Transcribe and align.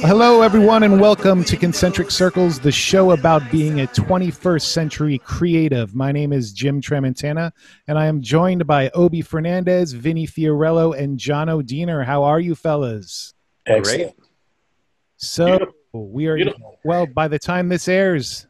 Hello, 0.00 0.42
everyone, 0.42 0.84
and 0.84 1.00
welcome 1.00 1.42
to 1.42 1.56
Concentric 1.56 2.12
Circles, 2.12 2.60
the 2.60 2.70
show 2.70 3.10
about 3.10 3.42
being 3.50 3.80
a 3.80 3.86
21st 3.88 4.62
century 4.62 5.18
creative. 5.18 5.92
My 5.94 6.12
name 6.12 6.32
is 6.32 6.52
Jim 6.52 6.80
Tramontana, 6.80 7.50
and 7.88 7.98
I 7.98 8.06
am 8.06 8.22
joined 8.22 8.64
by 8.64 8.90
Obi 8.90 9.22
Fernandez, 9.22 9.92
Vinny 9.92 10.24
Fiorello, 10.24 10.96
and 10.96 11.18
John 11.18 11.48
O'Diener. 11.48 12.04
How 12.04 12.22
are 12.22 12.38
you, 12.38 12.54
fellas? 12.54 13.34
Excellent. 13.66 14.14
So 15.16 15.74
we 15.92 16.28
are 16.28 16.36
Beautiful. 16.36 16.78
well. 16.84 17.06
By 17.06 17.26
the 17.26 17.38
time 17.38 17.68
this 17.68 17.88
airs, 17.88 18.46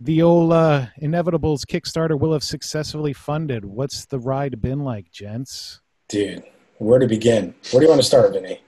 the 0.00 0.22
old 0.22 0.52
uh, 0.52 0.86
Inevitables 1.00 1.64
Kickstarter 1.64 2.18
will 2.18 2.32
have 2.32 2.42
successfully 2.42 3.12
funded. 3.12 3.64
What's 3.64 4.06
the 4.06 4.18
ride 4.18 4.60
been 4.60 4.80
like, 4.80 5.12
gents? 5.12 5.80
Dude, 6.08 6.42
where 6.78 6.98
to 6.98 7.06
begin? 7.06 7.54
Where 7.70 7.80
do 7.80 7.84
you 7.84 7.90
want 7.90 8.00
to 8.00 8.06
start, 8.06 8.32
Vinny? 8.32 8.60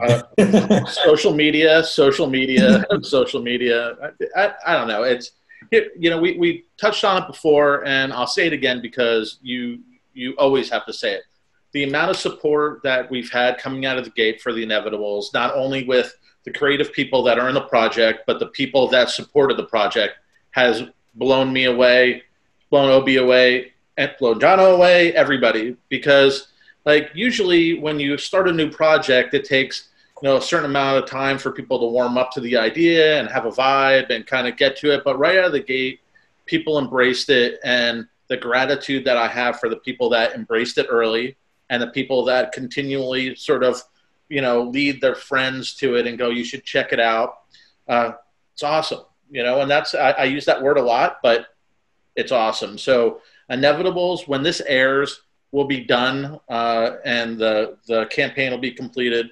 Uh, 0.00 0.84
social 0.86 1.34
media, 1.34 1.82
social 1.82 2.28
media, 2.28 2.84
social 3.02 3.42
media. 3.42 3.96
I, 4.36 4.42
I, 4.44 4.54
I 4.66 4.76
don't 4.76 4.88
know. 4.88 5.02
It's 5.02 5.32
it, 5.70 5.92
you 5.98 6.10
know 6.10 6.20
we, 6.20 6.38
we 6.38 6.64
touched 6.80 7.04
on 7.04 7.22
it 7.22 7.26
before, 7.26 7.84
and 7.86 8.12
I'll 8.12 8.26
say 8.26 8.46
it 8.46 8.52
again 8.52 8.80
because 8.80 9.38
you 9.42 9.80
you 10.14 10.34
always 10.38 10.70
have 10.70 10.86
to 10.86 10.92
say 10.92 11.14
it. 11.14 11.22
The 11.72 11.84
amount 11.84 12.10
of 12.10 12.16
support 12.16 12.82
that 12.82 13.10
we've 13.10 13.30
had 13.30 13.58
coming 13.58 13.86
out 13.86 13.98
of 13.98 14.04
the 14.04 14.10
gate 14.10 14.40
for 14.40 14.52
the 14.52 14.64
Inevitables, 14.64 15.34
not 15.34 15.54
only 15.54 15.84
with 15.84 16.14
the 16.44 16.52
creative 16.52 16.92
people 16.92 17.22
that 17.24 17.38
are 17.38 17.48
in 17.48 17.54
the 17.54 17.60
project, 17.60 18.24
but 18.26 18.38
the 18.38 18.46
people 18.46 18.88
that 18.88 19.10
supported 19.10 19.56
the 19.56 19.66
project, 19.66 20.14
has 20.52 20.84
blown 21.14 21.52
me 21.52 21.64
away, 21.64 22.22
blown 22.70 22.90
Obi 22.90 23.16
away, 23.16 23.72
and 23.96 24.14
blown 24.18 24.40
Jono 24.40 24.74
away. 24.74 25.12
Everybody, 25.14 25.76
because 25.88 26.47
like 26.88 27.10
usually 27.14 27.78
when 27.78 28.00
you 28.00 28.16
start 28.16 28.48
a 28.48 28.52
new 28.52 28.70
project, 28.70 29.34
it 29.34 29.44
takes 29.44 29.90
you 30.22 30.28
know 30.28 30.38
a 30.38 30.42
certain 30.42 30.70
amount 30.70 30.96
of 30.96 31.08
time 31.08 31.36
for 31.38 31.52
people 31.52 31.78
to 31.78 31.86
warm 31.86 32.16
up 32.16 32.30
to 32.32 32.40
the 32.40 32.56
idea 32.56 33.20
and 33.20 33.28
have 33.28 33.44
a 33.44 33.50
vibe 33.50 34.08
and 34.08 34.26
kind 34.26 34.48
of 34.48 34.56
get 34.56 34.74
to 34.78 34.94
it. 34.94 35.02
But 35.04 35.18
right 35.18 35.36
out 35.36 35.44
of 35.44 35.52
the 35.52 35.60
gate, 35.60 36.00
people 36.46 36.78
embraced 36.78 37.28
it, 37.28 37.60
and 37.62 38.08
the 38.28 38.38
gratitude 38.38 39.04
that 39.04 39.18
I 39.18 39.28
have 39.28 39.60
for 39.60 39.68
the 39.68 39.76
people 39.76 40.08
that 40.10 40.34
embraced 40.34 40.78
it 40.78 40.86
early 40.88 41.36
and 41.68 41.82
the 41.82 41.88
people 41.88 42.24
that 42.24 42.52
continually 42.52 43.34
sort 43.34 43.62
of 43.62 43.82
you 44.30 44.40
know 44.40 44.62
lead 44.62 45.02
their 45.02 45.14
friends 45.14 45.74
to 45.74 45.96
it 45.96 46.06
and 46.06 46.16
go, 46.16 46.30
you 46.30 46.42
should 46.42 46.64
check 46.64 46.94
it 46.94 47.00
out. 47.00 47.40
Uh, 47.86 48.12
it's 48.54 48.62
awesome, 48.62 49.04
you 49.30 49.42
know, 49.42 49.60
and 49.60 49.70
that's 49.70 49.94
I, 49.94 50.12
I 50.12 50.24
use 50.24 50.46
that 50.46 50.62
word 50.62 50.78
a 50.78 50.82
lot, 50.82 51.18
but 51.22 51.48
it's 52.16 52.32
awesome. 52.32 52.78
So 52.78 53.20
inevitables 53.50 54.26
when 54.26 54.42
this 54.42 54.62
airs 54.66 55.20
will 55.52 55.66
be 55.66 55.80
done 55.80 56.38
uh, 56.48 56.96
and 57.04 57.38
the 57.38 57.78
the 57.86 58.06
campaign 58.06 58.50
will 58.50 58.58
be 58.58 58.72
completed. 58.72 59.30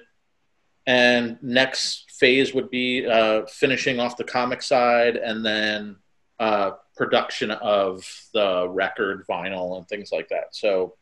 And 0.85 1.37
next 1.43 2.11
phase 2.11 2.53
would 2.53 2.69
be 2.69 3.05
uh, 3.05 3.45
finishing 3.47 3.99
off 3.99 4.15
the 4.15 4.23
comic 4.23 4.61
side 4.61 5.17
and 5.17 5.45
then 5.45 5.97
uh, 6.39 6.71
production 6.95 7.51
of 7.51 8.05
the 8.33 8.67
record 8.69 9.25
vinyl 9.27 9.77
and 9.77 9.87
things 9.87 10.11
like 10.13 10.29
that. 10.29 10.55
So 10.55 10.95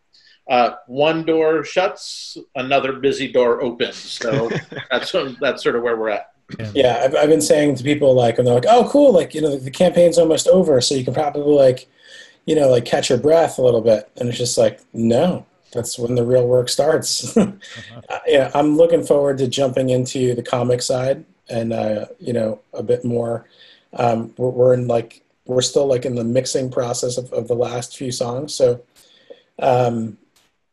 uh, 0.49 0.75
one 0.88 1.25
door 1.25 1.63
shuts 1.63 2.38
another 2.55 2.94
busy 2.94 3.31
door 3.31 3.61
opens. 3.61 3.97
So 3.97 4.50
that's 4.91 5.16
that's 5.39 5.63
sort 5.63 5.75
of 5.75 5.83
where 5.83 5.97
we're 5.97 6.09
at. 6.09 6.31
Yeah, 6.75 7.02
I've, 7.03 7.16
I've 7.16 7.29
been 7.29 7.41
saying 7.41 7.75
to 7.75 7.83
people 7.83 8.13
like, 8.13 8.38
when 8.38 8.45
they're 8.45 8.53
like, 8.53 8.67
"Oh, 8.67 8.88
cool! 8.89 9.11
Like, 9.11 9.33
you 9.33 9.41
know, 9.41 9.55
the 9.57 9.72
campaign's 9.72 10.19
almost 10.19 10.47
over, 10.47 10.79
so 10.79 10.94
you 10.94 11.03
can 11.03 11.13
probably 11.13 11.41
like, 11.41 11.88
you 12.45 12.56
know, 12.56 12.69
like 12.69 12.85
catch 12.85 13.09
your 13.09 13.19
breath 13.19 13.57
a 13.57 13.61
little 13.61 13.81
bit." 13.81 14.09
And 14.17 14.29
it's 14.29 14.38
just 14.38 14.57
like, 14.57 14.79
no, 14.94 15.45
that's 15.72 16.00
when 16.00 16.16
the 16.16 16.25
real 16.25 16.47
work 16.47 16.69
starts. 16.69 17.35
uh, 17.38 17.51
yeah, 18.25 18.51
I'm 18.53 18.78
looking 18.78 19.03
forward 19.03 19.38
to 19.39 19.47
jumping 19.47 19.89
into 19.89 20.33
the 20.33 20.44
comic 20.44 20.81
side 20.81 21.25
and 21.50 21.73
uh, 21.73 22.06
you 22.19 22.33
know 22.33 22.61
a 22.73 22.83
bit 22.83 23.06
more. 23.06 23.47
Um, 23.94 24.33
we're, 24.38 24.50
we're 24.50 24.73
in 24.73 24.88
like 24.88 25.23
we're 25.45 25.61
still 25.61 25.85
like 25.85 26.06
in 26.06 26.16
the 26.16 26.23
mixing 26.23 26.72
process 26.72 27.17
of, 27.17 27.31
of 27.33 27.47
the 27.47 27.56
last 27.56 27.97
few 27.97 28.11
songs, 28.11 28.53
so 28.53 28.81
um, 29.59 30.17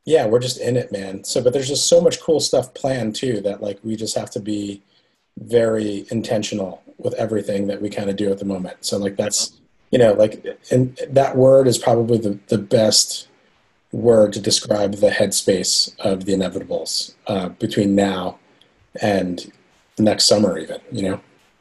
yeah, 0.04 0.27
we're 0.27 0.41
just 0.41 0.60
in 0.60 0.77
it, 0.77 0.91
man. 0.91 1.25
So, 1.25 1.43
but 1.43 1.53
there's 1.53 1.69
just 1.69 1.89
so 1.89 2.00
much 2.00 2.21
cool 2.21 2.41
stuff 2.41 2.75
planned 2.75 3.15
too 3.15 3.41
that 3.43 3.62
like 3.62 3.78
we 3.83 3.97
just 3.97 4.16
have 4.16 4.31
to 4.31 4.41
be 4.41 4.83
very 5.39 6.06
intentional 6.10 6.83
with 6.99 7.15
everything 7.15 7.66
that 7.69 7.81
we 7.81 7.89
kind 7.89 8.10
of 8.10 8.16
do 8.16 8.31
at 8.31 8.39
the 8.39 8.44
moment. 8.44 8.78
So 8.81 8.99
like 8.99 9.16
that's 9.16 9.60
you 9.92 9.98
know 9.98 10.14
like 10.14 10.44
and 10.72 10.98
that 11.08 11.36
word 11.36 11.69
is 11.69 11.78
probably 11.78 12.19
the 12.19 12.38
the 12.48 12.58
best 12.58 13.28
word 13.92 14.32
to 14.32 14.41
describe 14.41 14.94
the 14.94 15.10
headspace 15.10 15.94
of 16.00 16.25
the 16.25 16.32
inevitables 16.32 17.14
uh, 17.26 17.50
between 17.50 17.94
now 17.94 18.38
and 19.00 19.53
next 19.98 20.25
summer 20.25 20.58
even 20.58 20.80
you 20.91 21.03
know? 21.03 21.20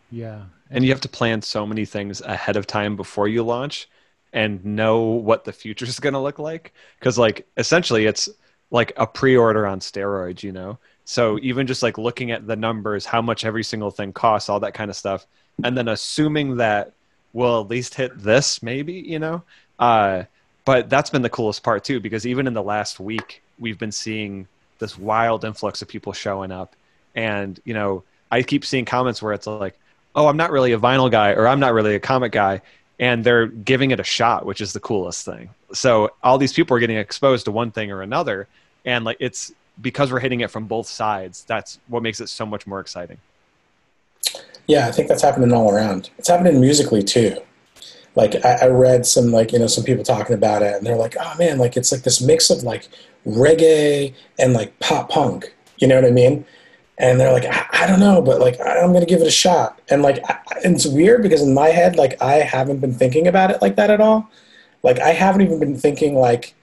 Yeah. 0.10 0.44
and 0.70 0.84
you 0.84 0.92
have 0.92 1.02
to 1.02 1.10
plan 1.10 1.42
so 1.42 1.68
many 1.68 1.86
things 1.86 2.22
ahead 2.22 2.56
of 2.56 2.66
time 2.66 2.96
before 2.96 3.28
you 3.28 3.44
launch 3.44 3.90
and 4.34 4.64
know 4.64 5.02
what 5.02 5.44
the 5.44 5.52
future 5.52 5.86
is 5.86 6.00
going 6.00 6.14
to 6.14 6.20
look 6.20 6.40
like. 6.40 6.74
Because 6.98 7.18
like 7.18 7.46
essentially 7.58 8.06
it's 8.06 8.30
like 8.72 8.94
a 8.96 9.06
pre-order 9.06 9.68
on 9.68 9.82
steroids 9.82 10.42
you 10.42 10.54
know? 10.54 10.80
So 11.04 11.38
even 11.42 11.68
just 11.68 11.84
like 11.84 11.98
looking 11.98 12.32
at 12.32 12.48
the 12.48 12.56
numbers 12.56 13.06
how 13.06 13.22
much 13.22 13.44
every 13.44 13.64
single 13.64 13.92
thing 13.92 14.14
costs 14.14 14.48
all 14.48 14.62
that 14.62 14.74
kind 14.74 14.90
of 14.90 14.96
stuff 14.96 15.28
and 15.66 15.78
then 15.78 15.90
assuming 15.90 16.56
that 16.58 16.94
we'll 17.34 17.62
at 17.62 17.68
least 17.68 17.96
hit 17.96 18.18
this 18.18 18.62
maybe 18.62 18.94
you 18.94 19.20
know? 19.20 19.44
Uh, 19.80 20.24
but 20.64 20.90
that's 20.90 21.10
been 21.10 21.22
the 21.24 21.30
coolest 21.30 21.64
part 21.64 21.84
too 21.84 22.00
because 22.00 22.26
even 22.28 22.48
in 22.48 22.54
the 22.54 22.64
last 22.64 23.00
week 23.00 23.42
we've 23.60 23.80
been 23.80 23.92
seeing 23.92 24.48
this 24.80 24.98
wild 24.98 25.44
influx 25.46 25.82
of 25.82 25.88
people 25.88 26.14
showing 26.14 26.52
up. 26.52 26.76
And 27.16 27.60
you 27.66 27.74
know 27.74 28.04
i 28.32 28.42
keep 28.42 28.66
seeing 28.66 28.86
comments 28.86 29.22
where 29.22 29.34
it's 29.34 29.46
like 29.46 29.78
oh 30.16 30.28
i'm 30.28 30.38
not 30.38 30.52
really 30.52 30.72
a 30.72 30.80
vinyl 30.80 31.12
guy 31.12 31.32
or 31.32 31.48
i'm 31.48 31.60
not 31.60 31.74
really 31.74 31.96
a 31.96 32.00
comic 32.00 32.32
guy 32.32 32.62
and 33.00 33.24
they're 33.24 33.48
giving 33.48 33.92
it 33.92 34.00
a 34.00 34.04
shot 34.04 34.46
which 34.46 34.62
is 34.62 34.74
the 34.74 34.80
coolest 34.80 35.26
thing. 35.26 35.50
So 35.74 36.12
all 36.24 36.38
these 36.38 36.54
people 36.54 36.78
are 36.78 36.80
getting 36.80 36.98
exposed 36.98 37.46
to 37.46 37.52
one 37.52 37.72
thing 37.72 37.92
or 37.92 38.02
another 38.02 38.48
and 38.86 39.04
like 39.04 39.18
it's 39.20 39.52
because 39.82 40.12
we're 40.12 40.20
hitting 40.20 40.42
it 40.42 40.52
from 40.52 40.66
both 40.66 40.88
sides 40.88 41.44
that's 41.46 41.80
what 41.88 42.04
makes 42.04 42.22
it 42.22 42.30
so 42.30 42.46
much 42.46 42.66
more 42.66 42.80
exciting 42.80 43.18
yeah 44.72 44.88
i 44.88 44.92
think 44.92 45.08
that's 45.10 45.22
happening 45.22 45.52
all 45.54 45.70
around. 45.76 46.10
It's 46.18 46.30
happening 46.30 46.60
musically 46.62 47.04
too. 47.04 47.38
Like 48.16 48.34
I, 48.46 48.52
I 48.64 48.68
read 48.68 49.06
some 49.06 49.28
like 49.32 49.52
you 49.52 49.60
know 49.60 49.68
some 49.68 49.84
people 49.84 50.04
talking 50.04 50.36
about 50.42 50.62
it 50.62 50.74
and 50.76 50.86
they're 50.86 50.96
like 51.06 51.16
oh 51.20 51.34
man 51.38 51.58
like 51.58 51.76
it's 51.78 51.92
like 51.92 52.04
this 52.04 52.22
mix 52.22 52.50
of 52.50 52.64
like 52.64 52.88
reggae 53.26 54.14
and 54.40 54.54
like 54.54 54.78
pop 54.80 55.10
punk. 55.10 55.54
You 55.80 55.88
know 55.88 55.96
what 55.96 56.06
i 56.06 56.12
mean? 56.12 56.46
And 56.98 57.20
they're 57.20 57.34
like 57.34 57.46
i, 57.46 57.66
I 57.82 57.88
don't 57.88 58.00
know 58.00 58.22
but 58.22 58.40
like 58.40 58.60
I- 58.62 58.80
i'm 58.82 58.94
gonna 58.94 59.06
give 59.14 59.22
it 59.22 59.28
a 59.28 59.32
shot. 59.46 59.80
And 59.90 60.02
like 60.02 60.20
I, 60.30 60.38
it's 60.64 60.86
weird 60.86 61.22
because 61.24 61.42
in 61.42 61.54
my 61.54 61.70
head 61.70 61.96
like 61.98 62.22
i 62.22 62.36
haven't 62.36 62.80
been 62.80 62.94
thinking 62.94 63.28
about 63.28 63.52
it 63.52 63.62
like 63.62 63.76
that 63.76 63.90
at 63.90 64.00
all. 64.02 64.30
Like 64.84 65.00
i 65.00 65.12
haven't 65.24 65.42
even 65.42 65.60
been 65.60 65.78
thinking 65.78 66.16
like 66.16 66.54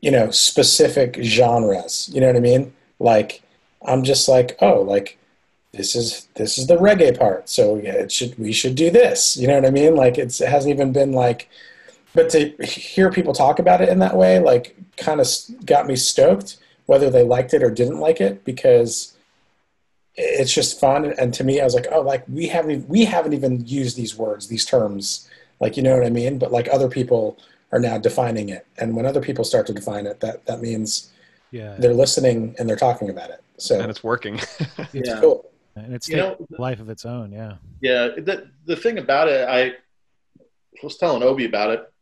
you 0.00 0.10
know 0.10 0.30
specific 0.32 1.18
genres. 1.22 2.10
You 2.12 2.20
know 2.20 2.26
what 2.28 2.36
i 2.36 2.40
mean? 2.40 2.72
Like 2.98 3.42
i'm 3.90 4.02
just 4.02 4.28
like 4.28 4.56
oh 4.60 4.80
like 4.82 5.18
this 5.72 5.94
is 5.94 6.28
this 6.34 6.58
is 6.58 6.66
the 6.66 6.76
reggae 6.76 7.16
part. 7.18 7.48
So 7.48 7.76
yeah, 7.76 7.92
it 7.92 8.10
should 8.12 8.38
we 8.38 8.52
should 8.52 8.74
do 8.74 8.90
this. 8.90 9.36
You 9.36 9.46
know 9.48 9.54
what 9.54 9.66
i 9.66 9.70
mean? 9.70 9.94
Like 9.96 10.18
it's 10.18 10.40
it 10.40 10.48
hasn't 10.48 10.72
even 10.74 10.92
been 10.92 11.12
like 11.12 11.48
but 12.14 12.30
to 12.30 12.48
hear 12.64 13.10
people 13.10 13.32
talk 13.34 13.58
about 13.58 13.80
it 13.82 13.88
in 13.90 13.98
that 13.98 14.16
way 14.16 14.38
like 14.38 14.74
kind 14.96 15.20
of 15.20 15.26
got 15.66 15.86
me 15.86 15.94
stoked 15.94 16.56
whether 16.86 17.10
they 17.10 17.22
liked 17.22 17.52
it 17.52 17.62
or 17.62 17.70
didn't 17.70 18.00
like 18.00 18.18
it 18.20 18.44
because 18.44 19.14
it's 20.16 20.52
just 20.52 20.80
fun. 20.80 21.12
And 21.18 21.32
to 21.34 21.44
me 21.44 21.60
i 21.60 21.64
was 21.64 21.74
like 21.74 21.86
oh 21.92 22.00
like 22.00 22.24
we 22.28 22.48
haven't 22.48 22.88
we 22.88 23.04
haven't 23.04 23.34
even 23.34 23.64
used 23.66 23.96
these 23.96 24.16
words 24.16 24.48
these 24.48 24.64
terms. 24.64 25.28
Like 25.60 25.76
you 25.76 25.82
know 25.82 25.94
what 25.96 26.06
i 26.06 26.10
mean? 26.10 26.38
But 26.38 26.50
like 26.50 26.68
other 26.72 26.88
people 26.88 27.38
are 27.72 27.78
now 27.78 27.98
defining 27.98 28.48
it. 28.48 28.66
And 28.78 28.96
when 28.96 29.04
other 29.04 29.20
people 29.20 29.44
start 29.44 29.66
to 29.66 29.74
define 29.74 30.06
it 30.06 30.20
that 30.20 30.46
that 30.46 30.60
means 30.62 31.10
Yeah. 31.50 31.76
they're 31.78 31.94
listening 31.94 32.54
and 32.58 32.66
they're 32.68 32.76
talking 32.76 33.10
about 33.10 33.30
it. 33.30 33.42
So 33.58 33.78
and 33.80 33.90
it's 33.90 34.02
working. 34.02 34.36
It's 34.94 35.10
Yeah. 35.10 35.20
cool 35.20 35.44
And 35.84 35.94
it's 35.94 36.08
You 36.08 36.16
know- 36.16 36.46
life 36.58 36.80
of 36.80 36.88
its 36.88 37.04
own. 37.04 37.32
Yeah. 37.32 37.56
Yeah, 37.80 38.08
the 38.16 38.50
the 38.66 38.76
thing 38.76 38.98
about 38.98 39.28
it, 39.28 39.48
I 39.48 39.74
was 40.82 40.96
telling 40.96 41.22
Obi 41.22 41.44
about 41.44 41.70
it, 41.70 41.92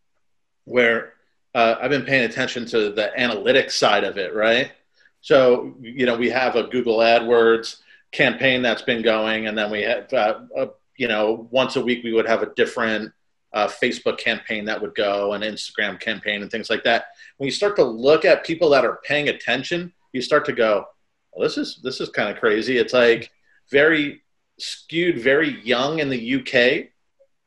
where 0.64 1.14
uh, 1.54 1.76
I've 1.80 1.90
been 1.90 2.04
paying 2.04 2.24
attention 2.24 2.66
to 2.66 2.90
the 2.90 3.12
analytics 3.18 3.72
side 3.72 4.04
of 4.04 4.18
it, 4.18 4.34
right? 4.34 4.72
So 5.20 5.74
you 5.80 6.06
know, 6.06 6.16
we 6.16 6.30
have 6.30 6.56
a 6.56 6.64
Google 6.64 6.98
AdWords 6.98 7.76
campaign 8.12 8.62
that's 8.62 8.82
been 8.82 9.02
going, 9.02 9.46
and 9.46 9.56
then 9.56 9.70
we 9.70 9.82
have, 9.82 10.12
uh, 10.12 10.40
uh, 10.56 10.66
you 10.96 11.08
know, 11.08 11.48
once 11.50 11.76
a 11.76 11.80
week 11.80 12.04
we 12.04 12.12
would 12.12 12.26
have 12.26 12.42
a 12.42 12.54
different 12.54 13.12
uh, 13.52 13.66
Facebook 13.68 14.18
campaign 14.18 14.64
that 14.66 14.80
would 14.80 14.94
go, 14.94 15.32
an 15.32 15.42
Instagram 15.42 15.98
campaign, 15.98 16.42
and 16.42 16.50
things 16.50 16.68
like 16.70 16.84
that. 16.84 17.06
When 17.38 17.46
you 17.46 17.50
start 17.52 17.76
to 17.76 17.84
look 17.84 18.24
at 18.24 18.44
people 18.44 18.70
that 18.70 18.84
are 18.84 19.00
paying 19.04 19.28
attention, 19.28 19.92
you 20.12 20.20
start 20.22 20.44
to 20.46 20.52
go, 20.52 20.86
well, 21.32 21.46
this 21.46 21.58
is 21.58 21.80
this 21.82 22.00
is 22.00 22.08
kind 22.10 22.28
of 22.30 22.38
crazy. 22.38 22.78
It's 22.78 22.92
like 22.92 23.30
very 23.70 24.22
skewed 24.58 25.18
very 25.18 25.60
young 25.62 25.98
in 25.98 26.08
the 26.08 26.34
UK, 26.36 26.88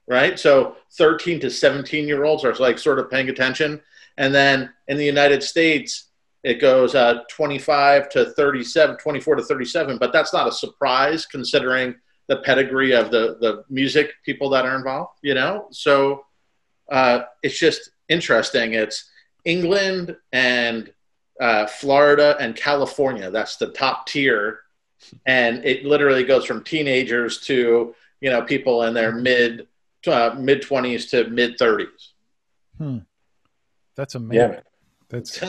right? 0.08 0.40
So 0.40 0.76
13 0.94 1.40
to 1.42 1.50
17 1.50 2.08
year 2.08 2.24
olds 2.24 2.44
are 2.44 2.54
like 2.56 2.80
sort 2.80 3.00
of 3.00 3.10
paying 3.10 3.30
attention. 3.30 3.82
And 4.18 4.34
then 4.34 4.72
in 4.88 4.98
the 4.98 5.06
United 5.06 5.44
States, 5.44 6.10
it 6.44 6.62
goes 6.62 6.96
uh, 6.96 7.24
25 7.30 8.10
to 8.10 8.32
37, 8.32 8.98
24 8.98 9.36
to 9.36 9.44
37, 9.44 9.98
but 9.98 10.14
that's 10.14 10.34
not 10.34 10.48
a 10.48 10.52
surprise 10.52 11.26
considering 11.26 11.96
the 12.28 12.38
pedigree 12.38 12.94
of 12.94 13.12
the, 13.12 13.38
the 13.42 13.64
music 13.70 14.14
people 14.24 14.50
that 14.50 14.66
are 14.66 14.78
involved, 14.78 15.20
you 15.22 15.34
know? 15.34 15.68
So 15.72 16.26
uh, 16.92 17.22
it's 17.44 17.60
just 17.60 17.92
interesting. 18.08 18.74
It's 18.74 19.10
England 19.46 20.16
and 20.32 20.94
uh, 21.42 21.66
Florida 21.66 22.38
and 22.40 22.56
California. 22.56 23.32
That's 23.32 23.58
the 23.58 23.72
top 23.72 24.06
tier. 24.06 24.62
And 25.26 25.64
it 25.66 25.86
literally 25.86 26.24
goes 26.24 26.46
from 26.46 26.64
teenagers 26.64 27.40
to, 27.42 27.96
you 28.22 28.30
know, 28.30 28.42
people 28.42 28.84
in 28.84 28.94
their 28.94 29.12
mid, 29.12 29.68
uh, 30.08 30.36
mid 30.38 30.62
20s 30.62 31.10
to 31.12 31.30
mid 31.30 31.58
30s. 31.58 31.88
Hmm. 32.78 32.98
That's 33.96 34.16
amazing. 34.16 34.54
Yeah. 34.54 34.60
That's 35.10 35.42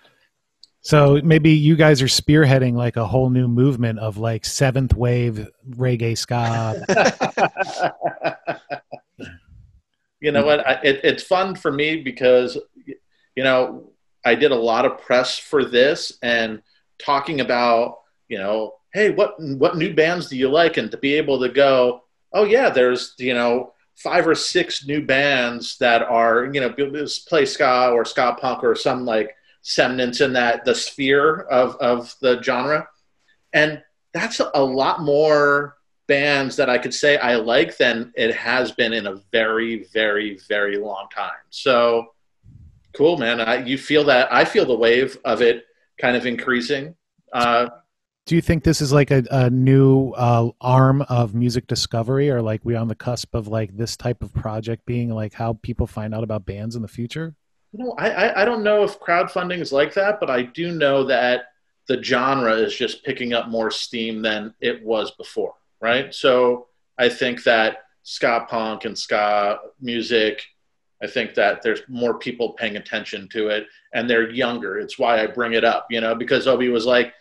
so 0.80 1.20
maybe 1.22 1.50
you 1.50 1.76
guys 1.76 2.00
are 2.00 2.06
spearheading 2.06 2.74
like 2.74 2.96
a 2.96 3.06
whole 3.06 3.30
new 3.30 3.48
movement 3.48 3.98
of 3.98 4.16
like 4.16 4.44
seventh 4.44 4.94
wave 4.94 5.48
reggae 5.68 6.16
ska. 6.16 6.82
you 10.20 10.32
know 10.32 10.44
what? 10.44 10.66
I, 10.66 10.80
it, 10.82 11.00
it's 11.04 11.22
fun 11.22 11.54
for 11.54 11.70
me 11.70 12.02
because, 12.02 12.56
you 12.86 13.44
know, 13.44 13.90
I 14.24 14.34
did 14.34 14.50
a 14.52 14.56
lot 14.56 14.84
of 14.84 15.00
press 15.00 15.38
for 15.38 15.64
this 15.64 16.18
and 16.22 16.62
talking 16.98 17.40
about, 17.40 17.98
you 18.28 18.38
know, 18.38 18.74
hey, 18.92 19.10
what 19.10 19.34
what 19.38 19.76
new 19.76 19.94
bands 19.94 20.28
do 20.28 20.36
you 20.36 20.48
like? 20.48 20.76
And 20.76 20.90
to 20.90 20.96
be 20.96 21.14
able 21.14 21.40
to 21.40 21.48
go, 21.48 22.02
oh 22.32 22.44
yeah, 22.44 22.70
there's 22.70 23.14
you 23.18 23.34
know 23.34 23.72
five 23.96 24.26
or 24.26 24.34
six 24.34 24.86
new 24.86 25.04
bands 25.04 25.78
that 25.78 26.02
are 26.02 26.46
you 26.52 26.60
know 26.60 26.74
play 27.28 27.44
ska 27.44 27.90
or 27.92 28.04
ska 28.04 28.36
punk 28.40 28.62
or 28.62 28.74
some 28.74 29.04
like 29.04 29.34
semblance 29.62 30.20
in 30.20 30.32
that 30.32 30.64
the 30.64 30.74
sphere 30.74 31.40
of 31.42 31.76
of 31.76 32.14
the 32.20 32.40
genre, 32.42 32.88
and 33.52 33.82
that's 34.12 34.40
a 34.54 34.62
lot 34.62 35.02
more 35.02 35.76
bands 36.06 36.56
that 36.56 36.70
I 36.70 36.78
could 36.78 36.94
say 36.94 37.16
I 37.18 37.34
like 37.36 37.76
than 37.76 38.12
it 38.16 38.34
has 38.34 38.70
been 38.72 38.92
in 38.92 39.06
a 39.06 39.16
very 39.32 39.84
very 39.92 40.38
very 40.48 40.78
long 40.78 41.08
time. 41.14 41.32
So 41.50 42.12
cool, 42.96 43.18
man. 43.18 43.40
I, 43.40 43.64
you 43.64 43.76
feel 43.76 44.04
that 44.04 44.32
I 44.32 44.44
feel 44.44 44.64
the 44.64 44.76
wave 44.76 45.18
of 45.24 45.42
it 45.42 45.64
kind 46.00 46.16
of 46.16 46.26
increasing. 46.26 46.94
Uh, 47.32 47.68
Do 48.26 48.34
you 48.34 48.42
think 48.42 48.64
this 48.64 48.80
is 48.80 48.92
like 48.92 49.10
a, 49.10 49.24
a 49.30 49.50
new 49.50 50.10
uh, 50.10 50.50
arm 50.60 51.02
of 51.02 51.34
music 51.34 51.68
discovery, 51.68 52.28
or 52.28 52.42
like 52.42 52.60
we 52.64 52.74
on 52.74 52.88
the 52.88 52.94
cusp 52.94 53.34
of 53.34 53.46
like 53.46 53.76
this 53.76 53.96
type 53.96 54.22
of 54.22 54.34
project 54.34 54.84
being 54.84 55.10
like 55.10 55.32
how 55.32 55.54
people 55.62 55.86
find 55.86 56.14
out 56.14 56.24
about 56.24 56.44
bands 56.44 56.76
in 56.76 56.82
the 56.82 56.88
future? 56.88 57.36
you 57.76 57.84
know, 57.84 57.94
I, 57.98 58.10
I, 58.10 58.42
I 58.42 58.44
don't 58.44 58.62
know 58.62 58.84
if 58.84 59.00
crowdfunding 59.00 59.60
is 59.60 59.72
like 59.72 59.92
that, 59.94 60.20
but 60.20 60.30
I 60.30 60.42
do 60.42 60.72
know 60.72 61.04
that 61.04 61.46
the 61.88 62.02
genre 62.02 62.54
is 62.54 62.74
just 62.74 63.04
picking 63.04 63.32
up 63.32 63.48
more 63.48 63.70
steam 63.70 64.22
than 64.22 64.54
it 64.60 64.82
was 64.84 65.10
before, 65.12 65.54
right? 65.80 66.14
So 66.14 66.68
I 66.98 67.08
think 67.08 67.42
that 67.44 67.78
ska 68.02 68.46
punk 68.48 68.84
and 68.84 68.96
ska 68.96 69.58
music, 69.80 70.42
I 71.02 71.06
think 71.06 71.34
that 71.34 71.62
there's 71.62 71.82
more 71.88 72.18
people 72.18 72.54
paying 72.54 72.76
attention 72.76 73.28
to 73.32 73.48
it 73.48 73.66
and 73.92 74.08
they're 74.08 74.30
younger. 74.30 74.78
It's 74.78 74.98
why 74.98 75.22
I 75.22 75.26
bring 75.26 75.52
it 75.52 75.64
up, 75.64 75.86
you 75.90 76.00
know, 76.00 76.14
because 76.14 76.46
Obi 76.46 76.70
was 76.70 76.86
like, 76.86 77.12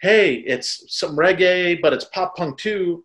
hey, 0.00 0.34
it's 0.34 0.84
some 0.88 1.16
reggae, 1.16 1.80
but 1.80 1.92
it's 1.92 2.04
pop 2.06 2.36
punk 2.36 2.58
too. 2.58 3.04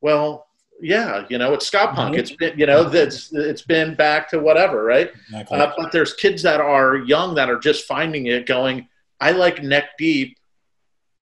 Well, 0.00 0.46
yeah, 0.80 1.24
you 1.30 1.38
know, 1.38 1.54
it's 1.54 1.66
ska 1.68 1.92
punk. 1.94 2.14
Mhm. 2.16 2.18
It's 2.18 2.32
been, 2.32 2.58
you 2.58 2.66
know, 2.66 2.84
that's 2.84 3.32
it's 3.32 3.62
been 3.62 3.94
back 3.94 4.28
to 4.30 4.40
whatever, 4.40 4.82
right? 4.84 5.12
Exactly. 5.28 5.58
Uh, 5.58 5.72
but 5.76 5.92
there's 5.92 6.14
kids 6.14 6.42
that 6.42 6.60
are 6.60 6.96
young 6.96 7.34
that 7.36 7.48
are 7.48 7.58
just 7.58 7.86
finding 7.86 8.26
it, 8.26 8.46
going, 8.46 8.88
I 9.20 9.30
like 9.32 9.62
Neck 9.62 9.90
Deep, 9.98 10.36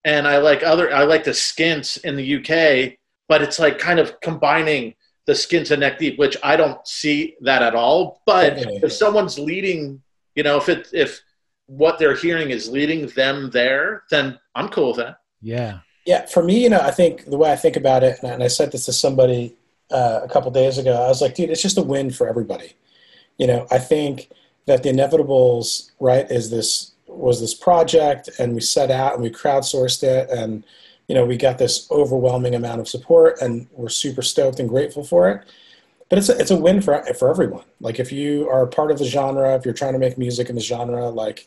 and 0.05 0.27
I 0.27 0.39
like 0.39 0.63
other, 0.63 0.95
I 0.95 1.03
like 1.05 1.25
the 1.25 1.35
Skints 1.35 1.99
in 1.99 2.17
the 2.17 2.37
UK, 2.37 2.97
but 3.29 3.43
it's 3.43 3.59
like 3.59 3.79
kind 3.79 3.99
of 4.01 4.19
combining 4.23 4.95
the 5.27 5.35
Skints 5.35 5.71
and 5.71 5.81
Neck 5.81 5.99
Deep, 5.99 6.19
which 6.19 6.39
I 6.43 6.57
don't 6.57 6.85
see 6.89 7.37
that 7.43 7.63
at 7.63 7.75
all. 7.75 8.23
But 8.25 8.55
Okay. 8.55 8.81
if 8.83 8.93
someone's 8.95 9.39
leading, 9.39 10.01
you 10.35 10.43
know, 10.43 10.57
if 10.57 10.71
it 10.71 10.89
if 10.95 11.21
what 11.71 12.01
they're 12.01 12.17
hearing 12.17 12.51
is 12.51 12.69
leading 12.69 13.07
them 13.09 13.49
there, 13.51 14.03
then 14.11 14.37
I'm 14.57 14.69
cool 14.71 14.89
with 14.89 14.97
that. 14.97 15.21
Yeah. 15.41 15.79
Yeah, 16.05 16.27
for 16.27 16.43
me, 16.43 16.65
you 16.65 16.69
know, 16.69 16.81
I 16.81 16.91
think 16.91 17.27
the 17.27 17.37
way 17.37 17.53
I 17.53 17.57
think 17.57 17.77
about 17.77 18.03
it, 18.03 18.19
and 18.25 18.43
I 18.43 18.49
said 18.49 18.73
this 18.73 18.87
to 18.87 18.93
somebody 18.93 19.55
uh, 19.93 20.21
a 20.25 20.29
couple 20.29 20.51
days 20.51 20.79
ago, 20.79 20.93
I 20.93 21.07
was 21.07 21.23
like, 21.23 21.37
dude, 21.37 21.51
it's 21.51 21.63
just 21.63 21.79
a 21.79 21.83
win 21.83 22.11
for 22.11 22.29
everybody. 22.29 22.73
You 23.39 23.47
know, 23.47 23.69
I 23.71 23.79
think 23.79 24.31
that 24.67 24.83
the 24.83 24.89
inevitables, 24.89 25.93
right, 26.01 26.29
is 26.29 26.51
this 26.51 26.93
was 27.07 27.41
this 27.41 27.55
project, 27.55 28.29
and 28.41 28.55
we 28.55 28.61
set 28.61 28.91
out 28.91 29.15
and 29.15 29.23
we 29.23 29.31
crowdsourced 29.31 30.03
it, 30.03 30.29
and 30.31 30.65
you 31.07 31.15
know, 31.15 31.25
we 31.25 31.37
got 31.37 31.59
this 31.59 31.89
overwhelming 31.91 32.55
amount 32.55 32.81
of 32.81 32.89
support, 32.89 33.41
and 33.41 33.69
we're 33.73 33.89
super 33.89 34.23
stoked 34.23 34.59
and 34.59 34.69
grateful 34.69 35.05
for 35.05 35.31
it. 35.31 35.49
But 36.11 36.19
it's 36.19 36.29
a, 36.29 36.37
it's 36.39 36.51
a 36.51 36.57
win 36.57 36.83
for 36.83 37.03
for 37.15 37.31
everyone. 37.31 37.65
Like 37.81 38.01
if 38.01 38.11
you 38.11 38.49
are 38.51 38.67
part 38.67 38.91
of 38.91 38.99
the 38.99 39.05
genre, 39.05 39.55
if 39.55 39.65
you're 39.65 39.73
trying 39.73 39.93
to 39.93 39.99
make 39.99 40.19
music 40.19 40.51
in 40.51 40.57
the 40.57 40.61
genre, 40.61 41.09
like 41.09 41.47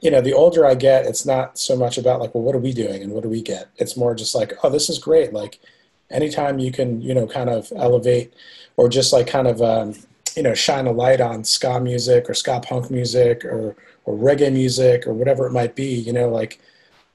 you 0.00 0.10
know, 0.10 0.20
the 0.20 0.32
older 0.32 0.64
I 0.64 0.74
get, 0.76 1.04
it's 1.04 1.26
not 1.26 1.58
so 1.58 1.76
much 1.76 1.98
about 1.98 2.20
like, 2.20 2.34
well, 2.34 2.44
what 2.44 2.54
are 2.54 2.60
we 2.60 2.72
doing 2.72 3.02
and 3.02 3.12
what 3.12 3.24
do 3.24 3.28
we 3.28 3.42
get? 3.42 3.68
It's 3.76 3.96
more 3.96 4.14
just 4.14 4.34
like, 4.34 4.52
oh, 4.62 4.70
this 4.70 4.88
is 4.88 4.98
great. 4.98 5.32
Like, 5.32 5.58
anytime 6.10 6.58
you 6.58 6.72
can, 6.72 7.02
you 7.02 7.12
know, 7.14 7.26
kind 7.26 7.50
of 7.50 7.72
elevate 7.76 8.32
or 8.76 8.88
just 8.88 9.12
like 9.12 9.26
kind 9.26 9.48
of, 9.48 9.60
um, 9.60 9.94
you 10.36 10.42
know, 10.42 10.54
shine 10.54 10.86
a 10.86 10.92
light 10.92 11.20
on 11.20 11.42
ska 11.44 11.80
music 11.80 12.30
or 12.30 12.34
ska 12.34 12.60
punk 12.60 12.90
music 12.90 13.44
or 13.44 13.76
or 14.04 14.16
reggae 14.16 14.52
music 14.52 15.06
or 15.06 15.12
whatever 15.12 15.46
it 15.46 15.52
might 15.52 15.74
be, 15.74 15.92
you 15.92 16.12
know, 16.12 16.28
like, 16.28 16.60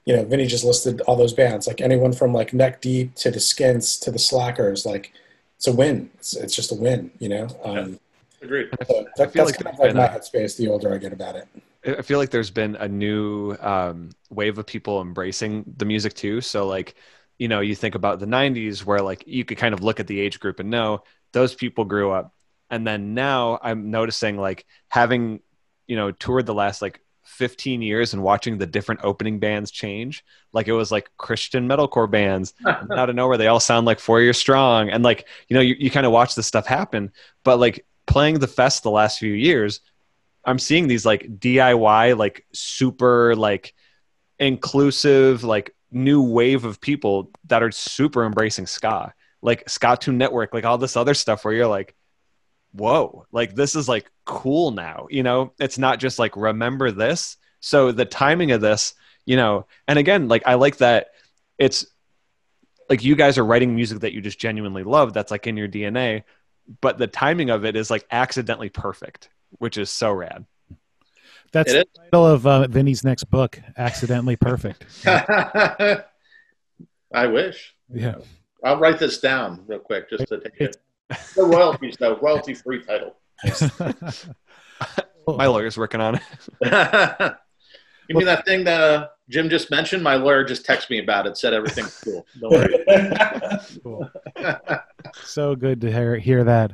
you 0.04 0.14
know, 0.14 0.24
Vinny 0.24 0.46
just 0.46 0.64
listed 0.64 1.00
all 1.02 1.16
those 1.16 1.32
bands, 1.32 1.66
like 1.66 1.80
anyone 1.80 2.12
from 2.12 2.32
like 2.34 2.52
Neck 2.52 2.82
Deep 2.82 3.14
to 3.16 3.30
the 3.30 3.40
Skints 3.40 3.98
to 4.00 4.10
the 4.10 4.18
Slackers, 4.18 4.84
like, 4.86 5.12
it's 5.56 5.66
a 5.66 5.72
win. 5.72 6.10
It's, 6.14 6.36
it's 6.36 6.54
just 6.54 6.72
a 6.72 6.74
win, 6.74 7.10
you 7.18 7.28
know. 7.28 7.48
Um, 7.64 7.98
Agreed. 8.42 8.68
so 8.86 9.06
that, 9.16 9.32
feel 9.32 9.46
that's 9.46 9.58
like 9.58 9.64
kind 9.64 9.90
of 9.90 9.96
like 9.96 10.12
my 10.12 10.18
headspace 10.18 10.56
the 10.56 10.68
older 10.68 10.92
I 10.92 10.98
get 10.98 11.12
about 11.12 11.36
it. 11.36 11.48
I 11.86 12.02
feel 12.02 12.18
like 12.18 12.30
there's 12.30 12.50
been 12.50 12.76
a 12.76 12.88
new 12.88 13.56
um, 13.60 14.10
wave 14.30 14.58
of 14.58 14.66
people 14.66 15.00
embracing 15.00 15.64
the 15.76 15.84
music 15.84 16.14
too. 16.14 16.40
So 16.40 16.66
like, 16.66 16.94
you 17.38 17.48
know, 17.48 17.60
you 17.60 17.74
think 17.74 17.94
about 17.94 18.20
the 18.20 18.26
'90s 18.26 18.84
where 18.84 19.00
like 19.00 19.24
you 19.26 19.44
could 19.44 19.58
kind 19.58 19.74
of 19.74 19.82
look 19.82 20.00
at 20.00 20.06
the 20.06 20.20
age 20.20 20.40
group 20.40 20.60
and 20.60 20.70
know 20.70 21.02
those 21.32 21.54
people 21.54 21.84
grew 21.84 22.10
up, 22.10 22.34
and 22.70 22.86
then 22.86 23.14
now 23.14 23.58
I'm 23.62 23.90
noticing 23.90 24.36
like 24.36 24.66
having, 24.88 25.40
you 25.86 25.96
know, 25.96 26.10
toured 26.10 26.46
the 26.46 26.54
last 26.54 26.80
like 26.80 27.00
15 27.24 27.82
years 27.82 28.12
and 28.12 28.22
watching 28.22 28.58
the 28.58 28.66
different 28.66 29.00
opening 29.02 29.38
bands 29.38 29.70
change. 29.70 30.24
Like 30.52 30.68
it 30.68 30.72
was 30.72 30.92
like 30.92 31.10
Christian 31.16 31.68
metalcore 31.68 32.10
bands, 32.10 32.54
and 32.64 32.92
out 32.92 33.10
of 33.10 33.16
nowhere 33.16 33.36
they 33.36 33.48
all 33.48 33.60
sound 33.60 33.86
like 33.86 33.98
Four 33.98 34.20
years 34.20 34.38
Strong, 34.38 34.90
and 34.90 35.02
like 35.02 35.26
you 35.48 35.54
know 35.54 35.60
you, 35.60 35.74
you 35.78 35.90
kind 35.90 36.06
of 36.06 36.12
watch 36.12 36.34
this 36.34 36.46
stuff 36.46 36.66
happen. 36.66 37.12
But 37.42 37.58
like 37.58 37.84
playing 38.06 38.38
the 38.38 38.46
fest 38.46 38.82
the 38.82 38.90
last 38.90 39.18
few 39.18 39.32
years, 39.32 39.80
I'm 40.44 40.58
seeing 40.58 40.86
these 40.86 41.06
like 41.06 41.38
DIY, 41.38 42.16
like 42.16 42.46
super 42.52 43.34
like 43.34 43.74
inclusive, 44.38 45.44
like 45.44 45.74
new 45.90 46.22
wave 46.22 46.64
of 46.64 46.80
people 46.80 47.30
that 47.46 47.62
are 47.62 47.70
super 47.70 48.24
embracing 48.24 48.66
ska, 48.66 49.14
like 49.42 49.64
Skatune 49.66 50.16
Network, 50.16 50.52
like 50.52 50.64
all 50.64 50.78
this 50.78 50.96
other 50.96 51.14
stuff 51.14 51.44
where 51.44 51.54
you're 51.54 51.66
like, 51.66 51.94
whoa, 52.74 53.26
like 53.32 53.54
this 53.54 53.74
is 53.76 53.88
like 53.88 54.10
cool 54.24 54.70
now. 54.70 55.06
You 55.10 55.22
know, 55.22 55.52
it's 55.58 55.78
not 55.78 56.00
just 56.00 56.18
like 56.18 56.36
remember 56.36 56.90
this. 56.90 57.36
So 57.60 57.92
the 57.92 58.04
timing 58.04 58.50
of 58.52 58.60
this, 58.60 58.94
you 59.24 59.36
know, 59.36 59.66
and 59.88 59.98
again, 59.98 60.28
like 60.28 60.42
I 60.46 60.54
like 60.54 60.78
that 60.78 61.08
it's 61.58 61.86
like 62.90 63.04
you 63.04 63.14
guys 63.16 63.38
are 63.38 63.44
writing 63.44 63.74
music 63.74 64.00
that 64.00 64.12
you 64.12 64.20
just 64.20 64.38
genuinely 64.38 64.82
love 64.82 65.12
that's 65.12 65.30
like 65.30 65.46
in 65.46 65.56
your 65.56 65.68
DNA, 65.68 66.24
but 66.80 66.98
the 66.98 67.06
timing 67.06 67.50
of 67.50 67.64
it 67.64 67.76
is 67.76 67.90
like 67.90 68.04
accidentally 68.10 68.68
perfect, 68.68 69.30
which 69.58 69.78
is 69.78 69.90
so 69.90 70.12
rad. 70.12 70.44
That's 71.52 71.72
the 71.72 71.86
title 71.96 72.26
of 72.26 72.46
uh, 72.48 72.66
Vinny's 72.66 73.04
next 73.04 73.24
book, 73.24 73.60
Accidentally 73.76 74.34
Perfect. 74.34 74.84
I 75.06 76.02
wish. 77.28 77.76
Yeah. 77.88 78.16
I'll 78.64 78.78
write 78.78 78.98
this 78.98 79.20
down 79.20 79.62
real 79.68 79.78
quick 79.78 80.10
just 80.10 80.26
to 80.28 80.40
take 80.40 80.60
it. 80.60 80.76
The 81.08 81.44
royalties, 81.44 81.96
though, 81.98 82.16
royalty 82.16 82.54
free 82.54 82.82
title. 82.82 83.16
My 85.26 85.46
lawyer's 85.46 85.76
working 85.76 86.00
on 86.00 86.16
it. 86.16 86.22
you 88.08 88.16
mean 88.16 88.26
that 88.26 88.44
thing 88.44 88.64
that 88.64 88.80
uh, 88.80 89.08
Jim 89.28 89.48
just 89.48 89.70
mentioned? 89.70 90.02
My 90.02 90.16
lawyer 90.16 90.44
just 90.44 90.66
texted 90.66 90.90
me 90.90 90.98
about 90.98 91.26
it, 91.26 91.36
said 91.36 91.54
everything's 91.54 91.98
cool. 92.04 92.26
Don't 92.40 92.52
worry. 92.52 92.84
Cool. 93.82 94.10
so 95.22 95.56
good 95.56 95.80
to 95.80 95.90
hear, 95.90 96.16
hear 96.16 96.44
that. 96.44 96.72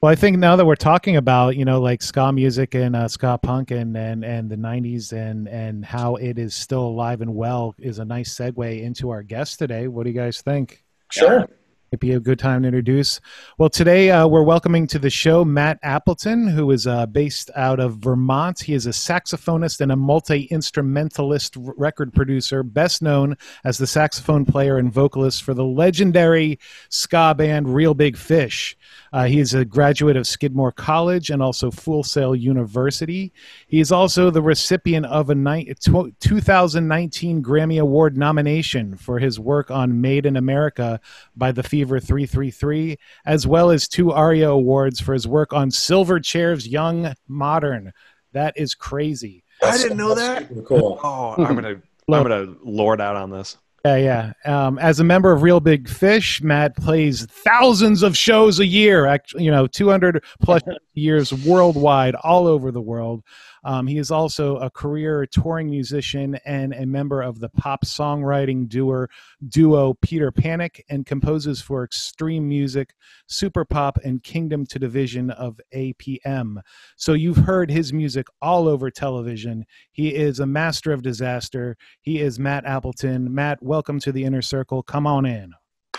Well, 0.00 0.12
I 0.12 0.14
think 0.14 0.38
now 0.38 0.56
that 0.56 0.66
we're 0.66 0.76
talking 0.76 1.16
about 1.16 1.56
you 1.56 1.64
know 1.64 1.80
like 1.80 2.02
ska 2.02 2.30
music 2.32 2.74
and 2.74 2.94
uh, 2.94 3.08
ska 3.08 3.38
punk 3.38 3.70
and, 3.70 3.96
and 3.96 4.24
and 4.24 4.50
the 4.50 4.56
'90s 4.56 5.12
and 5.12 5.48
and 5.48 5.84
how 5.84 6.16
it 6.16 6.38
is 6.38 6.54
still 6.54 6.86
alive 6.86 7.22
and 7.22 7.34
well 7.34 7.74
is 7.78 7.98
a 7.98 8.04
nice 8.04 8.34
segue 8.34 8.82
into 8.82 9.10
our 9.10 9.22
guest 9.22 9.58
today. 9.58 9.88
What 9.88 10.04
do 10.04 10.10
you 10.10 10.16
guys 10.16 10.42
think? 10.42 10.84
Sure. 11.10 11.48
It'd 11.92 12.00
be 12.00 12.12
a 12.12 12.20
good 12.20 12.40
time 12.40 12.62
to 12.62 12.68
introduce. 12.68 13.20
Well, 13.58 13.70
today 13.70 14.10
uh, 14.10 14.26
we're 14.26 14.42
welcoming 14.42 14.88
to 14.88 14.98
the 14.98 15.08
show 15.08 15.44
Matt 15.44 15.78
Appleton, 15.84 16.48
who 16.48 16.72
is 16.72 16.84
uh, 16.84 17.06
based 17.06 17.48
out 17.54 17.78
of 17.78 17.98
Vermont. 17.98 18.58
He 18.58 18.74
is 18.74 18.86
a 18.86 18.90
saxophonist 18.90 19.80
and 19.80 19.92
a 19.92 19.96
multi 19.96 20.48
instrumentalist 20.50 21.54
record 21.56 22.12
producer, 22.12 22.64
best 22.64 23.02
known 23.02 23.36
as 23.64 23.78
the 23.78 23.86
saxophone 23.86 24.44
player 24.44 24.78
and 24.78 24.92
vocalist 24.92 25.44
for 25.44 25.54
the 25.54 25.64
legendary 25.64 26.58
ska 26.88 27.34
band 27.38 27.72
Real 27.72 27.94
Big 27.94 28.16
Fish. 28.16 28.76
Uh, 29.12 29.26
he 29.26 29.38
is 29.38 29.54
a 29.54 29.64
graduate 29.64 30.16
of 30.16 30.26
Skidmore 30.26 30.72
College 30.72 31.30
and 31.30 31.40
also 31.40 31.70
Full 31.70 32.02
Sail 32.02 32.34
University. 32.34 33.32
He 33.68 33.78
is 33.78 33.92
also 33.92 34.30
the 34.30 34.42
recipient 34.42 35.06
of 35.06 35.30
a 35.30 35.36
ni- 35.36 35.72
2019 35.84 37.42
Grammy 37.42 37.80
Award 37.80 38.16
nomination 38.16 38.96
for 38.96 39.20
his 39.20 39.38
work 39.38 39.70
on 39.70 40.00
Made 40.00 40.26
in 40.26 40.36
America 40.36 41.00
by 41.36 41.52
the 41.52 41.62
Fever 41.76 42.00
333, 42.00 42.96
as 43.26 43.46
well 43.46 43.70
as 43.70 43.86
two 43.86 44.10
ARIA 44.10 44.48
Awards 44.48 44.98
for 44.98 45.12
his 45.12 45.28
work 45.28 45.52
on 45.52 45.68
Silverchair's 45.68 46.66
Young 46.66 47.12
Modern. 47.28 47.92
That 48.32 48.54
is 48.56 48.74
crazy. 48.74 49.44
I 49.62 49.76
didn't 49.76 49.98
know 49.98 50.14
that. 50.14 50.48
Cool. 50.64 50.98
Oh, 51.04 51.34
I'm 51.36 51.54
gonna 51.54 51.82
I'm 52.10 52.22
gonna 52.22 52.54
lord 52.64 53.02
out 53.02 53.14
on 53.14 53.28
this. 53.28 53.58
Yeah, 53.84 54.32
yeah. 54.46 54.66
Um, 54.66 54.78
as 54.78 55.00
a 55.00 55.04
member 55.04 55.32
of 55.32 55.42
Real 55.42 55.60
Big 55.60 55.86
Fish, 55.86 56.42
Matt 56.42 56.74
plays 56.76 57.26
thousands 57.26 58.02
of 58.02 58.16
shows 58.16 58.58
a 58.58 58.66
year. 58.66 59.04
Actually, 59.04 59.44
you 59.44 59.50
know, 59.50 59.66
200 59.66 60.24
plus 60.40 60.62
years 60.94 61.30
worldwide, 61.44 62.14
all 62.14 62.46
over 62.46 62.72
the 62.72 62.80
world. 62.80 63.22
Um, 63.66 63.88
he 63.88 63.98
is 63.98 64.12
also 64.12 64.58
a 64.58 64.70
career 64.70 65.26
touring 65.26 65.68
musician 65.68 66.38
and 66.46 66.72
a 66.72 66.86
member 66.86 67.20
of 67.20 67.40
the 67.40 67.48
pop 67.48 67.84
songwriting 67.84 68.68
duo, 68.68 69.08
duo 69.48 69.94
Peter 70.00 70.30
Panic 70.30 70.84
and 70.88 71.04
composes 71.04 71.60
for 71.60 71.82
Extreme 71.82 72.48
Music, 72.48 72.94
Super 73.26 73.64
Pop, 73.64 73.98
and 74.04 74.22
Kingdom 74.22 74.66
to 74.66 74.78
Division 74.78 75.30
of 75.32 75.60
APM. 75.74 76.60
So 76.96 77.14
you've 77.14 77.38
heard 77.38 77.68
his 77.68 77.92
music 77.92 78.28
all 78.40 78.68
over 78.68 78.88
television. 78.88 79.66
He 79.90 80.14
is 80.14 80.38
a 80.38 80.46
master 80.46 80.92
of 80.92 81.02
disaster. 81.02 81.76
He 82.02 82.20
is 82.20 82.38
Matt 82.38 82.64
Appleton. 82.66 83.34
Matt, 83.34 83.60
welcome 83.60 83.98
to 84.00 84.12
the 84.12 84.22
inner 84.22 84.42
circle. 84.42 84.84
Come 84.84 85.08
on 85.08 85.26
in. 85.26 85.52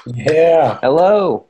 Yeah, 0.05 0.79
Hello. 0.81 1.47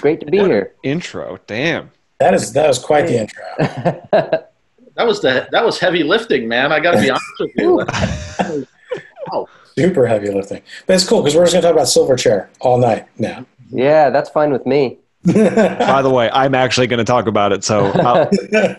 Great 0.00 0.20
to 0.20 0.26
be 0.26 0.38
here. 0.38 0.76
Intro. 0.84 1.40
Damn. 1.48 1.90
that 2.20 2.32
is 2.32 2.52
that 2.52 2.68
was 2.68 2.78
quite 2.78 3.08
the 3.08 3.18
intro. 3.18 4.44
That 4.98 5.06
was 5.06 5.20
the 5.20 5.46
that 5.52 5.64
was 5.64 5.78
heavy 5.78 6.02
lifting, 6.02 6.48
man. 6.48 6.72
I 6.72 6.80
got 6.80 6.96
to 6.96 7.00
be 7.00 7.08
honest 7.08 7.24
with 7.38 7.52
you. 7.54 8.66
wow. 9.32 9.46
Super 9.76 10.06
heavy 10.06 10.28
lifting, 10.28 10.60
but 10.86 10.94
it's 10.94 11.08
cool 11.08 11.22
because 11.22 11.36
we're 11.36 11.44
just 11.44 11.54
gonna 11.54 11.62
talk 11.62 11.72
about 11.72 11.86
Silverchair 11.86 12.48
all 12.60 12.78
night 12.78 13.06
now. 13.16 13.46
yeah, 13.70 14.10
that's 14.10 14.28
fine 14.28 14.50
with 14.52 14.66
me. 14.66 14.98
By 15.24 16.02
the 16.02 16.10
way, 16.10 16.28
I'm 16.32 16.54
actually 16.54 16.88
going 16.88 16.98
to 16.98 17.04
talk 17.04 17.26
about 17.26 17.52
it, 17.52 17.64
so 17.64 17.86
I'll, 17.86 18.30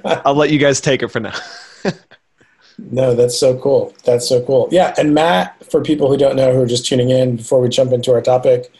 I'll 0.25 0.35
let 0.35 0.49
you 0.49 0.57
guys 0.57 0.79
take 0.79 1.03
it 1.03 1.09
for 1.09 1.19
now. 1.19 1.33
No, 2.91 3.13
that's 3.13 3.38
so 3.38 3.59
cool. 3.59 3.93
That's 4.05 4.27
so 4.27 4.41
cool. 4.45 4.69
Yeah, 4.71 4.95
and 4.97 5.13
Matt, 5.13 5.69
for 5.69 5.81
people 5.83 6.09
who 6.09 6.17
don't 6.17 6.38
know 6.38 6.53
who 6.53 6.61
are 6.61 6.65
just 6.65 6.85
tuning 6.85 7.09
in 7.09 7.35
before 7.35 7.59
we 7.59 7.67
jump 7.67 7.91
into 7.91 8.13
our 8.13 8.21
topic, 8.21 8.71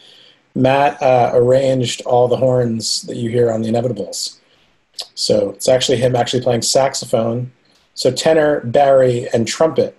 Matt 0.54 1.00
uh, 1.02 1.30
arranged 1.34 2.00
all 2.06 2.26
the 2.26 2.38
horns 2.38 3.02
that 3.02 3.16
you 3.16 3.28
hear 3.28 3.52
on 3.52 3.60
the 3.60 3.68
Inevitables. 3.68 4.39
So 5.14 5.50
it's 5.50 5.68
actually 5.68 5.98
him 5.98 6.16
actually 6.16 6.42
playing 6.42 6.62
saxophone, 6.62 7.52
so 7.94 8.10
tenor, 8.10 8.60
barry, 8.60 9.28
and 9.32 9.46
trumpet. 9.46 9.96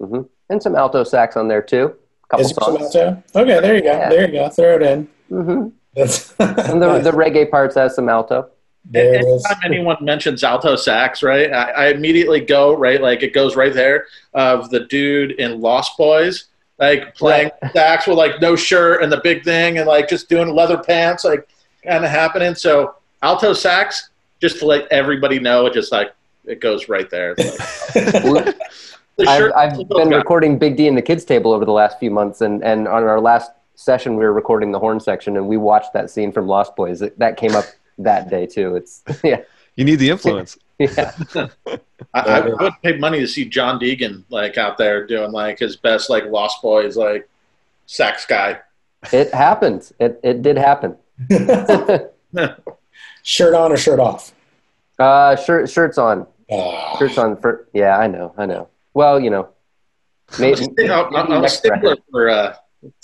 hmm 0.00 0.22
And 0.48 0.62
some 0.62 0.74
alto 0.76 1.04
sax 1.04 1.36
on 1.36 1.48
there 1.48 1.62
too. 1.62 1.94
A 2.24 2.28
couple 2.28 2.46
Is 2.46 2.52
there 2.52 2.64
some 2.64 2.76
alto? 2.78 3.22
Okay, 3.36 3.60
there 3.60 3.74
you 3.76 3.82
go. 3.82 3.92
Yeah. 3.92 4.08
There 4.08 4.26
you 4.26 4.32
go. 4.32 4.48
Throw 4.50 4.74
it 4.76 4.82
in. 4.82 5.08
hmm 5.28 5.68
And 5.96 6.82
the, 6.82 7.00
the 7.02 7.12
reggae 7.12 7.48
parts 7.50 7.74
has 7.76 7.94
some 7.94 8.08
alto. 8.08 8.48
there 8.84 9.14
it 9.14 9.24
is. 9.24 9.44
Anytime 9.46 9.62
anyone 9.64 9.96
mentions 10.00 10.42
alto 10.42 10.74
sax, 10.76 11.22
right, 11.22 11.52
I, 11.52 11.70
I 11.70 11.86
immediately 11.88 12.40
go 12.40 12.76
right, 12.76 13.00
like 13.00 13.22
it 13.22 13.32
goes 13.32 13.54
right 13.56 13.72
there 13.72 14.06
of 14.34 14.70
the 14.70 14.80
dude 14.80 15.32
in 15.32 15.60
Lost 15.60 15.96
Boys, 15.96 16.46
like 16.78 17.14
playing 17.14 17.50
sax 17.72 18.06
with 18.08 18.18
like 18.18 18.40
no 18.40 18.56
shirt 18.56 19.02
and 19.02 19.12
the 19.12 19.20
big 19.22 19.44
thing, 19.44 19.78
and 19.78 19.86
like 19.86 20.08
just 20.08 20.28
doing 20.28 20.48
leather 20.48 20.78
pants, 20.78 21.24
like 21.24 21.48
kind 21.84 22.04
of 22.04 22.10
happening. 22.10 22.54
So 22.56 22.96
alto 23.22 23.52
sax, 23.52 24.10
just 24.44 24.58
to 24.58 24.66
let 24.66 24.86
everybody 24.92 25.38
know, 25.38 25.64
it 25.64 25.72
just 25.72 25.90
like 25.90 26.14
it 26.44 26.60
goes 26.60 26.88
right 26.88 27.08
there. 27.08 27.34
Like, 29.16 29.26
the 29.28 29.52
I've, 29.54 29.78
I've 29.78 29.88
been 29.90 30.08
recording 30.08 30.58
Big 30.58 30.76
D 30.76 30.88
and 30.88 30.98
the 30.98 31.02
Kids 31.02 31.24
Table 31.24 31.52
over 31.52 31.64
the 31.64 31.70
last 31.70 32.00
few 32.00 32.10
months, 32.10 32.40
and, 32.40 32.64
and 32.64 32.88
on 32.88 33.04
our 33.04 33.20
last 33.20 33.52
session, 33.76 34.16
we 34.16 34.24
were 34.24 34.32
recording 34.32 34.72
the 34.72 34.78
horn 34.80 34.98
section, 34.98 35.36
and 35.36 35.46
we 35.46 35.56
watched 35.56 35.92
that 35.92 36.10
scene 36.10 36.32
from 36.32 36.48
Lost 36.48 36.74
Boys. 36.74 36.98
That, 36.98 37.16
that 37.20 37.36
came 37.36 37.54
up 37.54 37.66
that 37.98 38.28
day 38.28 38.46
too. 38.46 38.74
It's 38.74 39.04
yeah, 39.22 39.42
You 39.76 39.84
need 39.84 40.00
the 40.00 40.10
influence. 40.10 40.58
yeah. 40.80 41.12
I, 42.12 42.20
I 42.20 42.40
would 42.40 42.72
pay 42.82 42.96
money 42.96 43.20
to 43.20 43.28
see 43.28 43.44
John 43.44 43.78
Deegan 43.78 44.24
like 44.30 44.58
out 44.58 44.78
there 44.78 45.06
doing 45.06 45.30
like 45.30 45.60
his 45.60 45.76
best 45.76 46.10
like 46.10 46.24
Lost 46.24 46.60
Boys 46.60 46.96
like 46.96 47.28
sax 47.86 48.26
guy. 48.26 48.58
It 49.12 49.32
happened. 49.32 49.92
It 50.00 50.18
it 50.24 50.42
did 50.42 50.58
happen. 50.58 50.96
Shirt 53.24 53.54
on 53.54 53.72
or 53.72 53.76
shirt 53.76 53.98
off? 53.98 54.32
uh, 55.00 55.34
shirt 55.34 55.68
shirts 55.68 55.98
on. 55.98 56.26
Ah, 56.52 56.96
Shirts 56.98 57.18
on 57.18 57.36
for 57.38 57.66
yeah. 57.72 57.98
I 57.98 58.06
know. 58.06 58.32
I 58.38 58.46
know. 58.46 58.68
Well, 58.92 59.18
you 59.18 59.30
know, 59.30 59.48
maybe, 60.38 60.66
I'm, 60.88 61.16
I'm, 61.16 61.32
I'm 61.32 61.42
a 61.44 61.48
stickler 61.48 61.96
for 62.10 62.28
uh, 62.28 62.54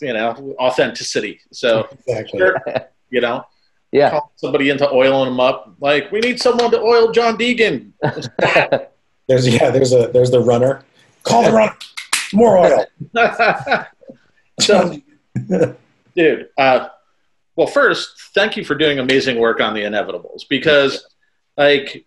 you 0.00 0.12
know 0.12 0.54
authenticity. 0.60 1.40
So 1.50 1.88
exactly. 2.06 2.38
sure, 2.38 2.56
you 3.10 3.20
know, 3.22 3.44
Yeah. 3.92 4.10
call 4.10 4.30
somebody 4.36 4.68
into 4.70 4.88
oiling 4.88 5.30
them 5.30 5.40
up. 5.40 5.74
Like 5.80 6.12
we 6.12 6.20
need 6.20 6.40
someone 6.40 6.70
to 6.70 6.80
oil 6.80 7.10
John 7.12 7.36
Deegan. 7.38 7.92
There's 9.26 9.48
yeah. 9.48 9.70
There's 9.70 9.92
a 9.94 10.08
there's 10.12 10.30
the 10.30 10.40
runner. 10.40 10.84
Call 11.22 11.42
the 11.44 11.52
runner. 11.52 11.76
More 12.32 12.58
oil. 12.58 12.84
so, 14.60 14.96
dude. 16.16 16.48
Uh, 16.58 16.88
well, 17.56 17.66
first, 17.66 18.20
thank 18.34 18.56
you 18.56 18.64
for 18.64 18.74
doing 18.74 18.98
amazing 18.98 19.38
work 19.38 19.60
on 19.60 19.74
the 19.74 19.82
Inevitables 19.82 20.48
because, 20.48 21.06
like, 21.56 22.06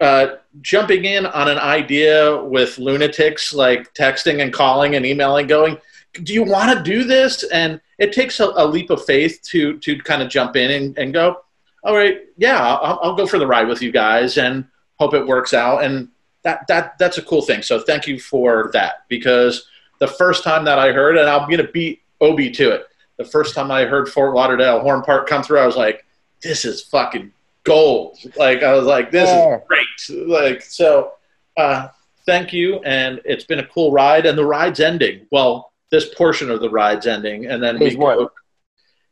uh, 0.00 0.36
jumping 0.60 1.04
in 1.04 1.26
on 1.26 1.48
an 1.48 1.58
idea 1.58 2.42
with 2.42 2.78
lunatics, 2.78 3.54
like 3.54 3.94
texting 3.94 4.42
and 4.42 4.52
calling 4.52 4.96
and 4.96 5.06
emailing, 5.06 5.46
going, 5.46 5.78
"Do 6.22 6.34
you 6.34 6.42
want 6.42 6.76
to 6.76 6.82
do 6.82 7.04
this?" 7.04 7.44
And 7.44 7.80
it 7.98 8.12
takes 8.12 8.40
a, 8.40 8.46
a 8.56 8.66
leap 8.66 8.90
of 8.90 9.04
faith 9.04 9.40
to 9.50 9.78
to 9.78 9.98
kind 10.00 10.22
of 10.22 10.28
jump 10.28 10.56
in 10.56 10.70
and, 10.70 10.98
and 10.98 11.12
go, 11.14 11.42
"All 11.84 11.94
right, 11.94 12.20
yeah, 12.36 12.60
I'll, 12.60 12.98
I'll 13.02 13.14
go 13.14 13.26
for 13.26 13.38
the 13.38 13.46
ride 13.46 13.68
with 13.68 13.80
you 13.80 13.92
guys 13.92 14.38
and 14.38 14.66
hope 14.96 15.14
it 15.14 15.26
works 15.26 15.54
out." 15.54 15.84
And 15.84 16.08
that 16.42 16.66
that 16.66 16.98
that's 16.98 17.18
a 17.18 17.22
cool 17.22 17.42
thing. 17.42 17.62
So 17.62 17.78
thank 17.80 18.06
you 18.06 18.18
for 18.18 18.70
that 18.72 19.04
because 19.08 19.68
the 20.00 20.08
first 20.08 20.42
time 20.42 20.64
that 20.64 20.78
I 20.78 20.92
heard, 20.92 21.16
and 21.16 21.28
I'm 21.28 21.48
gonna 21.48 21.68
beat 21.68 22.02
Obi 22.20 22.50
to 22.50 22.72
it. 22.72 22.86
The 23.22 23.30
first 23.30 23.54
time 23.54 23.70
I 23.70 23.84
heard 23.84 24.08
Fort 24.08 24.34
Lauderdale 24.34 24.80
horn 24.80 25.02
Park 25.02 25.28
come 25.28 25.42
through, 25.42 25.60
I 25.60 25.66
was 25.66 25.76
like, 25.76 26.04
"This 26.42 26.64
is 26.64 26.82
fucking 26.82 27.32
gold!" 27.64 28.18
Like 28.36 28.62
I 28.62 28.72
was 28.74 28.84
like, 28.84 29.10
"This 29.10 29.28
Yeah. 29.30 29.56
is 29.56 29.62
great!" 29.68 30.28
Like 30.28 30.62
so. 30.62 31.12
Uh, 31.56 31.88
thank 32.26 32.52
you, 32.52 32.80
and 32.84 33.20
it's 33.24 33.44
been 33.44 33.58
a 33.58 33.66
cool 33.66 33.92
ride. 33.92 34.26
And 34.26 34.36
the 34.38 34.44
ride's 34.46 34.80
ending. 34.80 35.26
Well, 35.30 35.72
this 35.90 36.14
portion 36.14 36.50
of 36.50 36.60
the 36.60 36.70
ride's 36.70 37.06
ending, 37.06 37.46
and 37.46 37.62
then 37.62 37.78
Phase 37.78 37.92
we 37.96 38.04
one. 38.04 38.18
go. 38.18 38.30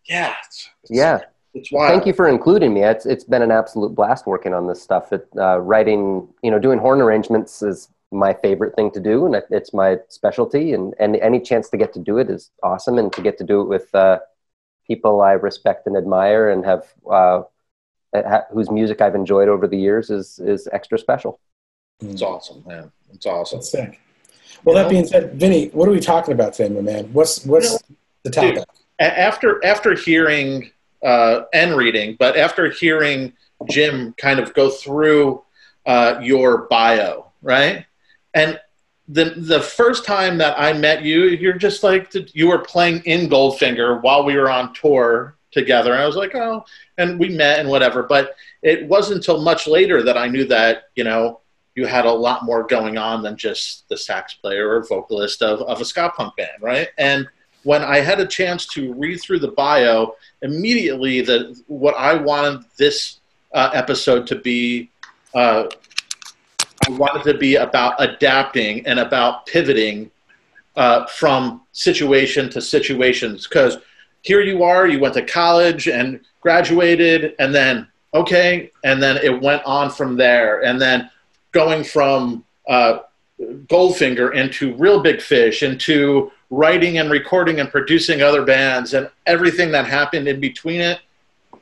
Yeah, 0.08 0.34
it's, 0.46 0.68
it's, 0.82 0.90
yeah. 0.90 1.20
It's 1.52 1.70
wild. 1.70 1.90
Thank 1.90 2.06
you 2.06 2.12
for 2.12 2.28
including 2.28 2.72
me. 2.72 2.82
It's 2.84 3.06
it's 3.06 3.24
been 3.24 3.42
an 3.42 3.50
absolute 3.50 3.94
blast 3.94 4.26
working 4.26 4.54
on 4.54 4.66
this 4.66 4.80
stuff. 4.82 5.12
It, 5.12 5.26
uh, 5.36 5.58
writing, 5.58 6.28
you 6.42 6.50
know, 6.50 6.58
doing 6.58 6.78
horn 6.78 7.00
arrangements 7.00 7.62
is 7.62 7.88
my 8.12 8.34
favorite 8.34 8.74
thing 8.74 8.90
to 8.92 9.00
do, 9.00 9.26
and 9.26 9.42
it's 9.50 9.72
my 9.72 9.98
specialty. 10.08 10.72
And 10.72 10.94
and 10.98 11.16
any 11.16 11.40
chance 11.40 11.68
to 11.70 11.76
get 11.76 11.92
to 11.94 12.00
do 12.00 12.18
it 12.18 12.30
is 12.30 12.50
awesome, 12.62 12.98
and 12.98 13.12
to 13.12 13.22
get 13.22 13.38
to 13.38 13.44
do 13.44 13.60
it 13.60 13.68
with 13.68 13.94
uh, 13.94 14.18
people 14.86 15.20
I 15.20 15.32
respect 15.32 15.86
and 15.86 15.96
admire, 15.96 16.50
and 16.50 16.64
have 16.64 16.92
uh, 17.10 17.42
ha- 18.14 18.44
whose 18.52 18.70
music 18.70 19.00
I've 19.00 19.14
enjoyed 19.14 19.48
over 19.48 19.66
the 19.66 19.78
years 19.78 20.10
is 20.10 20.38
is 20.38 20.68
extra 20.72 20.98
special. 20.98 21.40
It's 22.00 22.22
awesome, 22.22 22.64
man. 22.66 22.90
It's 23.12 23.26
awesome. 23.26 23.58
That's 23.58 23.70
sick. 23.70 24.00
Well, 24.64 24.74
that 24.74 24.90
being 24.90 25.06
said, 25.06 25.34
Vinny, 25.34 25.68
what 25.68 25.88
are 25.88 25.92
we 25.92 26.00
talking 26.00 26.34
about 26.34 26.52
today, 26.54 26.74
my 26.74 26.80
man? 26.80 27.12
What's 27.12 27.44
what's 27.46 27.82
the 28.24 28.30
topic? 28.30 28.56
Dude. 28.56 28.64
After 28.98 29.64
after 29.64 29.94
hearing 29.94 30.70
uh, 31.02 31.42
and 31.54 31.76
reading, 31.76 32.16
but 32.18 32.36
after 32.36 32.70
hearing 32.70 33.32
Jim 33.68 34.12
kind 34.14 34.38
of 34.38 34.52
go 34.54 34.70
through 34.70 35.42
uh, 35.86 36.18
your 36.22 36.66
bio, 36.68 37.30
right? 37.42 37.86
And 38.34 38.58
the 39.08 39.34
the 39.37 39.60
first 39.60 40.04
time 40.04 40.38
that 40.38 40.58
I 40.58 40.72
met 40.72 41.02
you, 41.02 41.25
you're 41.25 41.58
just 41.58 41.82
like 41.82 42.12
you 42.34 42.49
were 42.49 42.58
playing 42.58 43.02
in 43.04 43.28
Goldfinger 43.28 44.02
while 44.02 44.25
we 44.25 44.37
were 44.37 44.50
on 44.50 44.72
tour 44.75 45.37
together. 45.50 45.92
And 45.92 46.02
I 46.02 46.06
was 46.06 46.16
like, 46.16 46.34
oh, 46.34 46.64
and 46.99 47.18
we 47.18 47.28
met 47.28 47.58
and 47.58 47.68
whatever. 47.68 48.04
But 48.04 48.37
it 48.62 48.87
wasn't 48.87 49.16
until 49.16 49.40
much 49.40 49.66
later 49.66 50.02
that 50.02 50.16
I 50.16 50.28
knew 50.28 50.44
that 50.46 50.84
you 50.94 51.04
know 51.04 51.40
you 51.75 51.87
had 51.87 52.04
a 52.04 52.12
lot 52.12 52.44
more 52.44 52.64
going 52.64 52.99
on 52.99 53.22
than 53.22 53.37
just 53.37 53.88
the 53.88 53.96
sax 53.96 54.34
player 54.34 54.70
or 54.70 54.84
vocalist 54.84 55.42
of, 55.42 55.60
of 55.62 55.80
a 55.80 55.84
ska 55.84 56.12
punk 56.16 56.37
band, 56.37 56.60
right? 56.60 56.88
And 56.99 57.28
when 57.62 57.82
I 57.82 57.99
had 57.99 58.20
a 58.20 58.26
chance 58.26 58.66
to 58.68 58.92
read 58.94 59.20
through 59.20 59.40
the 59.40 59.52
bio, 59.52 60.14
immediately 60.42 61.20
that 61.22 61.62
what 61.66 61.94
I 61.96 62.14
wanted 62.14 62.64
this 62.76 63.20
uh, 63.52 63.70
episode 63.72 64.26
to 64.28 64.37
be, 64.37 64.90
uh, 65.34 65.68
I 66.87 66.90
wanted 66.92 67.30
to 67.30 67.38
be 67.38 67.56
about 67.56 67.94
adapting 67.99 68.87
and 68.87 68.99
about 68.99 69.46
pivoting 69.46 70.10
uh, 70.76 71.06
from 71.06 71.62
situation 71.72 72.49
to 72.50 72.60
situations. 72.60 73.46
Because 73.46 73.78
here 74.22 74.40
you 74.40 74.62
are, 74.62 74.87
you 74.87 74.99
went 74.99 75.14
to 75.14 75.22
college 75.25 75.88
and 75.88 76.20
graduated, 76.40 77.34
and 77.38 77.54
then 77.54 77.87
okay, 78.14 78.72
and 78.84 79.02
then 79.02 79.18
it 79.18 79.40
went 79.40 79.62
on 79.64 79.90
from 79.90 80.16
there, 80.16 80.64
and 80.64 80.80
then 80.80 81.10
going 81.52 81.84
from 81.84 82.44
uh, 82.68 83.00
Goldfinger 83.40 84.34
into 84.34 84.75
Real 84.76 85.00
Big 85.02 85.20
Fish 85.20 85.62
into 85.62 86.30
writing 86.50 86.99
and 86.99 87.10
recording 87.10 87.60
and 87.60 87.70
producing 87.70 88.22
other 88.22 88.44
bands 88.44 88.94
and 88.94 89.08
everything 89.26 89.70
that 89.70 89.87
happened 89.87 90.26
in 90.26 90.40
between 90.40 90.80
it, 90.80 90.99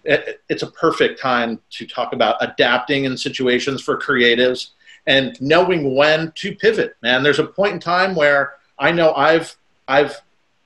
it, 0.04 0.40
it's 0.48 0.62
a 0.62 0.70
perfect 0.70 1.20
time 1.20 1.60
to 1.70 1.87
talk 1.87 2.14
about 2.14 2.37
adapting 2.40 3.04
in 3.04 3.16
situations 3.16 3.82
for 3.82 3.98
creatives 3.98 4.70
and 5.08 5.40
knowing 5.40 5.96
when 5.96 6.30
to 6.36 6.54
pivot 6.54 6.96
man 7.02 7.22
there's 7.22 7.40
a 7.40 7.44
point 7.44 7.72
in 7.72 7.80
time 7.80 8.14
where 8.14 8.54
i 8.78 8.92
know 8.92 9.12
i've 9.14 9.56
i've 9.88 10.20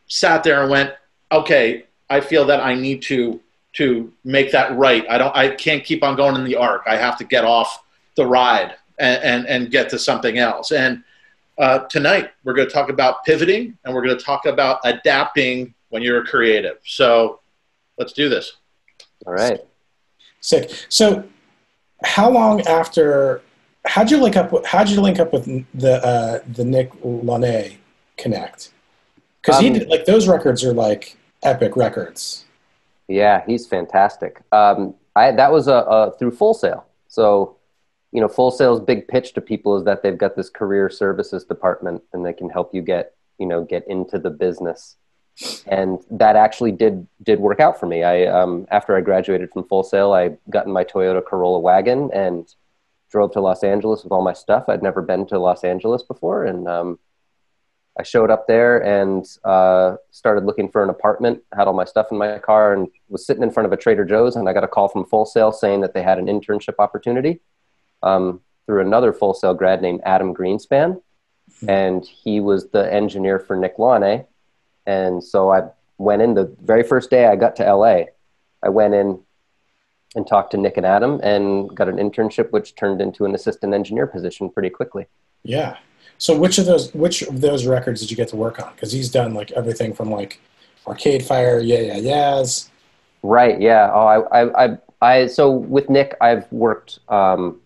sat 0.08 0.44
there 0.44 0.60
and 0.60 0.70
went 0.70 0.92
okay 1.30 1.84
i 2.10 2.20
feel 2.20 2.44
that 2.44 2.60
i 2.60 2.74
need 2.74 3.00
to 3.00 3.40
to 3.72 4.12
make 4.24 4.52
that 4.52 4.76
right 4.76 5.06
i 5.08 5.16
don't 5.16 5.34
i 5.34 5.48
can't 5.48 5.84
keep 5.84 6.02
on 6.02 6.16
going 6.16 6.34
in 6.34 6.44
the 6.44 6.56
arc 6.56 6.82
i 6.86 6.96
have 6.96 7.16
to 7.16 7.24
get 7.24 7.44
off 7.44 7.82
the 8.16 8.26
ride 8.26 8.74
and 8.98 9.22
and, 9.22 9.46
and 9.46 9.70
get 9.70 9.88
to 9.88 9.98
something 9.98 10.36
else 10.36 10.70
and 10.70 11.02
uh, 11.58 11.80
tonight, 11.88 12.30
we're 12.44 12.54
going 12.54 12.66
to 12.66 12.72
talk 12.72 12.88
about 12.88 13.24
pivoting 13.24 13.76
and 13.84 13.94
we're 13.94 14.02
going 14.02 14.16
to 14.16 14.24
talk 14.24 14.46
about 14.46 14.80
adapting 14.84 15.74
when 15.90 16.02
you're 16.02 16.22
a 16.22 16.26
creative. 16.26 16.78
So 16.84 17.40
let's 17.98 18.12
do 18.12 18.28
this. 18.28 18.54
All 19.26 19.32
right. 19.32 19.60
Sick. 20.40 20.70
So, 20.88 21.24
how 22.04 22.30
long 22.30 22.62
after? 22.62 23.42
How'd 23.84 24.10
you 24.10 24.18
link 24.18 24.36
up? 24.36 24.52
With, 24.52 24.64
how'd 24.66 24.88
you 24.88 25.00
link 25.00 25.18
up 25.18 25.32
with 25.32 25.44
the 25.74 26.04
uh, 26.04 26.38
the 26.46 26.64
Nick 26.64 26.92
Launay 27.02 27.76
Connect? 28.16 28.70
Because 29.40 29.60
he 29.60 29.68
Um, 29.68 29.72
did 29.74 29.88
like 29.88 30.04
those 30.04 30.28
records 30.28 30.62
are 30.64 30.72
like 30.72 31.16
epic 31.42 31.76
records. 31.76 32.44
Yeah, 33.08 33.42
he's 33.46 33.66
fantastic. 33.66 34.40
Um, 34.52 34.94
I 35.16 35.32
that 35.32 35.50
was 35.52 35.66
a, 35.68 35.74
a 35.74 36.12
through 36.18 36.30
Full 36.32 36.54
Sail. 36.54 36.86
So, 37.08 37.56
you 38.12 38.20
know, 38.20 38.28
Full 38.28 38.50
Sail's 38.52 38.80
big 38.80 39.08
pitch 39.08 39.34
to 39.34 39.40
people 39.40 39.76
is 39.76 39.84
that 39.84 40.02
they've 40.02 40.16
got 40.16 40.36
this 40.36 40.48
career 40.48 40.88
services 40.88 41.44
department 41.44 42.02
and 42.12 42.24
they 42.24 42.32
can 42.32 42.48
help 42.50 42.72
you 42.74 42.82
get 42.82 43.14
you 43.38 43.46
know 43.46 43.64
get 43.64 43.86
into 43.88 44.18
the 44.18 44.30
business. 44.30 44.96
And 45.66 45.98
that 46.10 46.36
actually 46.36 46.72
did 46.72 47.06
did 47.22 47.40
work 47.40 47.58
out 47.58 47.80
for 47.80 47.86
me. 47.86 48.04
I 48.04 48.26
um, 48.26 48.66
after 48.70 48.96
I 48.96 49.00
graduated 49.00 49.50
from 49.50 49.64
Full 49.64 49.82
Sail, 49.82 50.12
I 50.12 50.36
got 50.50 50.66
in 50.66 50.72
my 50.72 50.84
Toyota 50.84 51.24
Corolla 51.24 51.58
wagon 51.58 52.10
and 52.12 52.46
drove 53.12 53.30
to 53.32 53.40
Los 53.40 53.62
Angeles 53.62 54.02
with 54.02 54.10
all 54.10 54.22
my 54.22 54.32
stuff. 54.32 54.64
I'd 54.68 54.82
never 54.82 55.02
been 55.02 55.26
to 55.26 55.38
Los 55.38 55.62
Angeles 55.62 56.02
before, 56.02 56.44
and 56.44 56.66
um, 56.66 56.98
I 57.96 58.02
showed 58.02 58.30
up 58.30 58.46
there 58.48 58.82
and 58.82 59.24
uh, 59.44 59.96
started 60.10 60.44
looking 60.44 60.70
for 60.70 60.82
an 60.82 60.88
apartment. 60.88 61.42
Had 61.54 61.68
all 61.68 61.74
my 61.74 61.84
stuff 61.84 62.06
in 62.10 62.16
my 62.16 62.38
car 62.38 62.72
and 62.72 62.88
was 63.10 63.26
sitting 63.26 63.42
in 63.42 63.50
front 63.50 63.66
of 63.66 63.72
a 63.72 63.76
Trader 63.76 64.06
Joe's, 64.06 64.34
and 64.34 64.48
I 64.48 64.54
got 64.54 64.64
a 64.64 64.68
call 64.68 64.88
from 64.88 65.04
Full 65.04 65.26
Sail 65.26 65.52
saying 65.52 65.82
that 65.82 65.92
they 65.92 66.02
had 66.02 66.18
an 66.18 66.26
internship 66.26 66.76
opportunity 66.78 67.40
um, 68.02 68.40
through 68.66 68.80
another 68.80 69.12
Full 69.12 69.34
Sail 69.34 69.52
grad 69.52 69.82
named 69.82 70.00
Adam 70.04 70.34
Greenspan, 70.34 71.02
and 71.68 72.04
he 72.04 72.40
was 72.40 72.70
the 72.70 72.92
engineer 72.92 73.38
for 73.38 73.56
Nick 73.56 73.76
Launay. 73.76 74.26
And 74.86 75.22
so 75.22 75.52
I 75.52 75.68
went 75.98 76.22
in 76.22 76.32
the 76.34 76.56
very 76.62 76.82
first 76.82 77.10
day 77.10 77.26
I 77.26 77.36
got 77.36 77.56
to 77.56 77.74
LA. 77.74 78.04
I 78.62 78.70
went 78.70 78.94
in 78.94 79.20
and 80.14 80.26
talked 80.26 80.50
to 80.52 80.56
Nick 80.56 80.76
and 80.76 80.86
Adam 80.86 81.20
and 81.22 81.74
got 81.74 81.88
an 81.88 81.96
internship, 81.96 82.50
which 82.50 82.74
turned 82.74 83.00
into 83.00 83.24
an 83.24 83.34
assistant 83.34 83.72
engineer 83.74 84.06
position 84.06 84.50
pretty 84.50 84.70
quickly. 84.70 85.06
Yeah. 85.42 85.78
So 86.18 86.38
which 86.38 86.58
of 86.58 86.66
those 86.66 86.92
which 86.94 87.22
of 87.22 87.40
those 87.40 87.66
records 87.66 88.00
did 88.00 88.10
you 88.10 88.16
get 88.16 88.28
to 88.28 88.36
work 88.36 88.62
on? 88.62 88.72
Because 88.74 88.92
he's 88.92 89.10
done 89.10 89.34
like 89.34 89.50
everything 89.52 89.92
from 89.92 90.10
like 90.10 90.40
Arcade 90.86 91.24
Fire, 91.24 91.58
Yeah 91.58 91.80
Yeah 91.80 91.96
Yeahs. 91.96 92.70
Right. 93.22 93.60
Yeah. 93.60 93.90
Oh, 93.92 94.06
I, 94.06 94.42
I, 94.42 94.64
I, 94.64 94.78
I 95.00 95.26
so 95.26 95.50
with 95.50 95.88
Nick, 95.88 96.16
I've 96.20 96.50
worked 96.52 96.98
um, 97.08 97.60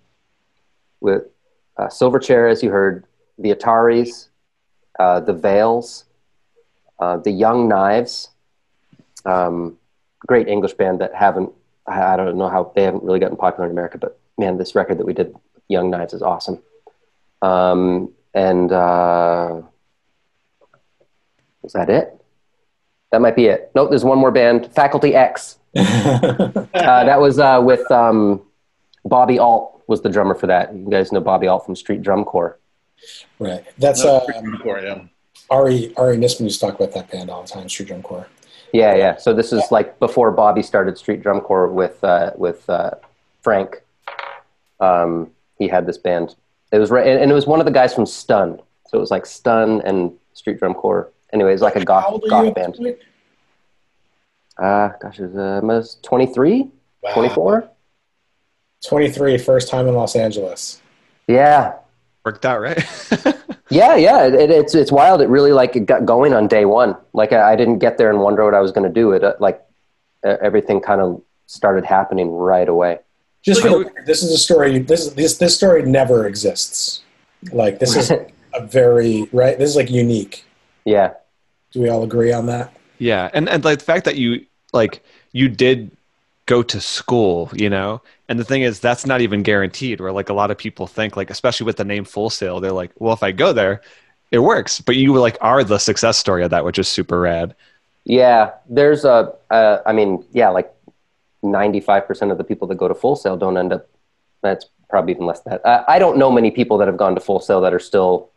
with 1.00 1.24
uh, 1.76 1.86
Silverchair, 1.86 2.50
as 2.50 2.62
you 2.62 2.70
heard, 2.70 3.04
the 3.38 3.54
Ataris, 3.54 4.28
uh, 4.98 5.20
the 5.20 5.32
Veils, 5.32 6.04
uh, 6.98 7.18
the 7.18 7.30
Young 7.30 7.68
Knives, 7.68 8.30
um, 9.24 9.76
great 10.26 10.48
English 10.48 10.74
band 10.74 11.00
that 11.00 11.14
haven't, 11.14 11.52
I 11.86 12.14
I 12.14 12.16
don't 12.16 12.36
know 12.36 12.48
how 12.48 12.72
they 12.74 12.82
haven't 12.82 13.04
really 13.04 13.20
gotten 13.20 13.36
popular 13.36 13.66
in 13.66 13.72
America, 13.72 13.98
but 13.98 14.18
man, 14.38 14.58
this 14.58 14.74
record 14.74 14.98
that 14.98 15.06
we 15.06 15.12
did, 15.14 15.34
Young 15.68 15.90
Knives, 15.90 16.14
is 16.14 16.22
awesome. 16.22 16.60
Um, 17.42 18.12
and 18.34 18.70
uh, 18.72 19.62
is 21.64 21.72
that 21.72 21.88
it? 21.90 22.12
That 23.12 23.20
might 23.20 23.36
be 23.36 23.46
it. 23.46 23.70
Nope, 23.74 23.90
there's 23.90 24.04
one 24.04 24.18
more 24.18 24.30
band, 24.30 24.72
Faculty 24.74 25.14
X. 25.14 25.58
Uh, 26.86 27.04
that 27.04 27.20
was 27.20 27.38
uh, 27.38 27.60
with 27.62 27.90
um, 27.90 28.40
Bobby 29.04 29.38
Alt 29.38 29.82
was 29.88 30.02
the 30.02 30.08
drummer 30.08 30.34
for 30.34 30.46
that. 30.46 30.72
You 30.74 30.88
guys 30.88 31.10
know 31.10 31.20
Bobby 31.20 31.46
Alt 31.48 31.64
from 31.66 31.74
Street 31.74 32.00
Drum 32.02 32.24
Corps. 32.24 32.58
right. 33.38 33.64
That's 33.78 34.04
No, 34.04 34.16
uh, 34.16 34.24
pretty 34.24 34.40
cool, 34.62 34.80
yeah. 34.82 35.02
Ari 35.50 35.94
Ari 35.96 36.16
Nisman 36.16 36.42
used 36.42 36.60
to 36.60 36.66
talk 36.66 36.76
about 36.76 36.92
that 36.92 37.10
band 37.10 37.28
all 37.30 37.42
the 37.42 37.48
time, 37.48 37.68
Street 37.68 37.88
Drum 37.88 38.02
Corps. 38.02 38.28
Yeah, 38.76 38.94
yeah. 38.94 39.16
So 39.16 39.32
this 39.32 39.52
is 39.52 39.62
like 39.70 39.98
before 39.98 40.30
Bobby 40.32 40.62
started 40.62 40.98
Street 40.98 41.22
Drum 41.22 41.40
Corps 41.40 41.68
with 41.68 42.02
uh, 42.04 42.32
with 42.36 42.68
uh, 42.68 42.90
Frank. 43.40 43.82
Um, 44.80 45.30
he 45.58 45.66
had 45.68 45.86
this 45.86 45.96
band. 45.96 46.34
It 46.72 46.78
was 46.78 46.90
right, 46.90 47.06
and 47.06 47.18
and 47.22 47.30
it 47.30 47.34
was 47.34 47.46
one 47.46 47.60
of 47.60 47.64
the 47.66 47.72
guys 47.72 47.94
from 47.94 48.04
Stun. 48.04 48.60
So 48.88 48.98
it 48.98 49.00
was 49.00 49.10
like 49.10 49.24
Stun 49.24 49.80
and 49.82 50.12
Street 50.34 50.58
Drum 50.58 50.74
Corps. 50.74 51.10
Anyway, 51.32 51.52
it's 51.54 51.62
like 51.62 51.76
a 51.76 51.84
goth, 51.84 52.04
old 52.08 52.22
are 52.24 52.26
you 52.26 52.30
goth 52.30 52.54
band. 52.54 52.74
point? 52.74 52.98
Uh, 54.58 54.88
gosh, 55.00 55.18
it 55.20 55.26
was, 55.32 55.36
uh, 55.36 55.60
I 55.62 55.66
was 55.66 55.98
23, 56.02 56.70
Wow. 57.02 57.12
24? 57.14 57.70
23, 58.86 59.38
first 59.38 59.68
time 59.68 59.86
in 59.88 59.94
Los 59.94 60.16
Angeles. 60.16 60.80
Yeah, 61.26 61.74
Worked 62.24 62.44
out, 62.46 62.60
right? 62.60 62.82
Yeah, 63.68 63.96
yeah, 63.96 64.26
it, 64.26 64.50
it's 64.50 64.74
it's 64.74 64.92
wild. 64.92 65.20
It 65.20 65.28
really 65.28 65.52
like 65.52 65.74
it 65.74 65.86
got 65.86 66.04
going 66.04 66.32
on 66.32 66.46
day 66.46 66.64
one. 66.64 66.96
Like 67.12 67.32
I, 67.32 67.52
I 67.52 67.56
didn't 67.56 67.78
get 67.78 67.98
there 67.98 68.10
and 68.10 68.20
wonder 68.20 68.44
what 68.44 68.54
I 68.54 68.60
was 68.60 68.70
going 68.70 68.86
to 68.86 68.92
do. 68.92 69.12
It 69.12 69.24
uh, 69.24 69.34
like 69.40 69.60
uh, 70.24 70.36
everything 70.40 70.80
kind 70.80 71.00
of 71.00 71.20
started 71.46 71.84
happening 71.84 72.30
right 72.30 72.68
away. 72.68 73.00
Just 73.42 73.62
So 73.62 73.84
for, 73.84 74.04
this 74.04 74.22
is 74.22 74.32
a 74.32 74.38
story. 74.38 74.78
This 74.78 75.10
this 75.10 75.38
this 75.38 75.56
story 75.56 75.82
never 75.82 76.26
exists. 76.26 77.02
Like 77.52 77.78
this 77.80 77.96
is 77.96 78.10
a 78.54 78.66
very 78.66 79.28
right. 79.32 79.58
This 79.58 79.70
is 79.70 79.76
like 79.76 79.90
unique. 79.90 80.44
Yeah, 80.84 81.14
Do 81.72 81.80
we 81.80 81.88
all 81.88 82.04
agree 82.04 82.32
on 82.32 82.46
that? 82.46 82.72
Yeah, 82.98 83.30
and 83.34 83.48
and 83.48 83.64
like 83.64 83.80
the 83.80 83.84
fact 83.84 84.04
that 84.04 84.16
you 84.16 84.46
like 84.72 85.02
you 85.32 85.48
did 85.48 85.90
go 86.46 86.62
to 86.62 86.80
school, 86.80 87.50
you 87.52 87.68
know, 87.68 88.00
and 88.28 88.38
the 88.38 88.44
thing 88.44 88.62
is 88.62 88.80
that's 88.80 89.06
not 89.06 89.20
even 89.20 89.42
guaranteed. 89.42 90.00
Where 90.00 90.12
like 90.12 90.28
a 90.28 90.34
lot 90.34 90.50
of 90.50 90.58
people 90.58 90.86
think, 90.86 91.16
like 91.16 91.30
especially 91.30 91.66
with 91.66 91.76
the 91.76 91.84
name 91.84 92.04
Full 92.04 92.30
Sail, 92.30 92.60
they're 92.60 92.72
like, 92.72 92.90
well, 92.98 93.14
if 93.14 93.22
I 93.22 93.32
go 93.32 93.52
there, 93.52 93.80
it 94.30 94.40
works. 94.40 94.80
But 94.80 94.96
you 94.96 95.16
like 95.18 95.38
are 95.40 95.62
the 95.64 95.78
success 95.78 96.16
story 96.18 96.42
of 96.44 96.50
that, 96.50 96.64
which 96.64 96.78
is 96.78 96.88
super 96.88 97.20
rad. 97.20 97.54
yeah. 98.04 98.52
There's 98.68 99.04
a, 99.04 99.32
uh, 99.50 99.78
I 99.86 99.92
mean, 99.92 100.24
yeah, 100.32 100.48
like 100.50 100.72
ninety 101.42 101.80
five 101.80 102.06
percent 102.06 102.30
of 102.32 102.38
the 102.38 102.44
people 102.44 102.66
that 102.68 102.76
go 102.76 102.88
to 102.88 102.94
Full 102.94 103.16
Sail 103.16 103.36
don't 103.36 103.56
end 103.56 103.72
up. 103.72 103.88
That's 104.42 104.66
probably 104.88 105.12
even 105.12 105.26
less 105.26 105.40
than 105.40 105.52
that. 105.52 105.66
I, 105.66 105.96
I 105.96 105.98
don't 105.98 106.16
know 106.18 106.30
many 106.30 106.50
people 106.50 106.78
that 106.78 106.88
have 106.88 106.96
gone 106.96 107.14
to 107.14 107.20
Full 107.20 107.40
Sail 107.40 107.60
that 107.62 107.74
are 107.74 107.80
still 107.80 108.30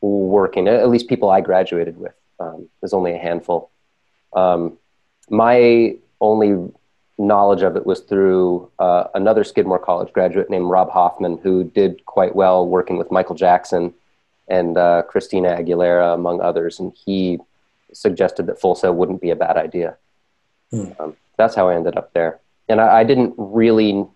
working. 0.00 0.68
At 0.68 0.88
least 0.88 1.08
people 1.08 1.30
I 1.30 1.40
graduated 1.40 1.96
with. 1.96 2.14
Um, 2.38 2.68
there's 2.80 2.92
only 2.92 3.12
a 3.14 3.18
handful. 3.18 3.70
Um, 4.34 4.78
my 5.30 5.96
only 6.20 6.70
knowledge 7.18 7.62
of 7.62 7.76
it 7.76 7.86
was 7.86 8.00
through 8.00 8.70
uh, 8.78 9.04
another 9.14 9.44
Skidmore 9.44 9.78
College 9.78 10.12
graduate 10.12 10.50
named 10.50 10.68
Rob 10.68 10.90
Hoffman, 10.90 11.38
who 11.38 11.64
did 11.64 12.04
quite 12.06 12.34
well 12.34 12.66
working 12.66 12.96
with 12.96 13.10
Michael 13.10 13.34
Jackson 13.34 13.94
and 14.48 14.76
uh, 14.76 15.02
Christina 15.02 15.56
Aguilera, 15.56 16.14
among 16.14 16.40
others. 16.40 16.80
And 16.80 16.92
he 17.04 17.38
suggested 17.92 18.46
that 18.46 18.60
Full 18.60 18.74
Sail 18.74 18.94
wouldn't 18.94 19.20
be 19.20 19.30
a 19.30 19.36
bad 19.36 19.56
idea. 19.56 19.96
Hmm. 20.70 20.86
Um, 20.98 21.16
that's 21.36 21.54
how 21.54 21.68
I 21.68 21.76
ended 21.76 21.96
up 21.96 22.12
there. 22.12 22.40
And 22.68 22.80
I, 22.80 23.00
I 23.00 23.04
didn't 23.04 23.34
really 23.36 24.06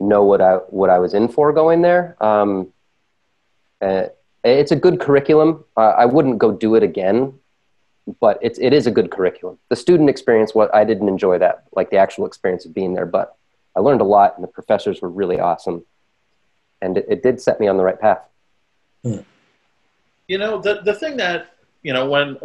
know 0.00 0.24
what 0.24 0.40
I 0.40 0.56
what 0.68 0.90
I 0.90 0.98
was 0.98 1.14
in 1.14 1.28
for 1.28 1.52
going 1.52 1.82
there. 1.82 2.16
Um, 2.22 2.72
uh, 3.80 4.06
it's 4.42 4.72
a 4.72 4.76
good 4.76 5.00
curriculum. 5.00 5.64
Uh, 5.76 5.94
I 5.96 6.04
wouldn't 6.04 6.38
go 6.38 6.52
do 6.52 6.74
it 6.74 6.82
again, 6.82 7.38
but 8.20 8.38
it's 8.42 8.58
it 8.58 8.72
is 8.72 8.86
a 8.86 8.90
good 8.90 9.10
curriculum. 9.10 9.58
The 9.68 9.76
student 9.76 10.10
experience, 10.10 10.54
what 10.54 10.74
I 10.74 10.84
didn't 10.84 11.08
enjoy 11.08 11.38
that, 11.38 11.64
like 11.74 11.90
the 11.90 11.96
actual 11.96 12.26
experience 12.26 12.64
of 12.64 12.74
being 12.74 12.94
there, 12.94 13.06
but 13.06 13.36
I 13.76 13.80
learned 13.80 14.00
a 14.00 14.04
lot, 14.04 14.34
and 14.36 14.44
the 14.44 14.48
professors 14.48 15.02
were 15.02 15.08
really 15.08 15.40
awesome, 15.40 15.84
and 16.80 16.98
it, 16.98 17.06
it 17.08 17.22
did 17.22 17.40
set 17.40 17.60
me 17.60 17.68
on 17.68 17.76
the 17.76 17.84
right 17.84 18.00
path. 18.00 18.22
You 20.28 20.38
know, 20.38 20.60
the 20.60 20.80
the 20.84 20.94
thing 20.94 21.16
that 21.18 21.54
you 21.84 21.92
know, 21.92 22.08
when 22.08 22.38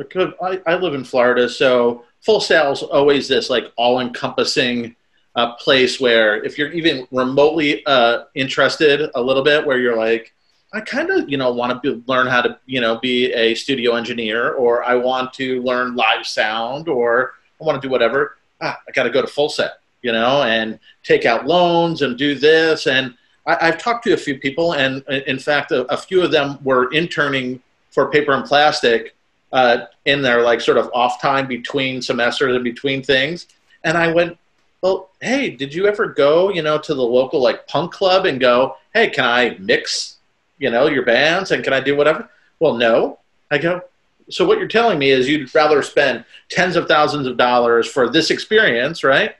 I, 0.43 0.61
I 0.67 0.75
live 0.75 0.93
in 0.93 1.03
Florida, 1.03 1.49
so 1.49 2.03
Full 2.21 2.41
Sail 2.41 2.73
is 2.73 2.83
always 2.83 3.27
this 3.27 3.49
like 3.49 3.71
all 3.77 4.01
encompassing 4.01 4.95
uh, 5.35 5.53
place 5.55 5.99
where 5.99 6.43
if 6.43 6.57
you're 6.57 6.71
even 6.73 7.07
remotely 7.09 7.83
uh, 7.85 8.25
interested 8.35 9.09
a 9.15 9.21
little 9.21 9.43
bit, 9.43 9.65
where 9.65 9.79
you're 9.79 9.97
like, 9.97 10.33
I 10.71 10.81
kind 10.81 11.09
of, 11.09 11.29
you 11.29 11.37
know, 11.37 11.51
want 11.51 11.81
to 11.83 12.03
learn 12.05 12.27
how 12.27 12.41
to, 12.41 12.59
you 12.65 12.79
know, 12.79 12.99
be 12.99 13.33
a 13.33 13.55
studio 13.55 13.95
engineer, 13.95 14.53
or 14.53 14.83
I 14.83 14.95
want 14.95 15.33
to 15.33 15.61
learn 15.63 15.95
live 15.95 16.27
sound, 16.27 16.87
or 16.87 17.33
I 17.59 17.63
want 17.63 17.81
to 17.81 17.87
do 17.87 17.91
whatever. 17.91 18.37
Ah, 18.61 18.79
I 18.87 18.91
got 18.91 19.03
to 19.03 19.09
go 19.09 19.21
to 19.21 19.27
Full 19.27 19.49
Sail, 19.49 19.71
you 20.03 20.11
know, 20.11 20.43
and 20.43 20.77
take 21.03 21.25
out 21.25 21.47
loans 21.47 22.03
and 22.03 22.17
do 22.17 22.35
this. 22.35 22.85
And 22.85 23.15
I, 23.47 23.65
have 23.65 23.79
talked 23.79 24.03
to 24.03 24.13
a 24.13 24.17
few 24.17 24.37
people, 24.37 24.73
and 24.73 25.01
in 25.07 25.39
fact, 25.39 25.71
a, 25.71 25.91
a, 25.91 25.97
few 25.97 26.21
of 26.21 26.31
them 26.31 26.59
were 26.63 26.91
interning 26.91 27.61
for 27.89 28.11
Paper 28.11 28.33
and 28.33 28.43
Plastick 28.43 29.09
uh, 29.51 29.85
in 30.05 30.21
their 30.21 30.43
like 30.43 30.61
sort 30.61 30.77
of 30.77 30.91
off 30.93 31.19
time 31.19 31.47
between 31.47 32.01
semesters 32.01 32.53
and 32.53 32.63
between 32.63 33.01
things. 33.01 33.47
And 33.83 33.97
I 33.97 34.11
went, 34.11 34.37
well, 34.81 35.09
hey, 35.19 35.49
did 35.49 35.73
you 35.73 35.87
ever 35.87 36.07
go, 36.07 36.49
you 36.49 36.61
know, 36.61 36.77
to 36.77 36.93
the 36.93 37.01
local 37.01 37.41
like 37.41 37.67
punk 37.67 37.91
club 37.91 38.25
and 38.25 38.39
go, 38.39 38.75
hey, 38.93 39.09
can 39.09 39.25
I 39.25 39.57
mix 39.59 40.18
you 40.59 40.69
know, 40.69 40.87
your 40.87 41.03
bands 41.03 41.51
and 41.51 41.63
can 41.63 41.73
I 41.73 41.79
do 41.79 41.95
whatever? 41.95 42.29
Well, 42.59 42.75
no. 42.75 43.19
I 43.51 43.57
go, 43.57 43.81
so 44.29 44.45
what 44.45 44.59
you're 44.59 44.67
telling 44.67 44.99
me 44.99 45.09
is 45.09 45.27
you'd 45.27 45.53
rather 45.55 45.81
spend 45.81 46.23
tens 46.49 46.75
of 46.75 46.87
thousands 46.87 47.25
of 47.25 47.37
dollars 47.37 47.87
for 47.87 48.09
this 48.09 48.29
experience, 48.29 49.03
right? 49.03 49.35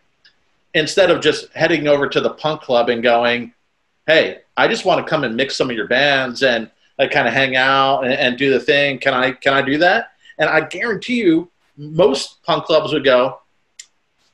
Instead 0.74 1.12
of 1.12 1.22
just 1.22 1.52
heading 1.54 1.88
over 1.88 2.08
to 2.08 2.20
the 2.20 2.32
punk 2.32 2.62
club 2.62 2.90
and 2.90 3.04
going, 3.04 3.54
hey, 4.08 4.40
I 4.58 4.68
just 4.68 4.86
want 4.86 5.06
to 5.06 5.10
come 5.10 5.24
and 5.24 5.36
mix 5.36 5.56
some 5.56 5.70
of 5.70 5.76
your 5.76 5.88
bands 5.88 6.42
and 6.42 6.72
like 6.98 7.12
kind 7.12 7.28
of 7.28 7.34
hang 7.34 7.56
out 7.56 8.04
and, 8.04 8.14
and 8.14 8.38
do 8.38 8.52
the 8.52 8.60
thing. 8.60 9.00
Can 9.00 9.14
I 9.14 9.32
can 9.32 9.54
I 9.54 9.62
do 9.62 9.78
that? 9.78 10.14
And 10.38 10.50
I 10.50 10.62
guarantee 10.62 11.16
you, 11.16 11.50
most 11.78 12.42
punk 12.44 12.66
clubs 12.66 12.92
would 12.92 13.04
go, 13.04 13.40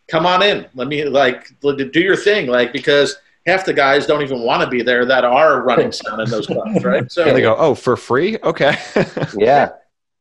come 0.08 0.26
on 0.26 0.42
in. 0.42 0.66
Let 0.74 0.88
me 0.88 1.04
like 1.06 1.52
do 1.62 2.00
your 2.00 2.16
thing, 2.16 2.48
like 2.48 2.72
because 2.72 3.18
half 3.46 3.66
the 3.66 3.74
guys 3.74 4.06
don't 4.06 4.22
even 4.22 4.42
want 4.42 4.62
to 4.64 4.68
be 4.70 4.82
there 4.82 5.06
that 5.06 5.24
are 5.24 5.62
running 5.62 5.92
sound 6.02 6.22
in 6.22 6.30
those 6.30 6.48
clubs, 6.48 6.84
right? 6.84 7.12
So 7.12 7.24
and 7.26 7.36
they 7.36 7.42
go, 7.42 7.56
"Oh, 7.58 7.76
for 7.76 7.96
free? 7.98 8.38
Okay." 8.44 8.76
yeah. 9.38 9.70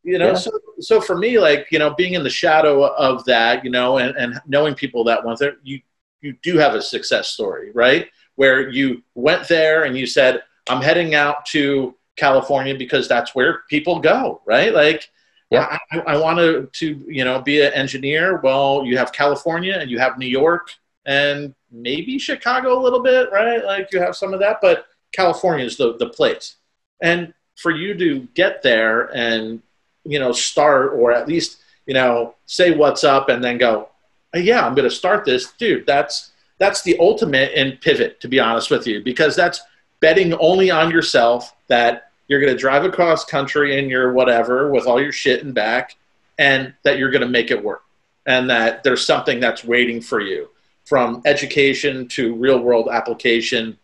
You 0.03 0.19
know, 0.19 0.29
Yeah. 0.29 0.35
so 0.35 0.51
so 0.81 1.01
for 1.01 1.17
me, 1.17 1.39
like 1.39 1.69
you 1.71 1.79
know, 1.79 1.95
being 1.95 2.15
in 2.15 2.23
the 2.23 2.31
shadow 2.31 2.85
of 2.85 3.25
that, 3.25 3.65
you 3.65 3.71
know, 3.71 3.99
and, 3.99 4.15
and 4.17 4.41
knowing 4.47 4.75
people 4.75 5.05
that 5.05 5.25
went 5.25 5.39
there, 5.39 5.55
you 5.63 5.81
you 6.21 6.35
do 6.43 6.57
have 6.59 6.75
a 6.75 6.83
success 6.83 7.29
story, 7.29 7.71
right? 7.73 8.09
Where 8.37 8.69
you 8.69 9.03
went 9.15 9.49
there 9.49 9.85
and 9.85 9.97
you 9.97 10.07
said, 10.07 10.43
"I'm 10.69 10.83
heading 10.83 11.15
out 11.15 11.47
to 11.47 11.95
California 12.17 12.75
because 12.75 13.09
that's 13.09 13.35
where 13.35 13.63
people 13.71 13.99
go," 14.01 14.43
right? 14.47 14.75
Like, 14.75 15.09
Yeah. 15.51 15.79
I, 15.91 15.99
I 16.01 16.17
want 16.19 16.39
to 16.39 16.69
to 16.81 17.05
you 17.09 17.25
know 17.25 17.41
be 17.41 17.63
an 17.63 17.73
engineer. 17.73 18.41
Well, 18.43 18.83
you 18.85 18.99
have 18.99 19.11
California 19.13 19.79
and 19.81 19.91
you 19.91 19.99
have 19.99 20.19
New 20.19 20.27
York 20.29 20.69
and 21.07 21.55
maybe 21.75 22.19
Chicago 22.19 22.79
a 22.79 22.83
little 22.83 23.01
bit, 23.03 23.31
right? 23.33 23.65
Like 23.65 23.93
you 23.93 24.01
have 24.01 24.17
some 24.17 24.33
of 24.33 24.41
that, 24.41 24.59
but 24.63 24.87
California 25.13 25.67
is 25.67 25.77
the 25.77 25.97
the 25.97 26.09
place. 26.09 26.57
And 27.03 27.35
for 27.57 27.71
you 27.71 27.95
to 27.95 28.21
get 28.35 28.63
there 28.63 29.15
and 29.15 29.63
you 30.05 30.19
know 30.19 30.33
start 30.33 30.93
or 30.95 31.13
at 31.13 31.29
least 31.29 31.59
you 31.87 31.95
know 31.95 32.35
say 32.47 32.75
what's 32.75 33.05
up 33.05 33.29
and 33.29 33.43
then 33.43 33.59
go, 33.59 33.89
"Uh, 34.35 34.39
yeah, 34.39 34.65
I'm 34.65 34.75
going 34.75 34.89
to 34.89 34.95
start 34.95 35.25
this, 35.25 35.53
dude. 35.53 35.87
That's 35.87 36.33
that's 36.59 36.83
the 36.83 36.97
ultimate 36.99 37.53
in 37.53 37.79
pivot, 37.79 38.21
to 38.21 38.29
be 38.29 38.39
honest 38.39 38.71
with 38.71 38.87
you, 38.87 39.03
because 39.03 39.35
that's 39.35 39.61
betting 40.01 40.33
only 40.35 40.71
on 40.71 40.91
yourself 40.91 41.55
that 41.69 42.13
you're 42.29 42.41
going 42.41 42.53
to 42.53 42.59
drive 42.59 42.85
across 42.85 43.25
country 43.25 43.79
in 43.79 43.91
your 43.91 44.13
whatever 44.13 44.71
with 44.71 44.87
all 44.87 45.01
your 45.01 45.13
shit 45.13 45.45
and 45.45 45.55
back, 45.55 45.97
and 46.39 46.75
that 46.85 46.99
you're 46.99 47.11
going 47.11 47.23
to 47.23 47.29
make 47.29 47.51
it 47.51 47.63
work, 47.63 47.83
and 48.27 48.49
that 48.51 48.85
there's 48.85 49.05
something 49.05 49.41
that's 49.41 49.65
waiting 49.65 50.01
for 50.01 50.21
you 50.21 50.49
from 50.85 51.23
education 51.25 52.07
to 52.09 52.35
real 52.35 52.59
world 52.59 52.89
application 52.93 53.77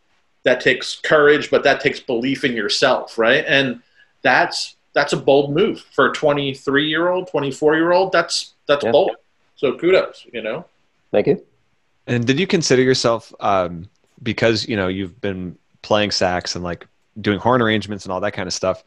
that 0.44 0.60
takes 0.60 1.00
courage 1.00 1.50
but 1.50 1.62
that 1.62 1.80
takes 1.80 2.00
belief 2.00 2.44
in 2.44 2.52
yourself 2.52 3.18
right 3.18 3.44
and 3.46 3.80
that's 4.22 4.76
that's 4.92 5.12
a 5.12 5.16
bold 5.16 5.54
move 5.54 5.80
for 5.92 6.10
a 6.10 6.12
23 6.12 6.88
year 6.88 7.08
old 7.08 7.28
24 7.28 7.76
year 7.76 7.92
old 7.92 8.12
that's 8.12 8.54
that's 8.66 8.84
Yeah. 8.84 8.90
bold 8.92 9.12
so 9.56 9.76
kudos 9.76 10.26
you 10.32 10.42
know 10.42 10.64
Thank 11.10 11.26
you. 11.26 11.44
And 12.06 12.26
did 12.26 12.38
you 12.38 12.46
consider 12.46 12.82
yourself 12.82 13.32
um, 13.40 13.88
because 14.22 14.68
you 14.68 14.76
know 14.76 14.88
you've 14.88 15.20
been 15.20 15.56
playing 15.82 16.10
sax 16.10 16.54
and 16.54 16.64
like 16.64 16.86
doing 17.20 17.38
horn 17.38 17.62
arrangements 17.62 18.04
and 18.04 18.12
all 18.12 18.20
that 18.20 18.32
kind 18.32 18.46
of 18.46 18.52
stuff? 18.52 18.84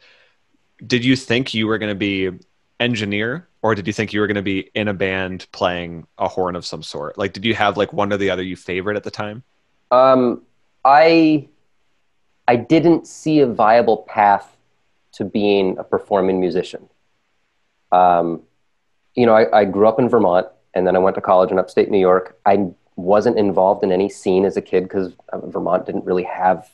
Did 0.86 1.04
you 1.04 1.16
think 1.16 1.54
you 1.54 1.66
were 1.66 1.78
going 1.78 1.90
to 1.90 1.94
be 1.94 2.30
engineer, 2.80 3.48
or 3.62 3.74
did 3.74 3.86
you 3.86 3.92
think 3.92 4.12
you 4.12 4.20
were 4.20 4.26
going 4.26 4.36
to 4.36 4.42
be 4.42 4.70
in 4.74 4.88
a 4.88 4.94
band 4.94 5.46
playing 5.52 6.06
a 6.18 6.28
horn 6.28 6.56
of 6.56 6.66
some 6.66 6.82
sort? 6.82 7.16
Like, 7.16 7.32
did 7.32 7.44
you 7.44 7.54
have 7.54 7.76
like 7.76 7.92
one 7.92 8.12
or 8.12 8.16
the 8.16 8.30
other 8.30 8.42
you 8.42 8.56
favorite 8.56 8.96
at 8.96 9.04
the 9.04 9.10
time? 9.10 9.42
Um, 9.90 10.42
I 10.84 11.48
I 12.46 12.56
didn't 12.56 13.06
see 13.06 13.40
a 13.40 13.46
viable 13.46 13.98
path 13.98 14.56
to 15.12 15.24
being 15.24 15.78
a 15.78 15.84
performing 15.84 16.40
musician. 16.40 16.88
Um, 17.92 18.42
you 19.14 19.24
know, 19.26 19.34
I, 19.34 19.60
I 19.60 19.64
grew 19.64 19.86
up 19.86 19.98
in 19.98 20.08
Vermont, 20.08 20.48
and 20.74 20.86
then 20.86 20.96
I 20.96 20.98
went 20.98 21.14
to 21.14 21.20
college 21.20 21.50
in 21.50 21.58
upstate 21.58 21.90
New 21.90 22.00
York. 22.00 22.38
I 22.44 22.70
wasn't 22.96 23.38
involved 23.38 23.82
in 23.82 23.92
any 23.92 24.08
scene 24.08 24.44
as 24.44 24.56
a 24.56 24.62
kid 24.62 24.84
because 24.84 25.12
Vermont 25.32 25.86
didn't 25.86 26.04
really 26.04 26.24
have 26.24 26.68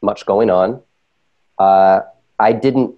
much 0.00 0.24
going 0.26 0.50
on. 0.50 0.80
Uh, 1.58 2.00
I 2.38 2.52
didn't. 2.52 2.94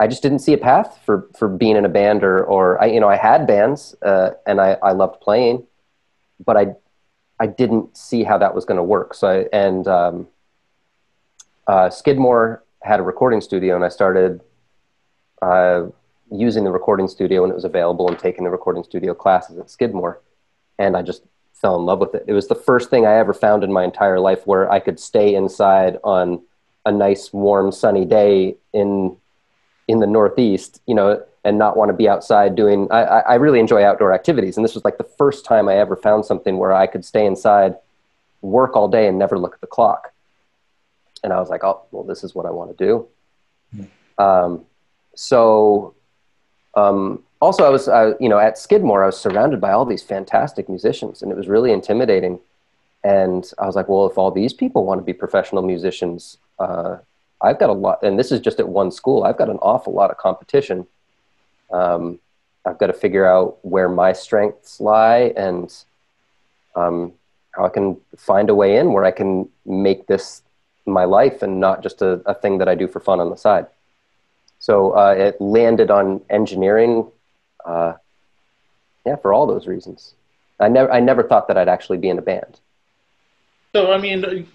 I 0.00 0.06
just 0.06 0.22
didn't 0.22 0.40
see 0.40 0.52
a 0.52 0.58
path 0.58 1.00
for, 1.04 1.28
for 1.36 1.48
being 1.48 1.76
in 1.76 1.84
a 1.84 1.88
band 1.88 2.22
or, 2.22 2.44
or 2.44 2.80
I, 2.80 2.86
you 2.86 3.00
know, 3.00 3.08
I 3.08 3.16
had 3.16 3.46
bands 3.46 3.96
uh, 4.02 4.30
and 4.46 4.60
I, 4.60 4.76
I 4.82 4.92
loved 4.92 5.20
playing, 5.20 5.66
but 6.44 6.56
I 6.56 6.74
I 7.40 7.46
didn't 7.46 7.96
see 7.96 8.24
how 8.24 8.38
that 8.38 8.54
was 8.54 8.64
going 8.64 8.78
to 8.78 8.82
work. 8.82 9.14
So, 9.14 9.28
I, 9.28 9.56
and 9.56 9.86
um, 9.86 10.28
uh, 11.66 11.90
Skidmore 11.90 12.64
had 12.82 13.00
a 13.00 13.02
recording 13.02 13.40
studio, 13.40 13.76
and 13.76 13.84
I 13.84 13.88
started 13.88 14.40
uh, 15.40 15.86
using 16.30 16.64
the 16.64 16.70
recording 16.70 17.08
studio 17.08 17.42
when 17.42 17.50
it 17.50 17.54
was 17.54 17.64
available 17.64 18.08
and 18.08 18.18
taking 18.18 18.44
the 18.44 18.50
recording 18.50 18.82
studio 18.82 19.14
classes 19.14 19.58
at 19.58 19.70
Skidmore. 19.70 20.20
And 20.78 20.96
I 20.96 21.02
just 21.02 21.22
fell 21.52 21.76
in 21.76 21.84
love 21.86 21.98
with 22.00 22.14
it. 22.14 22.24
It 22.26 22.32
was 22.32 22.48
the 22.48 22.54
first 22.54 22.90
thing 22.90 23.06
I 23.06 23.14
ever 23.14 23.32
found 23.32 23.64
in 23.64 23.72
my 23.72 23.84
entire 23.84 24.20
life 24.20 24.46
where 24.46 24.70
I 24.70 24.80
could 24.80 24.98
stay 24.98 25.34
inside 25.34 25.98
on 26.02 26.42
a 26.86 26.92
nice, 26.92 27.32
warm, 27.32 27.72
sunny 27.72 28.04
day 28.04 28.56
in 28.72 29.16
in 29.88 29.98
the 30.00 30.06
Northeast, 30.06 30.80
you 30.86 30.94
know, 30.94 31.22
and 31.44 31.58
not 31.58 31.76
want 31.76 31.88
to 31.88 31.96
be 31.96 32.08
outside 32.08 32.54
doing. 32.54 32.86
I, 32.90 33.02
I 33.02 33.18
I 33.20 33.34
really 33.36 33.58
enjoy 33.58 33.82
outdoor 33.82 34.12
activities, 34.12 34.56
and 34.56 34.64
this 34.64 34.74
was 34.74 34.84
like 34.84 34.98
the 34.98 35.04
first 35.04 35.44
time 35.44 35.68
I 35.68 35.76
ever 35.76 35.96
found 35.96 36.24
something 36.24 36.58
where 36.58 36.72
I 36.72 36.86
could 36.86 37.04
stay 37.04 37.24
inside, 37.26 37.76
work 38.42 38.76
all 38.76 38.88
day, 38.88 39.08
and 39.08 39.18
never 39.18 39.38
look 39.38 39.54
at 39.54 39.60
the 39.60 39.66
clock. 39.66 40.12
And 41.24 41.32
I 41.32 41.40
was 41.40 41.48
like, 41.48 41.64
oh, 41.64 41.82
well, 41.90 42.04
this 42.04 42.22
is 42.22 42.34
what 42.34 42.46
I 42.46 42.50
want 42.50 42.76
to 42.76 42.84
do. 42.84 43.08
Um, 44.18 44.64
so, 45.14 45.94
um, 46.74 47.24
also, 47.40 47.64
I 47.64 47.70
was, 47.70 47.88
uh, 47.88 48.14
you 48.20 48.28
know, 48.28 48.38
at 48.38 48.58
Skidmore, 48.58 49.02
I 49.02 49.06
was 49.06 49.18
surrounded 49.18 49.60
by 49.60 49.72
all 49.72 49.84
these 49.84 50.02
fantastic 50.02 50.68
musicians, 50.68 51.22
and 51.22 51.32
it 51.32 51.36
was 51.36 51.48
really 51.48 51.72
intimidating. 51.72 52.40
And 53.04 53.50
I 53.58 53.66
was 53.66 53.74
like, 53.74 53.88
well, 53.88 54.06
if 54.06 54.18
all 54.18 54.30
these 54.30 54.52
people 54.52 54.84
want 54.84 55.00
to 55.00 55.04
be 55.04 55.12
professional 55.12 55.62
musicians, 55.62 56.38
uh, 56.58 56.98
I've 57.40 57.58
got 57.58 57.70
a 57.70 57.72
lot, 57.74 58.02
and 58.02 58.18
this 58.18 58.32
is 58.32 58.40
just 58.40 58.58
at 58.58 58.68
one 58.68 58.90
school. 58.90 59.24
I've 59.24 59.36
got 59.38 59.48
an 59.48 59.58
awful 59.58 59.92
lot 59.92 60.10
of 60.10 60.16
competition. 60.16 60.86
Um, 61.72 62.18
I've 62.64 62.78
got 62.78 62.88
to 62.88 62.92
figure 62.92 63.26
out 63.26 63.58
where 63.62 63.88
my 63.88 64.12
strengths 64.12 64.80
lie 64.80 65.32
and 65.36 65.72
um, 66.74 67.12
how 67.52 67.64
I 67.66 67.68
can 67.68 67.96
find 68.16 68.50
a 68.50 68.54
way 68.54 68.76
in 68.76 68.92
where 68.92 69.04
I 69.04 69.10
can 69.10 69.48
make 69.64 70.06
this 70.06 70.42
my 70.86 71.04
life 71.04 71.42
and 71.42 71.60
not 71.60 71.82
just 71.82 72.02
a, 72.02 72.22
a 72.26 72.34
thing 72.34 72.58
that 72.58 72.68
I 72.68 72.74
do 72.74 72.88
for 72.88 73.00
fun 73.00 73.20
on 73.20 73.30
the 73.30 73.36
side. 73.36 73.66
So 74.58 74.92
uh, 74.92 75.14
it 75.16 75.40
landed 75.40 75.90
on 75.90 76.20
engineering, 76.30 77.10
uh, 77.64 77.94
yeah, 79.06 79.16
for 79.16 79.32
all 79.32 79.46
those 79.46 79.66
reasons. 79.66 80.14
I 80.58 80.68
never, 80.68 80.90
I 80.90 81.00
never 81.00 81.22
thought 81.22 81.46
that 81.48 81.56
I'd 81.56 81.68
actually 81.68 81.98
be 81.98 82.08
in 82.08 82.18
a 82.18 82.22
band. 82.22 82.58
So 83.74 83.92
I 83.92 83.98
mean, 83.98 84.48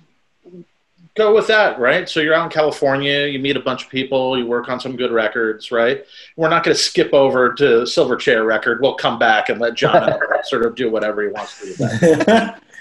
go 1.16 1.34
with 1.34 1.48
that, 1.48 1.80
right? 1.80 2.10
So 2.10 2.20
you're 2.20 2.34
out 2.34 2.46
in 2.46 2.52
California, 2.52 3.28
you 3.28 3.40
meet 3.40 3.56
a 3.56 3.60
bunch 3.60 3.84
of 3.86 3.90
people, 3.90 4.38
you 4.38 4.46
work 4.46 4.70
on 4.70 4.80
some 4.80 4.96
good 4.96 5.12
records, 5.12 5.72
right? 5.72 6.06
We're 6.36 6.50
not 6.50 6.64
going 6.64 6.76
to 6.76 6.82
skip 6.82 7.14
over 7.14 7.54
to 7.54 7.64
Silverchair 7.84 8.46
record. 8.46 8.82
We'll 8.82 8.96
come 8.96 9.20
back 9.20 9.50
and 9.50 9.60
let 9.60 9.76
John 9.76 10.14
sort 10.44 10.66
of 10.66 10.76
do 10.76 10.90
whatever 10.90 11.24
he 11.24 11.30
wants 11.30 11.60
to 11.60 11.66
do. 11.66 11.74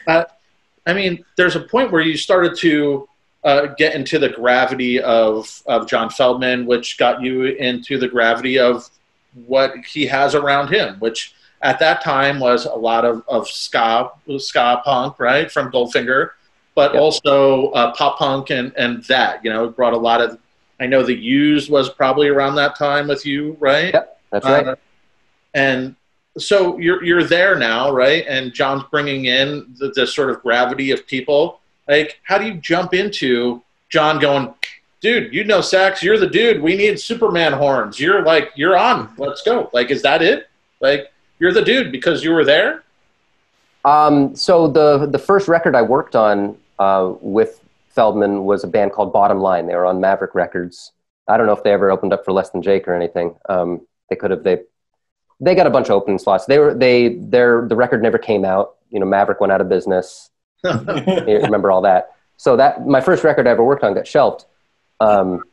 That. 0.07 0.39
I 0.87 0.93
mean, 0.95 1.25
there's 1.37 1.57
a 1.57 1.61
point 1.61 1.93
where 1.93 2.03
you 2.03 2.17
started 2.17 2.57
to 2.59 3.09
uh, 3.45 3.67
get 3.79 3.95
into 3.95 4.19
the 4.19 4.29
gravity 4.29 5.01
of 5.01 5.63
of 5.67 5.89
John 5.89 6.09
Feldmann, 6.09 6.67
which 6.67 6.99
got 6.99 7.23
you 7.23 7.45
into 7.45 7.99
the 7.99 8.09
gravity 8.09 8.59
of 8.59 8.89
what 9.47 9.77
he 9.85 10.07
has 10.07 10.35
around 10.35 10.69
him, 10.69 10.97
which 10.99 11.35
at 11.63 11.79
that 11.79 12.03
time 12.03 12.41
was 12.41 12.67
a 12.67 12.75
lot 12.75 13.05
of, 13.05 13.23
of 13.29 13.49
ska, 13.49 14.11
ska 14.39 14.83
punk, 14.85 15.19
right, 15.19 15.51
from 15.51 15.71
Goldfinger, 15.71 16.31
but 16.75 16.93
Yep. 16.95 17.03
also 17.03 17.71
uh, 17.73 17.93
pop 17.95 18.19
punk 18.19 18.51
and, 18.51 18.73
and 18.77 19.03
that, 19.05 19.45
you 19.45 19.51
know, 19.51 19.69
brought 19.69 19.93
a 19.93 19.99
lot 19.99 20.21
of, 20.21 20.39
I 20.81 20.87
know 20.87 21.03
the 21.03 21.15
used 21.15 21.71
was 21.71 21.89
probably 21.91 22.29
around 22.29 22.55
that 22.57 22.77
time 22.77 23.09
with 23.09 23.25
you, 23.27 23.57
right? 23.61 23.93
Yep, 23.95 24.21
that's 24.31 24.45
right. 24.47 24.67
Uh, 24.69 24.77
and 25.55 25.95
so 26.39 26.79
you're 26.79 27.05
you're 27.05 27.25
there 27.25 27.59
now, 27.59 27.93
right? 27.93 28.25
And 28.27 28.53
John's 28.55 28.85
bringing 28.91 29.27
in 29.27 29.75
the, 29.79 29.93
the 29.95 30.07
sort 30.07 30.31
of 30.31 30.41
gravity 30.43 30.91
of 30.91 31.07
people. 31.07 31.61
Like, 31.87 32.21
how 32.23 32.39
do 32.39 32.47
you 32.47 32.55
jump 32.55 32.95
into 32.95 33.63
John 33.91 34.19
going, 34.19 34.55
dude? 35.03 35.35
You 35.35 35.45
know 35.45 35.61
sax. 35.61 36.03
You're 36.03 36.19
the 36.19 36.27
dude. 36.29 36.63
We 36.63 36.75
need 36.75 36.99
Superman 36.99 37.53
horns. 37.53 38.01
You're 38.01 38.23
like, 38.23 38.51
you're 38.55 38.79
on. 38.79 39.13
Let's 39.19 39.43
go. 39.43 39.69
Like, 39.75 39.91
is 39.91 40.01
that 40.03 40.23
it? 40.23 40.49
Like, 40.81 41.13
you're 41.39 41.53
the 41.53 41.63
dude 41.63 41.93
because 41.93 42.25
you 42.25 42.33
were 42.33 42.45
there. 42.45 42.83
Um, 43.85 44.35
so 44.35 44.69
the 44.69 45.07
the 45.07 45.19
first 45.19 45.49
record 45.49 45.75
I 45.75 45.83
worked 45.83 46.17
on 46.17 46.57
uh, 46.79 47.13
with 47.21 47.61
Feldmann 47.97 48.45
was 48.45 48.65
a 48.65 48.69
band 48.69 48.93
called 48.93 49.13
Bottom 49.13 49.39
Line. 49.39 49.67
They 49.67 49.75
were 49.75 49.87
on 49.87 50.01
Maverick 50.01 50.35
Records. 50.35 50.93
I 51.29 51.37
don't 51.37 51.47
know 51.47 51.53
if 51.53 51.63
they 51.63 51.73
ever 51.73 51.91
opened 51.91 52.13
up 52.13 52.25
for 52.25 52.33
Less 52.33 52.51
Than 52.51 52.63
Jake 52.63 52.89
or 52.89 52.95
anything. 52.95 53.37
Um, 53.49 53.87
they 54.09 54.17
could 54.17 54.31
have. 54.31 54.43
They 54.43 54.63
they 55.41 55.55
got 55.55 55.67
a 55.67 55.71
bunch 55.71 55.89
of 55.89 55.93
opening 55.93 56.19
slots. 56.19 56.47
They 56.47 56.59
were 56.59 56.75
they 56.75 57.17
their 57.17 57.67
the 57.69 57.77
record 57.77 58.03
never 58.03 58.19
came 58.19 58.45
out. 58.45 58.77
You 58.91 59.01
know, 59.01 59.07
Maverick 59.07 59.41
went 59.41 59.53
out 59.53 59.61
of 59.61 59.69
business. 59.69 60.31
remember 60.65 61.71
all 61.71 61.83
that. 61.83 62.13
So 62.37 62.57
that 62.57 62.87
my 62.87 63.01
first 63.01 63.25
record 63.25 63.47
I 63.47 63.51
ever 63.51 63.65
worked 63.65 63.85
on 63.85 63.95
got 63.95 64.07
shelved. 64.07 64.45
Um, 65.01 65.45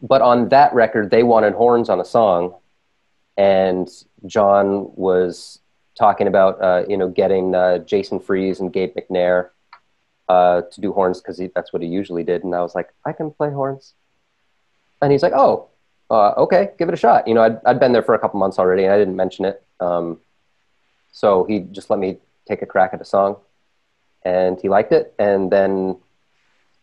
but 0.00 0.22
on 0.22 0.48
that 0.50 0.74
record, 0.74 1.10
they 1.10 1.22
wanted 1.22 1.54
horns 1.54 1.88
on 1.88 2.00
a 2.00 2.04
song, 2.04 2.54
and 3.36 3.88
John 4.26 4.90
was 4.94 5.60
talking 5.98 6.26
about 6.26 6.60
uh, 6.62 6.84
you 6.88 6.96
know 6.96 7.08
getting 7.08 7.54
uh, 7.54 7.78
Jason 7.78 8.20
Freese 8.20 8.60
and 8.60 8.72
Gabe 8.72 8.94
McNair 8.94 9.50
uh, 10.28 10.62
to 10.62 10.80
do 10.80 10.92
horns 10.92 11.20
because 11.20 11.40
that's 11.54 11.72
what 11.72 11.82
he 11.82 11.88
usually 11.88 12.24
did. 12.24 12.44
And 12.44 12.54
I 12.54 12.62
was 12.62 12.74
like, 12.74 12.92
I 13.04 13.12
can 13.12 13.30
play 13.30 13.50
horns. 13.50 13.94
And 15.02 15.12
he's 15.12 15.22
like, 15.22 15.34
Oh, 15.34 15.68
uh, 16.10 16.32
okay, 16.36 16.70
give 16.78 16.88
it 16.88 16.94
a 16.94 16.98
shot. 16.98 17.26
You 17.26 17.34
know, 17.34 17.42
I'd, 17.42 17.58
I'd 17.64 17.80
been 17.80 17.92
there 17.92 18.02
for 18.02 18.14
a 18.14 18.18
couple 18.18 18.38
months 18.38 18.58
already, 18.58 18.84
and 18.84 18.92
I 18.92 18.98
didn't 18.98 19.16
mention 19.16 19.44
it. 19.44 19.62
Um, 19.80 20.20
so 21.12 21.44
he 21.44 21.60
just 21.60 21.90
let 21.90 21.98
me 21.98 22.18
take 22.46 22.62
a 22.62 22.66
crack 22.66 22.92
at 22.92 23.00
a 23.00 23.04
song, 23.04 23.36
and 24.22 24.60
he 24.60 24.68
liked 24.68 24.92
it. 24.92 25.14
And 25.18 25.50
then 25.50 25.96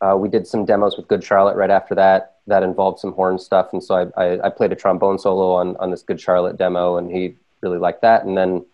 uh, 0.02 0.16
we 0.18 0.30
did 0.30 0.48
some 0.48 0.66
demos 0.66 0.98
with 0.98 1.08
Good 1.08 1.24
Charlotte 1.24 1.56
right 1.56 1.70
after 1.70 1.96
that. 1.96 2.38
That 2.48 2.64
involved 2.64 3.00
some 3.00 3.14
horn 3.14 3.38
stuff, 3.38 3.70
and 3.72 3.84
so 3.84 4.12
I, 4.18 4.24
I, 4.24 4.48
I 4.48 4.50
played 4.50 4.72
a 4.72 4.76
trombone 4.76 5.20
solo 5.20 5.54
on 5.54 5.78
on 5.78 5.92
this 5.92 6.02
Good 6.02 6.20
Charlotte 6.20 6.58
demo, 6.58 6.98
and 6.98 7.12
he 7.12 7.36
really 7.62 7.78
liked 7.78 8.02
that. 8.02 8.26
And 8.26 8.36
then 8.36 8.66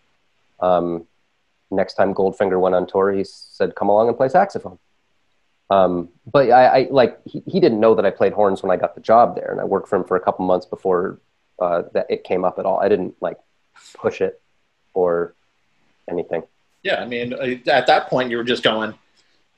um, 0.60 1.06
next 1.70 1.94
time 1.94 2.14
Goldfinger 2.14 2.60
went 2.60 2.74
on 2.74 2.86
tour, 2.86 3.12
he 3.12 3.24
said, 3.24 3.74
"Come 3.74 3.88
along 3.88 4.08
and 4.08 4.16
play 4.16 4.28
saxophone." 4.28 4.78
Um, 5.70 6.08
but 6.30 6.50
I, 6.50 6.66
I 6.66 6.88
like 6.90 7.18
he, 7.26 7.42
he, 7.46 7.60
didn't 7.60 7.80
know 7.80 7.94
that 7.94 8.06
I 8.06 8.10
played 8.10 8.32
horns 8.32 8.62
when 8.62 8.72
I 8.72 8.76
got 8.76 8.94
the 8.94 9.02
job 9.02 9.34
there, 9.34 9.50
and 9.50 9.60
I 9.60 9.64
worked 9.64 9.88
for 9.88 9.96
him 9.96 10.04
for 10.04 10.16
a 10.16 10.20
couple 10.20 10.46
months 10.46 10.64
before 10.64 11.20
uh, 11.58 11.82
that 11.92 12.06
it 12.08 12.24
came 12.24 12.44
up 12.44 12.58
at 12.58 12.64
all. 12.64 12.80
I 12.80 12.88
didn't 12.88 13.14
like 13.20 13.36
push 13.94 14.20
it 14.20 14.40
or 14.94 15.34
anything. 16.08 16.42
Yeah, 16.82 17.02
I 17.02 17.06
mean, 17.06 17.34
uh, 17.34 17.70
at 17.70 17.86
that 17.86 18.08
point, 18.08 18.30
you 18.30 18.38
were 18.38 18.44
just 18.44 18.62
going, 18.62 18.94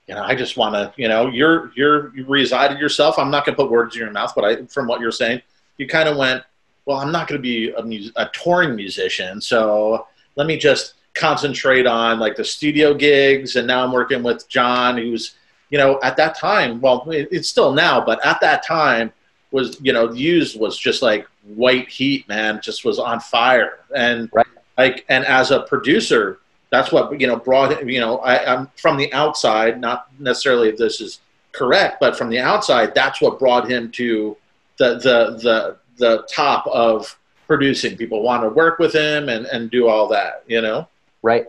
you 0.08 0.14
know, 0.14 0.22
I 0.22 0.34
just 0.34 0.56
want 0.56 0.74
to, 0.74 0.92
you 0.96 1.06
know, 1.06 1.28
you're 1.28 1.70
you're 1.76 2.16
you 2.16 2.24
resided 2.26 2.80
yourself. 2.80 3.16
I'm 3.16 3.30
not 3.30 3.46
going 3.46 3.56
to 3.56 3.62
put 3.62 3.70
words 3.70 3.94
in 3.94 4.00
your 4.00 4.10
mouth, 4.10 4.32
but 4.34 4.44
I, 4.44 4.64
from 4.66 4.88
what 4.88 5.00
you're 5.00 5.12
saying, 5.12 5.42
you 5.78 5.86
kind 5.86 6.08
of 6.08 6.16
went, 6.16 6.42
well, 6.86 6.98
I'm 6.98 7.12
not 7.12 7.28
going 7.28 7.38
to 7.38 7.42
be 7.42 7.70
a, 7.70 7.82
mu- 7.82 8.10
a 8.16 8.28
touring 8.32 8.74
musician, 8.74 9.40
so 9.40 10.08
let 10.34 10.48
me 10.48 10.56
just 10.56 10.94
concentrate 11.20 11.86
on 11.86 12.18
like 12.18 12.34
the 12.34 12.44
studio 12.44 12.94
gigs. 12.94 13.56
And 13.56 13.66
now 13.66 13.84
I'm 13.84 13.92
working 13.92 14.22
with 14.22 14.48
John, 14.48 14.96
who's, 14.96 15.36
you 15.68 15.78
know, 15.78 16.00
at 16.02 16.16
that 16.16 16.34
time, 16.36 16.80
well, 16.80 17.04
it's 17.08 17.48
still 17.48 17.72
now, 17.72 18.04
but 18.04 18.24
at 18.24 18.40
that 18.40 18.64
time 18.66 19.12
was, 19.50 19.78
you 19.80 19.92
know, 19.92 20.12
used 20.12 20.58
was 20.58 20.78
just 20.78 21.02
like 21.02 21.26
white 21.44 21.88
heat, 21.88 22.28
man, 22.28 22.60
just 22.62 22.84
was 22.84 22.98
on 22.98 23.20
fire. 23.20 23.80
And 23.94 24.30
right. 24.32 24.46
like, 24.78 25.04
and 25.08 25.24
as 25.24 25.50
a 25.50 25.60
producer, 25.62 26.38
that's 26.70 26.90
what, 26.92 27.20
you 27.20 27.26
know, 27.26 27.36
brought, 27.36 27.86
you 27.86 28.00
know, 28.00 28.18
I, 28.18 28.52
I'm 28.52 28.68
from 28.76 28.96
the 28.96 29.12
outside, 29.12 29.80
not 29.80 30.08
necessarily 30.18 30.68
if 30.68 30.76
this 30.76 31.00
is 31.00 31.20
correct, 31.52 31.98
but 32.00 32.16
from 32.16 32.30
the 32.30 32.38
outside, 32.38 32.94
that's 32.94 33.20
what 33.20 33.38
brought 33.38 33.68
him 33.68 33.90
to 33.92 34.36
the, 34.78 34.94
the, 34.94 35.36
the, 35.42 35.76
the 35.96 36.26
top 36.32 36.66
of 36.68 37.18
producing. 37.46 37.96
People 37.96 38.22
want 38.22 38.42
to 38.44 38.48
work 38.48 38.78
with 38.78 38.94
him 38.94 39.28
and, 39.28 39.46
and 39.46 39.70
do 39.70 39.88
all 39.88 40.08
that, 40.08 40.44
you 40.46 40.60
know? 40.60 40.86
Right. 41.22 41.46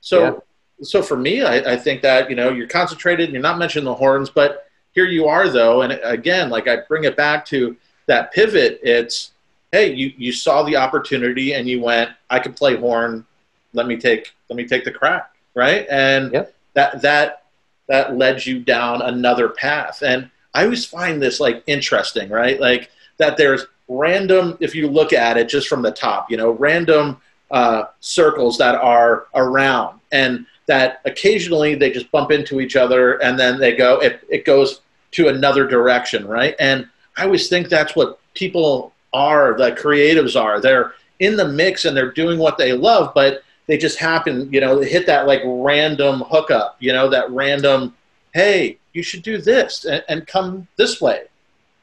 So, 0.00 0.22
yeah. 0.22 0.84
so 0.84 1.02
for 1.02 1.16
me, 1.16 1.42
I, 1.42 1.72
I 1.72 1.76
think 1.76 2.02
that 2.02 2.30
you 2.30 2.36
know 2.36 2.50
you're 2.50 2.68
concentrated. 2.68 3.26
and 3.26 3.32
You're 3.34 3.42
not 3.42 3.58
mentioning 3.58 3.84
the 3.84 3.94
horns, 3.94 4.30
but 4.30 4.68
here 4.92 5.06
you 5.06 5.26
are 5.26 5.48
though, 5.48 5.82
and 5.82 5.92
again, 6.02 6.50
like 6.50 6.66
I 6.68 6.78
bring 6.88 7.04
it 7.04 7.16
back 7.16 7.44
to 7.46 7.76
that 8.06 8.32
pivot. 8.32 8.80
It's 8.82 9.32
hey, 9.72 9.92
you 9.92 10.12
you 10.16 10.32
saw 10.32 10.62
the 10.62 10.76
opportunity 10.76 11.54
and 11.54 11.68
you 11.68 11.80
went, 11.80 12.10
I 12.30 12.38
can 12.38 12.52
play 12.52 12.76
horn. 12.76 13.24
Let 13.72 13.86
me 13.86 13.96
take 13.96 14.32
let 14.48 14.56
me 14.56 14.66
take 14.66 14.84
the 14.84 14.90
crack, 14.90 15.34
right? 15.54 15.86
And 15.90 16.32
yep. 16.32 16.54
that 16.74 17.02
that 17.02 17.44
that 17.86 18.16
led 18.16 18.44
you 18.44 18.60
down 18.60 19.02
another 19.02 19.48
path. 19.48 20.02
And 20.02 20.30
I 20.54 20.64
always 20.64 20.84
find 20.84 21.20
this 21.20 21.40
like 21.40 21.62
interesting, 21.66 22.28
right? 22.28 22.60
Like 22.60 22.90
that 23.18 23.36
there's 23.36 23.66
random 23.88 24.56
if 24.60 24.74
you 24.74 24.88
look 24.88 25.12
at 25.12 25.36
it 25.36 25.48
just 25.48 25.68
from 25.68 25.82
the 25.82 25.90
top, 25.90 26.30
you 26.30 26.36
know, 26.36 26.50
random 26.50 27.20
uh, 27.50 27.84
circles 28.00 28.58
that 28.58 28.74
are 28.74 29.26
around. 29.34 30.00
And 30.12 30.46
that 30.66 31.00
occasionally 31.04 31.74
they 31.74 31.90
just 31.90 32.10
bump 32.10 32.30
into 32.30 32.60
each 32.60 32.76
other 32.76 33.22
and 33.22 33.38
then 33.38 33.58
they 33.58 33.74
go 33.74 33.98
it, 34.00 34.20
it 34.28 34.44
goes 34.44 34.82
to 35.12 35.28
another 35.28 35.66
direction 35.66 36.26
right? 36.26 36.54
And 36.60 36.86
i 37.16 37.24
always 37.24 37.48
think 37.48 37.68
that's 37.68 37.96
what 37.96 38.20
people 38.34 38.92
are 39.14 39.56
the 39.56 39.72
creatives 39.72 40.38
are. 40.38 40.60
They're 40.60 40.92
in 41.20 41.36
the 41.36 41.48
mix 41.48 41.86
and 41.86 41.96
they're 41.96 42.12
doing 42.12 42.38
what 42.38 42.58
they 42.58 42.74
love 42.74 43.12
but 43.14 43.42
they 43.66 43.78
just 43.78 43.98
happen 43.98 44.52
you 44.52 44.60
know 44.60 44.78
hit 44.80 45.06
that 45.06 45.26
like 45.26 45.40
random 45.44 46.22
hookup 46.28 46.76
you 46.80 46.92
know 46.92 47.08
that 47.08 47.30
random 47.30 47.94
hey 48.34 48.78
you 48.98 49.02
should 49.04 49.22
do 49.22 49.38
this 49.40 49.84
and, 49.84 50.02
and 50.08 50.26
come 50.26 50.66
this 50.76 51.00
way. 51.00 51.22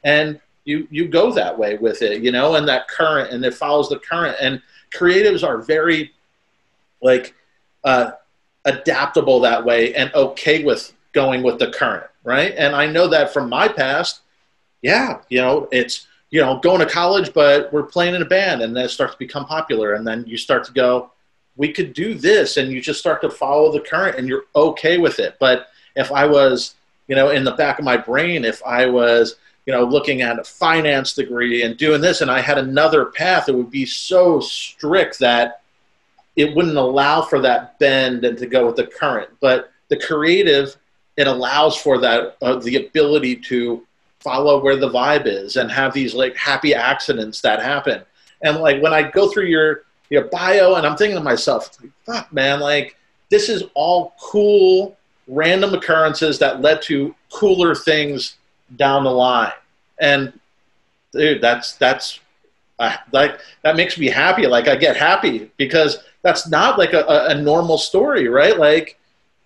And 0.04 0.40
you 0.66 0.88
you 0.92 1.08
go 1.08 1.32
that 1.32 1.58
way 1.58 1.78
with 1.78 2.02
it 2.02 2.22
you 2.22 2.32
know 2.32 2.56
and 2.56 2.68
that 2.68 2.88
current 2.88 3.32
and 3.32 3.46
it 3.46 3.54
follows 3.54 3.88
the 3.88 4.00
current 4.00 4.36
and 4.42 4.62
creatives 4.94 5.48
are 5.48 5.60
very 5.60 6.12
like 7.02 7.34
uh, 7.84 8.12
adaptable 8.66 9.40
that 9.40 9.64
way 9.64 9.94
and 9.94 10.14
okay 10.14 10.64
with 10.64 10.94
going 11.14 11.42
with 11.42 11.58
the 11.60 11.72
current, 11.72 12.06
right? 12.24 12.54
And 12.58 12.76
I 12.76 12.86
know 12.86 13.08
that 13.08 13.34
from 13.34 13.50
my 13.50 13.68
past. 13.68 14.22
Yeah, 14.82 15.22
you 15.30 15.42
know, 15.42 15.68
it's 15.72 16.08
you 16.30 16.42
know 16.42 16.60
going 16.60 16.80
to 16.80 16.86
college, 16.86 17.34
but 17.34 17.72
we're 17.74 17.84
playing 17.84 18.14
in 18.14 18.22
a 18.22 18.26
band, 18.26 18.62
and 18.62 18.76
then 18.76 18.86
it 18.86 18.90
starts 18.90 19.14
to 19.14 19.20
become 19.20 19.46
popular, 19.46 19.94
and 19.94 20.06
then 20.06 20.26
you 20.28 20.38
start 20.38 20.64
to 20.66 20.74
go, 20.74 21.12
we 21.56 21.72
could 21.72 21.94
do 21.94 22.14
this, 22.14 22.58
and 22.58 22.72
you 22.72 22.82
just 22.82 23.00
start 23.00 23.22
to 23.22 23.30
follow 23.30 23.72
the 23.72 23.80
current, 23.80 24.18
and 24.18 24.28
you're 24.28 24.44
okay 24.56 24.98
with 24.98 25.18
it. 25.20 25.38
But 25.40 25.68
if 25.96 26.12
I 26.12 26.28
was, 26.28 26.76
you 27.08 27.16
know, 27.16 27.30
in 27.30 27.44
the 27.44 27.54
back 27.54 27.80
of 27.80 27.86
my 27.86 27.98
brain, 27.98 28.46
if 28.46 28.62
I 28.64 28.86
was 28.86 29.38
you 29.66 29.74
know, 29.74 29.84
looking 29.84 30.22
at 30.22 30.40
a 30.40 30.44
finance 30.44 31.14
degree 31.14 31.64
and 31.64 31.78
doing 31.78 32.02
this, 32.02 32.22
and 32.22 32.30
I 32.30 32.42
had 32.42 32.58
another 32.58 33.06
path, 33.06 33.50
it 33.50 33.56
would 33.56 33.72
be 33.72 33.86
so 33.86 34.40
strict 34.40 35.20
that 35.20 35.62
it 36.36 36.56
wouldn't 36.56 36.78
allow 36.78 37.22
for 37.22 37.40
that 37.42 37.80
bend 37.80 38.26
and 38.26 38.38
to 38.38 38.46
go 38.46 38.66
with 38.66 38.76
the 38.76 38.88
current. 38.88 39.30
But 39.40 39.72
the 39.88 39.98
creative, 39.98 40.76
it 41.18 41.28
allows 41.28 41.78
for 41.78 41.98
that 42.00 42.38
uh, 42.42 42.58
the 42.58 42.86
ability 42.88 43.38
to 43.38 43.86
follow 44.20 44.62
where 44.62 44.76
the 44.76 44.90
vibe 44.90 45.26
is 45.26 45.56
and 45.56 45.72
have 45.72 45.94
these 45.94 46.14
like 46.14 46.36
happy 46.36 46.74
accidents 46.74 47.42
that 47.42 47.62
happen. 47.62 48.02
And 48.42 48.58
like 48.58 48.82
when 48.82 48.94
I 48.94 49.10
go 49.10 49.30
through 49.30 49.46
your 49.46 49.84
your 50.10 50.26
bio, 50.26 50.76
and 50.76 50.86
I'm 50.86 50.96
thinking 50.96 51.18
to 51.18 51.24
myself, 51.24 51.78
fuck, 52.06 52.32
man, 52.32 52.60
like 52.60 52.96
this 53.30 53.50
is 53.50 53.64
all 53.74 54.14
cool 54.22 54.98
random 55.28 55.74
occurrences 55.74 56.38
that 56.40 56.62
led 56.62 56.82
to 56.84 57.16
cooler 57.32 57.74
things 57.74 58.36
down 58.76 59.04
the 59.04 59.12
line. 59.12 59.54
And 60.00 60.40
dude, 61.12 61.42
that's 61.42 61.74
that's 61.74 62.20
uh, 62.80 62.98
like 63.12 63.40
that 63.64 63.76
makes 63.76 63.98
me 63.98 64.08
happy. 64.08 64.48
Like 64.48 64.68
I 64.68 64.76
get 64.76 64.98
happy 64.98 65.52
because 65.58 66.00
that's 66.22 66.48
not 66.48 66.78
like 66.78 66.94
a, 66.94 67.06
a 67.30 67.36
normal 67.36 67.78
story, 67.78 68.28
right? 68.28 68.58
Like, 68.58 68.98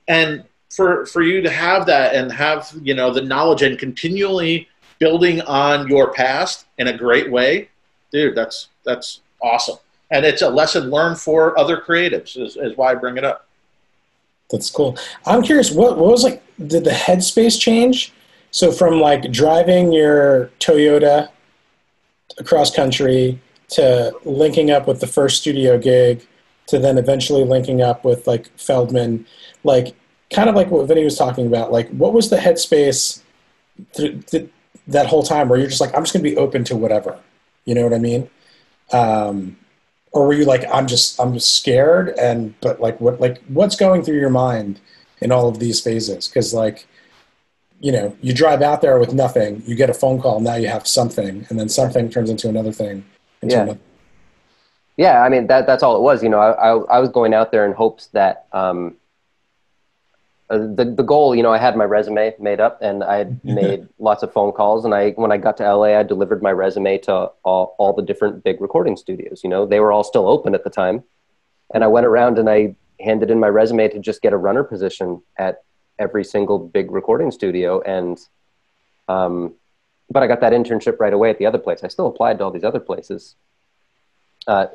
and 0.07 0.43
for 0.69 1.05
for 1.05 1.21
you 1.21 1.41
to 1.41 1.49
have 1.49 1.85
that 1.85 2.15
and 2.15 2.31
have 2.31 2.71
you 2.81 2.93
know 2.93 3.11
the 3.11 3.21
knowledge 3.21 3.61
and 3.61 3.77
continually 3.77 4.67
building 4.99 5.41
on 5.41 5.87
your 5.87 6.13
past 6.13 6.65
in 6.77 6.87
a 6.87 6.97
great 6.97 7.31
way, 7.31 7.69
dude, 8.11 8.35
that's 8.35 8.69
that's 8.85 9.21
awesome. 9.41 9.77
And 10.11 10.25
it's 10.25 10.41
a 10.41 10.49
lesson 10.49 10.89
learned 10.89 11.19
for 11.19 11.57
other 11.57 11.77
creatives. 11.77 12.35
Is, 12.37 12.57
is 12.57 12.75
why 12.75 12.91
I 12.91 12.95
bring 12.95 13.17
it 13.17 13.23
up. 13.23 13.45
That's 14.49 14.71
cool. 14.71 14.97
I'm 15.27 15.43
curious. 15.43 15.71
What, 15.71 15.97
what 15.99 16.11
was 16.11 16.23
like? 16.23 16.41
Did 16.57 16.83
the 16.83 16.89
headspace 16.89 17.59
change? 17.59 18.11
So 18.51 18.71
from 18.71 18.99
like 18.99 19.31
driving 19.31 19.91
your 19.91 20.47
Toyota 20.59 21.29
across 22.37 22.73
country 22.73 23.39
to 23.69 24.13
linking 24.25 24.71
up 24.71 24.87
with 24.87 24.99
the 24.99 25.07
first 25.07 25.41
studio 25.41 25.77
gig 25.77 26.25
to 26.67 26.79
then 26.79 26.97
eventually 26.97 27.43
linking 27.43 27.81
up 27.81 28.03
with 28.03 28.27
like 28.27 28.55
Feldmann, 28.57 29.25
like 29.63 29.95
kind 30.31 30.49
of 30.49 30.55
like 30.55 30.69
what 30.69 30.87
Vinny 30.87 31.03
was 31.03 31.17
talking 31.17 31.47
about, 31.47 31.71
like 31.71 31.89
what 31.89 32.13
was 32.13 32.29
the 32.29 32.37
headspace? 32.37 33.21
Did, 33.93 34.25
did, 34.25 34.51
that 34.87 35.05
whole 35.05 35.23
time 35.23 35.49
where 35.49 35.59
you're 35.59 35.69
just 35.69 35.81
like, 35.81 35.95
I'm 35.95 36.03
just 36.03 36.13
going 36.13 36.23
to 36.23 36.29
be 36.29 36.37
open 36.37 36.63
to 36.65 36.75
whatever. 36.75 37.19
You 37.65 37.75
know 37.75 37.83
what 37.83 37.93
I 37.93 37.99
mean? 37.99 38.29
Um, 38.91 39.57
or 40.11 40.25
were 40.25 40.33
you 40.33 40.45
like, 40.45 40.63
I'm 40.73 40.87
just, 40.87 41.19
I'm 41.19 41.33
just 41.33 41.55
scared, 41.55 42.09
and 42.17 42.59
but 42.61 42.81
like, 42.81 42.99
what, 42.99 43.21
like, 43.21 43.43
what's 43.47 43.75
going 43.75 44.01
through 44.01 44.19
your 44.19 44.31
mind 44.31 44.79
in 45.21 45.31
all 45.31 45.47
of 45.47 45.59
these 45.59 45.79
phases? 45.79 46.27
Because 46.27 46.51
like, 46.51 46.87
you 47.79 47.91
know, 47.91 48.15
you 48.21 48.33
drive 48.33 48.61
out 48.61 48.81
there 48.81 48.99
with 48.99 49.13
nothing, 49.13 49.63
you 49.65 49.75
get 49.75 49.89
a 49.89 49.93
phone 49.93 50.21
call, 50.21 50.39
now 50.39 50.55
you 50.55 50.67
have 50.67 50.85
something, 50.87 51.45
and 51.49 51.59
then 51.59 51.69
something 51.69 52.09
turns 52.09 52.29
into 52.29 52.49
another 52.49 52.71
thing. 52.71 53.05
Into 53.41 53.55
Yeah. 53.55 53.61
another- 53.63 53.79
Yeah, 54.97 55.23
I 55.23 55.29
mean 55.29 55.47
that 55.47 55.65
that's 55.65 55.81
all 55.81 55.95
it 55.95 56.01
was. 56.01 56.21
You 56.21 56.29
know, 56.29 56.39
I 56.39 56.51
I, 56.51 56.69
I 56.95 56.99
was 56.99 57.09
going 57.09 57.33
out 57.33 57.51
there 57.53 57.65
in 57.65 57.71
hopes 57.71 58.07
that 58.07 58.47
um, 58.51 58.95
uh, 60.49 60.57
the 60.57 60.85
the 60.99 61.03
goal. 61.03 61.33
You 61.35 61.41
know, 61.43 61.53
I 61.53 61.57
had 61.57 61.77
my 61.77 61.85
resume 61.85 62.35
made 62.39 62.59
up, 62.59 62.81
and 62.81 63.03
I 63.03 63.17
had 63.17 63.39
made 63.61 63.87
lots 63.99 64.23
of 64.23 64.33
phone 64.33 64.51
calls. 64.51 64.83
And 64.83 64.93
I 64.93 65.11
when 65.11 65.31
I 65.31 65.37
got 65.37 65.55
to 65.57 65.63
LA, 65.73 65.97
I 65.97 66.03
delivered 66.03 66.41
my 66.43 66.51
resume 66.51 66.97
to 67.07 67.31
all 67.43 67.75
all 67.77 67.93
the 67.93 68.01
different 68.01 68.43
big 68.43 68.59
recording 68.59 68.97
studios. 68.97 69.41
You 69.43 69.49
know, 69.49 69.65
they 69.65 69.79
were 69.79 69.91
all 69.93 70.03
still 70.03 70.27
open 70.27 70.53
at 70.53 70.63
the 70.65 70.69
time, 70.69 71.03
and 71.73 71.83
I 71.83 71.87
went 71.87 72.05
around 72.05 72.37
and 72.37 72.49
I 72.49 72.75
handed 72.99 73.31
in 73.31 73.39
my 73.39 73.47
resume 73.47 73.87
to 73.87 73.99
just 73.99 74.21
get 74.21 74.33
a 74.33 74.37
runner 74.37 74.63
position 74.65 75.21
at 75.37 75.63
every 75.99 76.23
single 76.23 76.59
big 76.59 76.91
recording 76.91 77.31
studio 77.31 77.81
and. 77.81 78.19
Um, 79.07 79.55
but 80.11 80.23
I 80.23 80.27
got 80.27 80.41
that 80.41 80.53
internship 80.53 80.99
right 80.99 81.13
away 81.13 81.29
at 81.29 81.37
the 81.37 81.45
other 81.45 81.59
place. 81.59 81.83
I 81.83 81.87
still 81.87 82.07
applied 82.07 82.39
to 82.39 82.43
all 82.43 82.51
these 82.51 82.63
other 82.63 82.79
places. 82.79 83.35
Uh, 84.47 84.67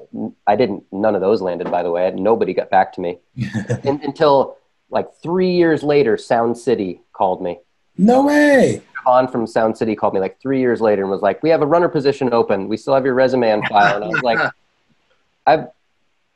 I 0.47 0.57
didn't. 0.57 0.85
None 0.93 1.15
of 1.15 1.21
those 1.21 1.43
landed, 1.43 1.71
by 1.71 1.83
the 1.83 1.91
way. 1.91 2.11
Nobody 2.13 2.55
got 2.55 2.71
back 2.71 2.93
to 2.95 3.01
me 3.01 3.19
Un 3.85 4.01
until 4.05 4.59
like 4.91 5.13
three 5.23 5.53
years 5.53 5.83
later. 5.83 6.17
Sound 6.17 6.57
City 6.57 7.01
called 7.13 7.43
me. 7.43 7.59
No 7.97 8.25
way. 8.27 8.83
Con 8.95 9.29
from 9.29 9.47
Sound 9.47 9.77
City 9.77 9.97
called 9.97 10.15
me 10.15 10.21
like 10.21 10.41
three 10.41 10.61
years 10.61 10.81
later 10.81 11.03
and 11.03 11.11
was 11.11 11.23
like, 11.23 11.43
"We 11.43 11.51
have 11.51 11.63
a 11.63 11.67
runner 11.67 11.89
position 11.89 12.33
open. 12.33 12.69
We 12.69 12.77
still 12.77 12.95
have 12.95 13.05
your 13.05 13.15
resume 13.15 13.53
on 13.53 13.67
file." 13.67 13.97
And 13.97 14.05
I 14.05 14.09
was 14.09 14.23
like, 14.23 14.53
"I've 15.47 15.67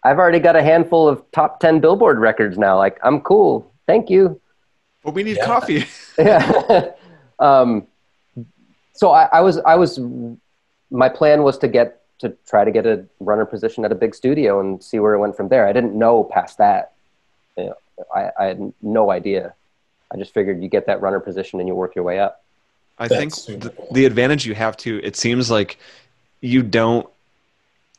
I've 0.03 0.19
already 0.19 0.41
got 0.41 0.57
a 0.57 0.63
handful 0.63 1.09
of 1.09 1.23
top 1.31 1.61
ten 1.61 1.81
Billboard 1.81 2.19
records 2.19 2.59
now. 2.59 2.77
Like, 2.77 2.99
I'm 3.05 3.21
cool. 3.21 3.73
Thank 3.87 4.11
you." 4.11 4.41
But 5.05 5.15
we 5.15 5.23
need 5.23 5.37
Yeah. 5.37 5.47
coffee. 5.47 5.87
yeah. 6.19 6.91
um, 7.39 7.87
so 8.93 9.11
I, 9.13 9.29
I 9.33 9.41
was 9.41 9.59
I 9.59 9.77
was 9.77 10.01
my 10.91 11.09
plan 11.09 11.43
was 11.43 11.59
to 11.59 11.69
get 11.69 12.01
to 12.19 12.37
try 12.49 12.65
to 12.65 12.71
get 12.71 12.85
a 12.85 13.05
runner 13.21 13.45
position 13.45 13.85
at 13.85 13.93
a 13.93 13.95
big 13.95 14.15
studio 14.15 14.59
and 14.59 14.83
see 14.83 14.99
where 14.99 15.15
it 15.15 15.19
went 15.19 15.37
from 15.37 15.49
there. 15.49 15.67
I 15.67 15.73
didn't 15.73 15.95
know 15.97 16.25
past 16.25 16.59
that. 16.59 16.93
You 17.57 17.67
know, 17.67 17.75
I, 18.15 18.31
I 18.39 18.45
had 18.47 18.73
no 18.83 19.11
idea. 19.11 19.55
I 20.13 20.17
just 20.17 20.35
figured 20.35 20.63
you 20.63 20.69
get 20.69 20.87
that 20.87 21.01
runner 21.01 21.21
position 21.21 21.61
and 21.61 21.69
you 21.69 21.75
work 21.75 21.95
your 21.95 22.05
way 22.05 22.19
up. 22.19 22.43
I 22.99 23.07
That's 23.07 23.19
think 23.19 23.35
super 23.35 23.69
the, 23.69 23.87
the 23.93 24.05
advantage 24.05 24.47
you 24.47 24.55
have 24.55 24.77
too, 24.77 25.01
it 25.05 25.15
seems 25.17 25.51
like 25.51 25.79
you 26.41 26.63
don't 26.63 27.09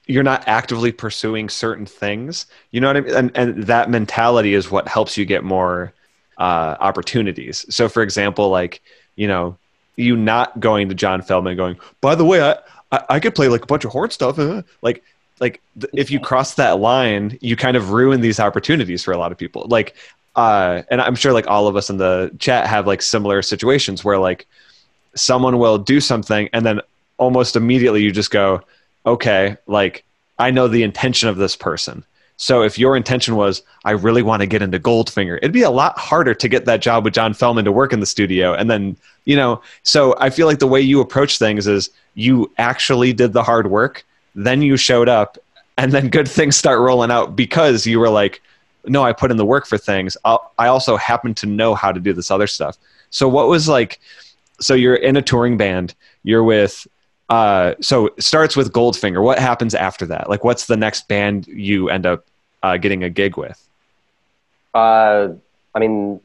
you're 0.06 0.24
not 0.24 0.48
actively 0.48 0.92
pursuing 0.92 1.48
certain 1.50 1.86
things. 1.86 2.48
You 2.72 2.82
know 2.82 2.88
what 2.88 2.98
I 2.98 3.02
mean? 3.02 3.16
And 3.16 3.32
and 3.36 3.64
that 3.64 3.90
mentality 3.90 4.54
is 4.54 4.70
what 4.70 4.88
helps 4.88 5.18
you 5.18 5.24
get 5.24 5.44
more 5.44 5.94
uh, 6.40 6.76
opportunities. 6.80 7.66
So 7.70 7.88
for 7.90 8.02
example, 8.02 8.50
like, 8.50 8.82
you 9.16 9.28
know, 9.28 9.58
you 9.96 10.16
not 10.16 10.60
going 10.60 10.90
to 10.90 10.96
John 10.96 11.22
Feldmann 11.22 11.58
going, 11.58 11.78
by 12.02 12.16
the 12.16 12.26
way, 12.26 12.42
I, 12.42 12.56
I, 12.92 13.04
I 13.10 13.20
could 13.20 13.36
play 13.36 13.50
like 13.50 13.64
a 13.64 13.68
bunch 13.68 13.86
of 13.86 13.92
horn 13.92 14.10
stuff. 14.10 14.40
uh," 14.40 14.64
Like 14.82 15.04
like 15.40 15.62
th- 15.80 15.94
if 15.94 16.10
you 16.10 16.20
cross 16.20 16.56
that 16.56 16.80
line, 16.80 17.38
you 17.42 17.56
kind 17.56 17.78
of 17.78 17.92
ruin 17.92 18.22
these 18.22 18.40
opportunities 18.40 19.04
for 19.04 19.12
a 19.12 19.18
lot 19.18 19.32
of 19.32 19.38
people. 19.38 19.66
Like 19.70 19.96
uh, 20.36 20.84
and 20.90 21.02
I'm 21.02 21.16
sure 21.16 21.34
like 21.34 21.48
all 21.48 21.68
of 21.68 21.76
us 21.76 21.90
in 21.90 21.98
the 21.98 22.32
chat 22.40 22.66
have 22.68 22.88
like 22.88 23.02
similar 23.02 23.42
situations 23.42 24.04
where 24.04 24.18
like 24.18 24.48
someone 25.16 25.58
will 25.58 25.78
do 25.78 26.00
something 26.00 26.50
and 26.54 26.66
then 26.66 26.82
almost 27.18 27.56
immediately 27.56 28.02
you 28.02 28.12
just 28.12 28.32
go 28.32 28.62
okay 29.06 29.58
like 29.68 30.04
i 30.38 30.52
know 30.52 30.68
the 30.68 30.84
intention 30.84 31.30
of 31.30 31.38
this 31.38 31.56
person 31.56 32.04
so 32.40 32.64
if 32.64 32.80
your 32.80 32.96
intention 32.96 33.36
was 33.36 33.62
i 33.86 33.92
really 33.92 34.24
want 34.24 34.42
to 34.42 34.48
get 34.48 34.62
into 34.62 34.80
goldfinger 34.80 35.38
it'd 35.38 35.52
be 35.52 35.62
a 35.62 35.70
lot 35.70 35.98
harder 36.00 36.34
to 36.34 36.48
get 36.48 36.66
that 36.66 36.82
job 36.82 37.04
with 37.04 37.14
john 37.14 37.34
Feldmann 37.34 37.66
to 37.66 37.72
work 37.72 37.94
in 37.94 38.00
the 38.00 38.06
studio. 38.06 38.54
And 38.54 38.70
then 38.70 38.98
you 39.26 39.36
know 39.36 39.62
so 39.84 40.16
i 40.20 40.30
feel 40.30 40.48
like 40.48 40.60
the 40.60 40.68
way 40.68 40.82
you 40.82 41.02
approach 41.02 41.38
things 41.38 41.68
is 41.68 41.92
you 42.16 42.52
actually 42.58 43.14
did 43.14 43.34
the 43.34 43.44
hard 43.44 43.70
work 43.70 44.06
then 44.34 44.62
you 44.62 44.78
showed 44.78 45.10
up 45.10 45.38
and 45.78 45.92
then 45.92 46.10
good 46.10 46.28
things 46.38 46.56
start 46.56 46.80
rolling 46.80 47.12
out 47.12 47.36
because 47.36 47.86
you 47.86 48.00
were 48.00 48.10
like 48.10 48.42
no 48.86 49.04
i 49.04 49.14
put 49.14 49.30
in 49.30 49.38
the 49.38 49.46
work 49.46 49.68
for 49.68 49.78
things. 49.78 50.18
I'll, 50.26 50.52
i 50.58 50.68
also 50.68 50.98
happen 50.98 51.36
to 51.36 51.46
know 51.46 51.76
how 51.76 51.92
to 51.92 52.00
do 52.00 52.14
this 52.14 52.32
other 52.32 52.48
stuff. 52.48 52.78
So 53.12 53.28
what 53.28 53.48
was 53.48 53.68
like 53.68 54.00
so 54.62 54.74
you're 54.74 54.96
in 54.96 55.16
a 55.16 55.22
touring 55.22 55.58
band 55.58 55.94
you're 56.24 56.44
with 56.44 56.88
uh 57.30 57.76
so 57.82 58.10
starts 58.20 58.56
with 58.56 58.72
goldfinger 58.74 59.24
what 59.24 59.40
happens 59.40 59.76
after 59.76 60.06
that 60.06 60.30
like 60.30 60.44
what's 60.44 60.66
the 60.66 60.78
next 60.78 61.08
band 61.08 61.48
you 61.48 61.90
end 61.90 62.06
up 62.06 62.26
uh, 62.64 62.78
getting 62.78 63.04
a 63.04 63.10
gig 63.10 63.38
with 63.38 63.70
Uh, 64.74 65.30
I 65.74 65.80
mean, 65.80 66.20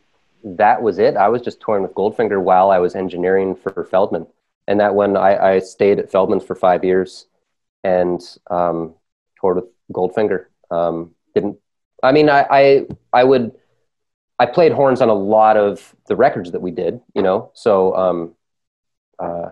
that 0.45 0.83
was 0.83 0.99
it. 0.99 1.17
I 1.17 1.29
was 1.29 1.43
just 1.43 1.61
touring 1.61 1.83
with 1.83 1.95
Goldfinger 1.95 2.41
while 2.43 2.71
I 2.71 2.79
was 2.79 2.95
engineering 2.95 3.55
for 3.57 3.73
Feldmann, 3.91 4.27
and 4.69 4.81
that 4.81 4.95
when 4.95 5.17
I, 5.17 5.55
I 5.55 5.59
stayed 5.61 5.99
at 5.99 6.11
Feldmann's 6.13 6.45
for 6.45 6.55
five 6.55 6.85
years 6.85 7.27
and 7.83 8.21
um, 8.51 8.95
toured 9.41 9.57
with 9.57 9.67
Goldfinger. 9.93 10.47
Um, 10.71 11.15
didn't 11.35 11.59
I 12.03 12.13
mean 12.13 12.29
I, 12.29 12.47
I 12.51 12.87
I 13.13 13.25
would 13.25 13.53
I 14.39 14.47
played 14.47 14.73
horns 14.73 15.01
on 15.01 15.09
a 15.09 15.15
lot 15.15 15.57
of 15.57 15.95
the 16.09 16.17
records 16.17 16.53
that 16.53 16.61
we 16.61 16.71
did, 16.71 17.01
you 17.15 17.23
know. 17.23 17.51
So, 17.55 17.95
um, 17.97 18.35
uh, 19.19 19.51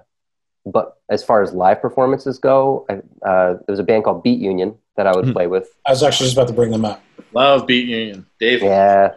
but 0.66 0.98
as 1.10 1.24
far 1.24 1.42
as 1.42 1.52
live 1.52 1.80
performances 1.82 2.38
go, 2.38 2.86
I, 2.88 2.94
uh, 3.26 3.54
there 3.54 3.64
was 3.68 3.78
a 3.78 3.84
band 3.84 4.04
called 4.04 4.22
Beat 4.22 4.38
Union 4.40 4.74
that 4.96 5.06
I 5.06 5.12
would 5.14 5.26
Mhm. 5.26 5.32
play 5.32 5.46
with. 5.46 5.68
I 5.86 5.90
was 5.90 6.02
actually 6.02 6.26
just 6.26 6.36
about 6.36 6.48
to 6.48 6.54
bring 6.54 6.70
them 6.70 6.84
up. 6.84 7.00
Love 7.32 7.66
Beat 7.66 7.88
Union. 7.88 8.26
Dave. 8.38 8.62
Yeah, 8.62 9.14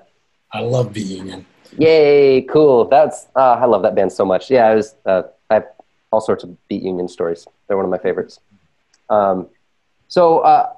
I 0.53 0.61
love 0.61 0.93
Beat 0.93 1.07
Union. 1.07 1.45
Yay, 1.77 2.41
cool. 2.43 2.85
That's 2.85 3.27
uh, 3.35 3.57
I 3.61 3.65
love 3.65 3.81
that 3.83 3.95
band 3.95 4.11
so 4.11 4.25
much. 4.25 4.49
Yeah, 4.49 4.67
I 4.67 4.75
was 4.75 4.95
uh, 5.05 5.23
I 5.49 5.55
have 5.55 5.67
all 6.11 6.21
sorts 6.21 6.43
of 6.43 6.49
Beat 6.69 6.81
Union 6.83 7.07
stories. 7.07 7.45
They're 7.67 7.75
one 7.77 7.85
of 7.85 7.91
my 7.91 7.97
favorites. 7.97 8.39
Um, 9.09 9.47
so 10.07 10.39
uh, 10.39 10.69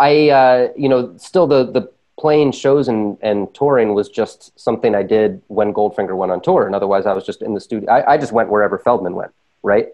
I 0.00 0.30
uh, 0.30 0.68
you 0.76 0.88
know 0.88 1.14
still 1.16 1.46
the 1.46 1.64
the 1.70 1.88
playing 2.18 2.50
shows 2.52 2.88
and 2.88 3.16
and 3.22 3.52
touring 3.54 3.94
was 3.94 4.08
just 4.08 4.58
something 4.58 4.94
I 4.94 5.02
did 5.04 5.40
when 5.48 5.72
Goldfinger 5.72 6.16
went 6.16 6.32
on 6.32 6.40
tour, 6.40 6.66
and 6.66 6.74
otherwise 6.74 7.06
I 7.06 7.12
was 7.12 7.24
just 7.24 7.40
in 7.40 7.54
the 7.54 7.60
studio. 7.60 7.88
I, 7.90 8.14
I 8.14 8.18
just 8.18 8.32
went 8.32 8.50
wherever 8.50 8.78
Feldmann 8.78 9.14
went, 9.14 9.30
right? 9.64 9.88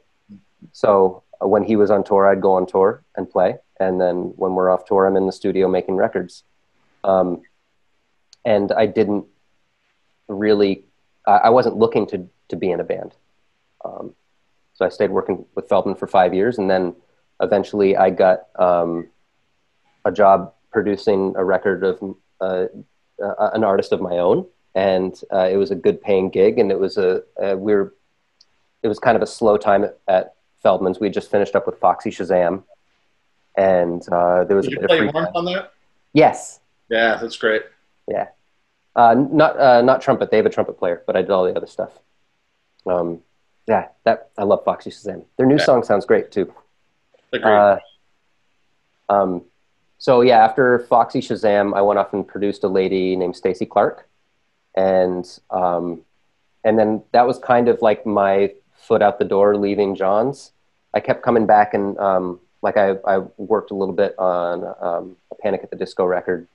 So 0.72 1.22
uh, 1.42 1.48
when 1.48 1.64
he 1.64 1.76
was 1.76 1.90
on 1.90 2.04
tour, 2.04 2.28
I'd 2.28 2.42
go 2.42 2.52
on 2.52 2.66
tour 2.66 3.02
and 3.16 3.30
play, 3.30 3.56
and 3.78 3.98
then 3.98 4.34
when 4.36 4.54
we're 4.54 4.70
off 4.70 4.84
tour, 4.84 5.06
I'm 5.06 5.16
in 5.16 5.26
the 5.26 5.32
studio 5.32 5.68
making 5.68 5.96
records. 5.96 6.44
Um, 7.02 7.40
and 8.44 8.72
I 8.72 8.86
didn't 8.86 9.24
really 10.28 10.84
I 11.26 11.50
wasn't 11.50 11.76
looking 11.76 12.06
to 12.08 12.28
to 12.48 12.56
be 12.56 12.70
in 12.70 12.80
a 12.80 12.84
band. 12.84 13.14
Um, 13.84 14.14
so 14.74 14.84
I 14.84 14.88
stayed 14.88 15.10
working 15.10 15.44
with 15.54 15.68
Feldmann 15.68 15.98
for 15.98 16.06
five 16.06 16.34
years, 16.34 16.58
and 16.58 16.70
then 16.70 16.96
eventually 17.40 17.96
I 17.96 18.10
got 18.10 18.48
um, 18.58 19.08
a 20.04 20.12
job 20.12 20.54
producing 20.72 21.34
a 21.36 21.44
record 21.44 21.84
of 21.84 22.16
uh, 22.40 22.66
uh, 23.22 23.50
an 23.52 23.64
artist 23.64 23.92
of 23.92 24.00
my 24.00 24.18
own, 24.18 24.46
and 24.74 25.14
uh, 25.32 25.48
it 25.50 25.56
was 25.56 25.70
a 25.70 25.76
good 25.76 26.00
paying 26.00 26.30
gig, 26.30 26.58
and 26.58 26.70
it 26.70 26.78
was 26.78 26.96
a, 26.96 27.22
a 27.38 27.56
we 27.56 27.74
were 27.74 27.94
it 28.82 28.88
was 28.88 28.98
kind 28.98 29.16
of 29.16 29.22
a 29.22 29.26
slow 29.26 29.56
time 29.56 29.84
at, 29.84 29.98
at 30.08 30.34
Feldmann's. 30.64 31.00
We 31.00 31.06
had 31.08 31.14
just 31.14 31.30
finished 31.30 31.54
up 31.54 31.66
with 31.66 31.78
Foxy 31.78 32.10
Shazam, 32.10 32.62
and 33.56 34.02
uh, 34.10 34.44
there 34.44 34.56
was 34.56 34.66
Did 34.66 34.78
a 34.78 34.80
you 34.82 34.88
bit 34.88 34.90
of 34.90 34.98
free 34.98 35.12
time. 35.12 35.32
on 35.34 35.44
that? 35.46 35.72
Yes, 36.12 36.60
Yeah, 36.88 37.18
that's 37.20 37.36
great. 37.36 37.62
Yeah, 38.08 38.28
uh, 38.96 39.14
not 39.14 39.58
uh, 39.58 39.82
not 39.82 40.00
trumpet. 40.02 40.30
They 40.30 40.36
have 40.38 40.46
a 40.46 40.50
trumpet 40.50 40.78
player, 40.78 41.02
but 41.06 41.16
I 41.16 41.22
did 41.22 41.30
all 41.30 41.44
the 41.44 41.54
other 41.54 41.66
stuff. 41.66 41.92
Um, 42.86 43.20
yeah, 43.68 43.88
that 44.04 44.30
I 44.36 44.42
love 44.44 44.64
Foxy 44.64 44.90
Shazam. 44.90 45.24
Their 45.36 45.46
new 45.46 45.56
Yeah. 45.58 45.64
song 45.64 45.82
sounds 45.84 46.04
great 46.06 46.32
too. 46.32 46.52
Great. 47.30 47.44
Uh, 47.44 47.78
um, 49.08 49.44
so 49.98 50.22
yeah, 50.22 50.42
after 50.44 50.80
Foxy 50.80 51.20
Shazam, 51.20 51.76
I 51.76 51.82
went 51.82 51.98
off 51.98 52.12
and 52.12 52.26
produced 52.26 52.64
a 52.64 52.68
lady 52.68 53.14
named 53.16 53.36
Stacy 53.36 53.66
Clark, 53.66 54.08
and 54.74 55.24
um, 55.50 56.00
and 56.64 56.76
then 56.78 57.02
that 57.12 57.26
was 57.26 57.38
kind 57.38 57.68
of 57.68 57.80
like 57.82 58.04
my 58.04 58.52
foot 58.80 59.02
out 59.02 59.18
the 59.18 59.24
door 59.24 59.56
leaving 59.56 59.94
John's. 59.94 60.52
I 60.92 61.00
kept 61.00 61.22
coming 61.22 61.46
back 61.46 61.74
and 61.74 61.96
um, 61.98 62.40
like 62.62 62.76
I, 62.76 62.96
I 63.06 63.18
worked 63.36 63.70
a 63.70 63.74
little 63.74 63.94
bit 63.94 64.18
on 64.18 64.64
um, 64.80 65.16
a 65.30 65.34
Panic 65.36 65.60
at 65.62 65.70
the 65.70 65.76
Disco 65.76 66.04
record 66.04 66.46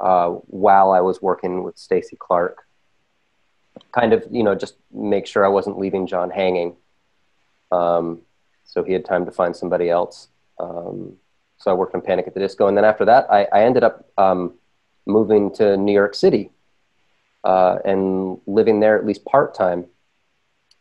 uh, 0.00 0.30
while 0.30 0.92
I 0.92 1.00
was 1.00 1.20
working 1.20 1.62
with 1.62 1.78
Stacy 1.78 2.16
Clark. 2.16 2.66
Kind 3.92 4.12
of, 4.12 4.24
you 4.30 4.42
know, 4.42 4.54
just 4.54 4.76
make 4.92 5.26
sure 5.26 5.44
I 5.44 5.48
wasn't 5.48 5.78
leaving 5.78 6.06
John 6.06 6.30
hanging. 6.30 6.76
Um, 7.70 8.22
so 8.64 8.82
he 8.82 8.92
had 8.92 9.04
time 9.04 9.26
to 9.26 9.32
find 9.32 9.54
somebody 9.54 9.90
else. 9.90 10.28
Um, 10.58 11.16
so 11.58 11.70
I 11.70 11.74
worked 11.74 11.94
on 11.94 12.00
Panic 12.00 12.26
at 12.26 12.34
the 12.34 12.40
Disco, 12.40 12.68
and 12.68 12.76
then 12.76 12.84
after 12.84 13.04
that, 13.06 13.26
I, 13.30 13.44
I 13.52 13.64
ended 13.64 13.84
up 13.84 14.08
um, 14.18 14.54
moving 15.06 15.52
to 15.54 15.76
New 15.76 15.92
York 15.92 16.14
City 16.14 16.50
uh, 17.44 17.78
and 17.84 18.38
living 18.46 18.80
there 18.80 18.98
at 18.98 19.06
least 19.06 19.24
part 19.24 19.54
time. 19.54 19.86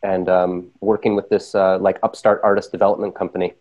And 0.06 0.30
um, 0.30 0.72
working 0.82 1.16
with 1.16 1.30
this 1.30 1.56
uh, 1.56 1.80
like 1.80 1.98
upstart 2.04 2.40
artist 2.44 2.72
development 2.72 3.16
company, 3.16 3.54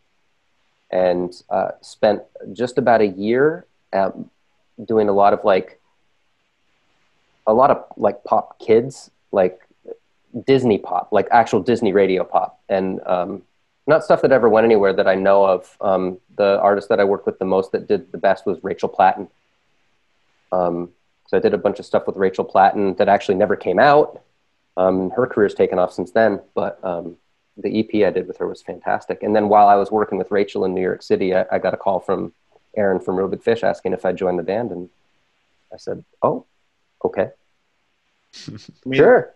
and 0.91 1.43
uh, 1.49 1.71
spent 1.81 2.23
just 2.53 2.77
about 2.77 3.01
a 3.01 3.07
year 3.07 3.67
um, 3.95 4.31
doing 4.85 5.09
a 5.09 5.13
lot 5.13 5.33
of 5.33 5.43
like 5.45 5.81
a 7.47 7.55
lot 7.55 7.71
of 7.71 7.85
like 7.97 8.23
pop 8.25 8.59
kids, 8.59 9.11
like 9.33 9.59
Disney 10.47 10.79
pop, 10.79 11.09
like 11.13 11.29
actual 11.31 11.61
Disney 11.61 11.93
radio 11.95 12.25
pop, 12.25 12.61
and 12.69 13.01
um, 13.07 13.43
not 13.87 14.05
stuff 14.05 14.21
that 14.21 14.33
ever 14.33 14.49
went 14.49 14.67
anywhere 14.67 14.93
that 14.93 15.09
I 15.09 15.15
know 15.15 15.47
of. 15.47 15.77
Um, 15.81 16.19
the 16.37 16.61
artist 16.61 16.91
that 16.91 17.01
I 17.01 17.05
worked 17.05 17.27
with 17.27 17.39
the 17.39 17.45
most 17.47 17.73
that 17.73 17.89
did 17.89 18.13
the 18.13 18.19
best 18.19 18.45
was 18.45 18.59
Rachel 18.63 18.89
Platten. 18.89 19.29
Um, 20.53 20.91
so 21.27 21.39
I 21.39 21.41
did 21.41 21.55
a 21.55 21.59
bunch 21.59 21.79
of 21.79 21.87
stuff 21.87 22.07
with 22.07 22.17
Rachel 22.17 22.45
Platten 22.45 22.97
that 22.99 23.09
actually 23.09 23.37
never 23.37 23.57
came 23.57 23.79
out. 23.79 24.21
Um, 24.77 25.11
her 25.11 25.27
career's 25.27 25.55
taken 25.55 25.79
off 25.79 25.93
since 25.93 26.11
then, 26.11 26.41
but 26.55 26.83
um, 26.83 27.17
the 27.57 27.81
EP 27.81 28.07
I 28.07 28.11
did 28.11 28.27
with 28.27 28.39
her 28.39 28.49
was 28.49 28.63
fantastic. 28.63 29.23
And 29.23 29.35
then 29.35 29.49
while 29.49 29.69
I 29.69 29.77
was 29.77 29.91
working 29.91 30.19
with 30.19 30.31
Rachel 30.31 30.65
in 30.65 30.75
New 30.75 30.83
York 30.83 31.03
City, 31.03 31.35
I, 31.35 31.47
I 31.53 31.59
got 31.59 31.75
a 31.75 31.77
call 31.77 32.01
from 32.01 32.33
Aaron 32.77 33.01
from 33.01 33.17
Real 33.17 33.29
Big 33.29 33.43
Fish 33.43 33.63
asking 33.63 33.93
if 33.93 34.05
I'd 34.05 34.17
join 34.17 34.37
the 34.37 34.43
band, 34.43 34.73
and 34.73 34.89
I 35.73 35.77
said, 35.77 36.05
"Oh, 36.23 36.47
okay, 37.05 37.31
sure." 38.93 39.35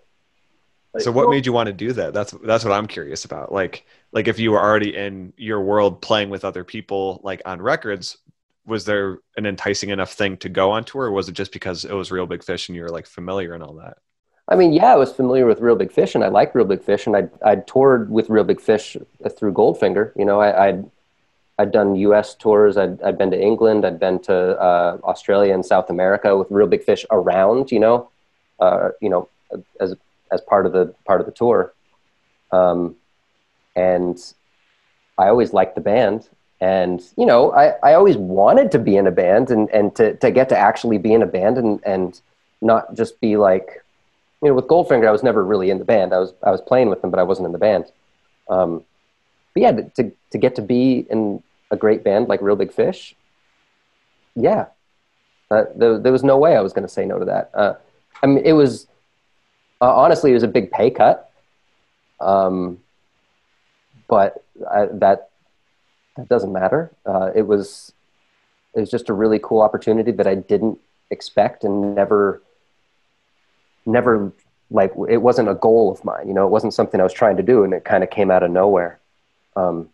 like, 0.93 1.03
So 1.03 1.12
what 1.12 1.30
made 1.30 1.47
you 1.47 1.53
want 1.53 1.68
to 1.68 1.72
do 1.72 1.93
that? 1.93 2.12
That's 2.12 2.32
that's 2.45 2.64
what 2.64 2.72
I'm 2.72 2.86
curious 2.89 3.24
about. 3.24 3.53
Like 3.53 3.86
like 4.12 4.26
if 4.26 4.39
you 4.39 4.51
were 4.51 4.61
already 4.61 4.97
in 4.97 5.32
your 5.36 5.61
world 5.61 6.03
playing 6.03 6.30
with 6.30 6.45
other 6.45 6.64
people 6.64 7.20
like 7.22 7.43
on 7.47 7.62
records, 7.62 8.18
was 8.66 8.84
there 8.84 9.18
an 9.36 9.47
enticing 9.47 9.91
enough 9.91 10.12
thing 10.12 10.36
to 10.39 10.49
go 10.49 10.72
on 10.72 10.84
tour 10.84 11.05
or 11.05 11.12
was 11.12 11.28
it 11.28 11.32
just 11.32 11.53
because 11.53 11.84
it 11.84 11.93
was 11.93 12.11
real 12.11 12.26
big 12.26 12.43
fish 12.43 12.68
and 12.68 12.76
you 12.76 12.82
were 12.82 12.91
like 12.91 13.07
familiar 13.07 13.55
and 13.55 13.62
all 13.62 13.74
that? 13.74 13.99
I 14.49 14.57
mean, 14.57 14.72
yeah, 14.72 14.92
I 14.92 14.96
was 14.96 15.12
familiar 15.12 15.44
with 15.46 15.61
Real 15.61 15.76
Big 15.76 15.92
Fish, 15.92 16.14
and 16.14 16.24
I 16.24 16.28
liked 16.28 16.55
Real 16.55 16.64
Big 16.64 16.82
Fish, 16.82 17.07
and 17.07 17.14
I'd, 17.14 17.30
I'd 17.42 17.66
toured 17.66 18.11
with 18.11 18.30
Real 18.30 18.44
Big 18.44 18.61
Fish 18.61 18.96
through 19.36 19.53
Goldfinger. 19.53 20.12
You 20.16 20.24
know, 20.24 20.40
I, 20.40 20.68
I'd 20.68 20.90
I'd 21.59 21.72
done 21.72 21.96
U.S. 21.96 22.34
tours. 22.34 22.76
I'd, 22.76 23.03
I'd 23.03 23.18
been 23.18 23.32
to 23.32 23.40
England. 23.40 23.84
I'd 23.84 23.99
been 23.99 24.20
to 24.20 24.34
uh, 24.61 24.99
Australia 25.05 25.53
and 25.53 25.66
South 25.66 25.90
America 25.90 26.36
with 26.36 26.51
Real 26.51 26.68
Big 26.68 26.82
Fish 26.82 27.05
around. 27.11 27.70
You 27.70 27.80
know, 27.80 28.11
uh, 28.59 28.90
you 29.03 29.11
know, 29.11 29.28
as 29.80 29.94
as 30.32 30.40
part 30.40 30.64
of 30.64 30.72
the 30.72 30.94
part 31.05 31.20
of 31.20 31.26
the 31.26 31.32
tour. 31.32 31.74
Um, 32.51 32.96
and 33.76 34.18
I 35.18 35.28
always 35.28 35.53
liked 35.53 35.74
the 35.74 35.82
band, 35.82 36.26
and 36.59 37.03
you 37.18 37.26
know, 37.26 37.53
I, 37.53 37.74
I 37.82 37.94
always 37.94 38.16
wanted 38.16 38.70
to 38.72 38.78
be 38.78 38.96
in 38.96 39.07
a 39.07 39.11
band 39.12 39.51
and 39.51 39.68
and 39.70 39.94
to 39.96 40.14
to 40.14 40.30
get 40.30 40.49
to 40.49 40.57
actually 40.57 40.96
be 40.96 41.12
in 41.12 41.22
a 41.22 41.26
band 41.26 41.59
and 41.59 41.80
and 41.84 42.18
not 42.62 42.94
just 42.94 43.20
be 43.20 43.36
like 43.36 43.84
you 44.43 44.49
know, 44.49 44.55
with 44.55 44.66
Goldfinger, 44.66 45.07
I 45.07 45.11
was 45.11 45.22
never 45.22 45.45
really 45.45 45.70
in 45.70 45.78
the 45.78 45.84
band. 45.84 46.12
I 46.12 46.18
was 46.18 46.32
I 46.43 46.51
was 46.51 46.61
playing 46.61 46.89
with 46.89 47.01
them, 47.03 47.11
but 47.11 47.18
I 47.18 47.24
wasn't 47.24 47.47
in 47.47 47.53
the 47.53 47.59
band. 47.59 47.86
Um, 48.49 48.84
but 49.55 49.62
yeah, 49.62 49.72
to 49.72 50.12
to 50.30 50.39
get 50.39 50.55
to 50.57 50.62
be 50.62 51.07
in 51.11 51.43
a 51.70 51.76
great 51.76 52.05
band 52.05 52.28
like 52.28 52.41
Real 52.41 52.57
Big 52.57 52.72
Fish, 52.72 53.14
yeah, 54.34 54.66
uh, 55.51 55.64
there, 55.74 55.99
there 55.99 56.12
was 56.12 56.22
no 56.22 56.39
way 56.39 56.57
I 56.57 56.61
was 56.61 56.72
going 56.72 56.86
to 56.86 56.93
say 56.93 57.05
no 57.05 57.18
to 57.18 57.24
that. 57.24 57.51
Uh, 57.53 57.74
I 58.22 58.26
mean, 58.26 58.45
it 58.45 58.53
was 58.53 58.86
uh, 59.80 59.95
honestly, 59.95 60.30
it 60.30 60.34
was 60.34 60.43
a 60.43 60.49
big 60.49 60.70
pay 60.70 60.91
cut, 60.91 61.30
um, 62.20 62.78
but 64.09 64.45
I, 64.70 64.86
that 64.86 65.30
that 66.16 66.28
doesn't 66.28 66.53
matter. 66.53 66.91
Uh, 67.07 67.30
it 67.34 67.43
was 67.43 67.93
it 68.74 68.80
was 68.80 68.91
just 68.91 69.09
a 69.09 69.12
really 69.12 69.41
cool 69.43 69.61
opportunity 69.61 70.12
that 70.12 70.26
I 70.26 70.34
didn't 70.34 70.78
expect 71.11 71.64
and 71.64 71.95
never 71.95 72.43
never 73.89 74.32
like 74.70 74.93
it 75.09 75.16
wasn't 75.18 75.49
a 75.49 75.55
goal 75.55 75.91
of 75.91 76.05
mine 76.05 76.28
you 76.28 76.34
know 76.34 76.47
it 76.47 76.51
wasn't 76.51 76.72
something 76.72 77.01
i 77.01 77.03
was 77.03 77.12
trying 77.12 77.36
to 77.36 77.43
do 77.43 77.64
and 77.64 77.72
it 77.72 77.84
kind 77.84 78.05
of 78.05 78.11
came 78.11 78.30
out 78.30 78.43
of 78.43 78.51
nowhere. 78.51 79.01
Um, 79.57 79.89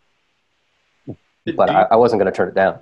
did, 1.46 1.56
but 1.56 1.66
do 1.66 1.72
I, 1.72 1.82
I 1.92 1.96
wasn't 1.96 2.20
going 2.20 2.32
to 2.32 2.36
turn 2.36 2.48
it 2.48 2.54
down. 2.54 2.78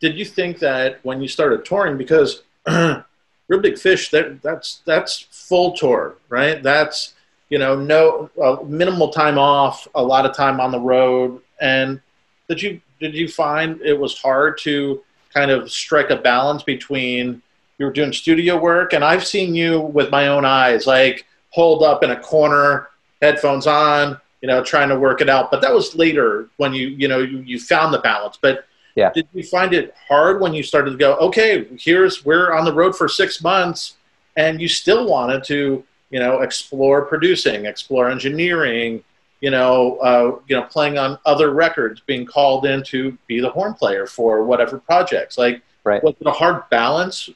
Did 0.00 0.18
you 0.18 0.24
think 0.24 0.58
that 0.58 1.00
when 1.02 1.20
you 1.20 1.28
started 1.28 1.64
touring, 1.64 1.96
because 1.96 2.42
Real 2.66 3.60
Big 3.60 3.78
Fish, 3.78 4.10
that 4.10 4.42
that's 4.42 4.82
that's 4.84 5.26
full 5.30 5.72
tour, 5.72 6.16
right? 6.28 6.62
That's 6.62 7.14
you 7.48 7.58
know 7.58 7.76
no 7.76 8.30
uh, 8.42 8.62
minimal 8.64 9.10
time 9.10 9.38
off, 9.38 9.86
a 9.94 10.02
lot 10.02 10.26
of 10.26 10.36
time 10.36 10.60
on 10.60 10.70
the 10.70 10.80
road, 10.80 11.40
and 11.60 12.00
did 12.48 12.60
you 12.60 12.80
did 13.00 13.14
you 13.14 13.28
find 13.28 13.80
it 13.80 13.98
was 13.98 14.18
hard 14.18 14.58
to 14.58 15.02
kind 15.32 15.50
of 15.50 15.70
strike 15.70 16.10
a 16.10 16.16
balance 16.16 16.62
between 16.62 17.42
you 17.78 17.86
were 17.86 17.92
doing 17.92 18.12
studio 18.12 18.58
work, 18.58 18.92
and 18.92 19.04
I've 19.04 19.26
seen 19.26 19.54
you 19.54 19.80
with 19.80 20.10
my 20.10 20.28
own 20.28 20.44
eyes, 20.44 20.86
like 20.86 21.26
holed 21.50 21.82
up 21.82 22.02
in 22.02 22.10
a 22.10 22.20
corner, 22.20 22.88
headphones 23.20 23.66
on, 23.66 24.20
you 24.40 24.48
know, 24.48 24.62
trying 24.62 24.88
to 24.88 24.98
work 24.98 25.20
it 25.20 25.28
out. 25.28 25.50
But 25.50 25.60
that 25.62 25.72
was 25.72 25.94
later 25.94 26.48
when 26.56 26.72
you 26.72 26.88
you 26.88 27.08
know 27.08 27.18
you, 27.18 27.38
you 27.38 27.60
found 27.60 27.92
the 27.92 27.98
balance, 27.98 28.38
but 28.40 28.64
Yeah. 28.94 29.10
did 29.14 29.28
you 29.34 29.42
find 29.42 29.74
it 29.74 29.94
hard 30.08 30.40
when 30.40 30.54
you 30.54 30.62
started 30.62 30.92
to 30.92 30.96
go, 30.96 31.16
okay, 31.16 31.66
here's 31.78 32.24
we're 32.24 32.52
on 32.54 32.64
the 32.64 32.72
road 32.72 32.96
for 32.96 33.08
six 33.08 33.42
months, 33.42 33.96
and 34.36 34.60
you 34.60 34.68
still 34.68 35.06
wanted 35.06 35.44
to, 35.44 35.84
you 36.10 36.18
know, 36.20 36.40
explore 36.40 37.04
producing, 37.04 37.66
explore 37.66 38.10
engineering, 38.10 39.02
you 39.42 39.50
know, 39.50 39.96
uh, 39.98 40.38
you 40.48 40.56
know, 40.56 40.62
playing 40.62 40.96
on 40.96 41.18
other 41.26 41.50
records, 41.52 42.00
being 42.06 42.24
called 42.24 42.64
in 42.64 42.82
to 42.84 43.16
be 43.26 43.38
the 43.40 43.50
horn 43.50 43.74
player 43.74 44.06
for 44.06 44.44
whatever 44.44 44.78
projects. 44.78 45.36
Like, 45.36 45.60
Right. 45.84 46.02
was 46.02 46.14
it 46.20 46.26
a 46.26 46.32
hard 46.32 46.68
balance 46.70 47.30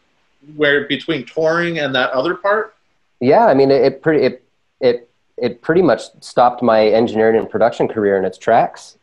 where 0.57 0.87
between 0.87 1.25
touring 1.25 1.79
and 1.79 1.95
that 1.95 2.11
other 2.11 2.35
part? 2.35 2.75
yeah 3.21 3.47
i 3.47 3.55
mean 3.55 3.71
it, 3.71 3.83
it 3.83 4.03
pretty 4.03 4.25
it, 4.25 4.45
it 4.81 5.11
it 5.37 5.63
pretty 5.63 5.83
much 5.83 6.03
stopped 6.21 6.63
my 6.63 6.87
engineering 6.87 7.37
and 7.39 7.51
production 7.51 7.87
career 7.87 8.17
in 8.17 8.25
its 8.25 8.39
tracks 8.39 8.97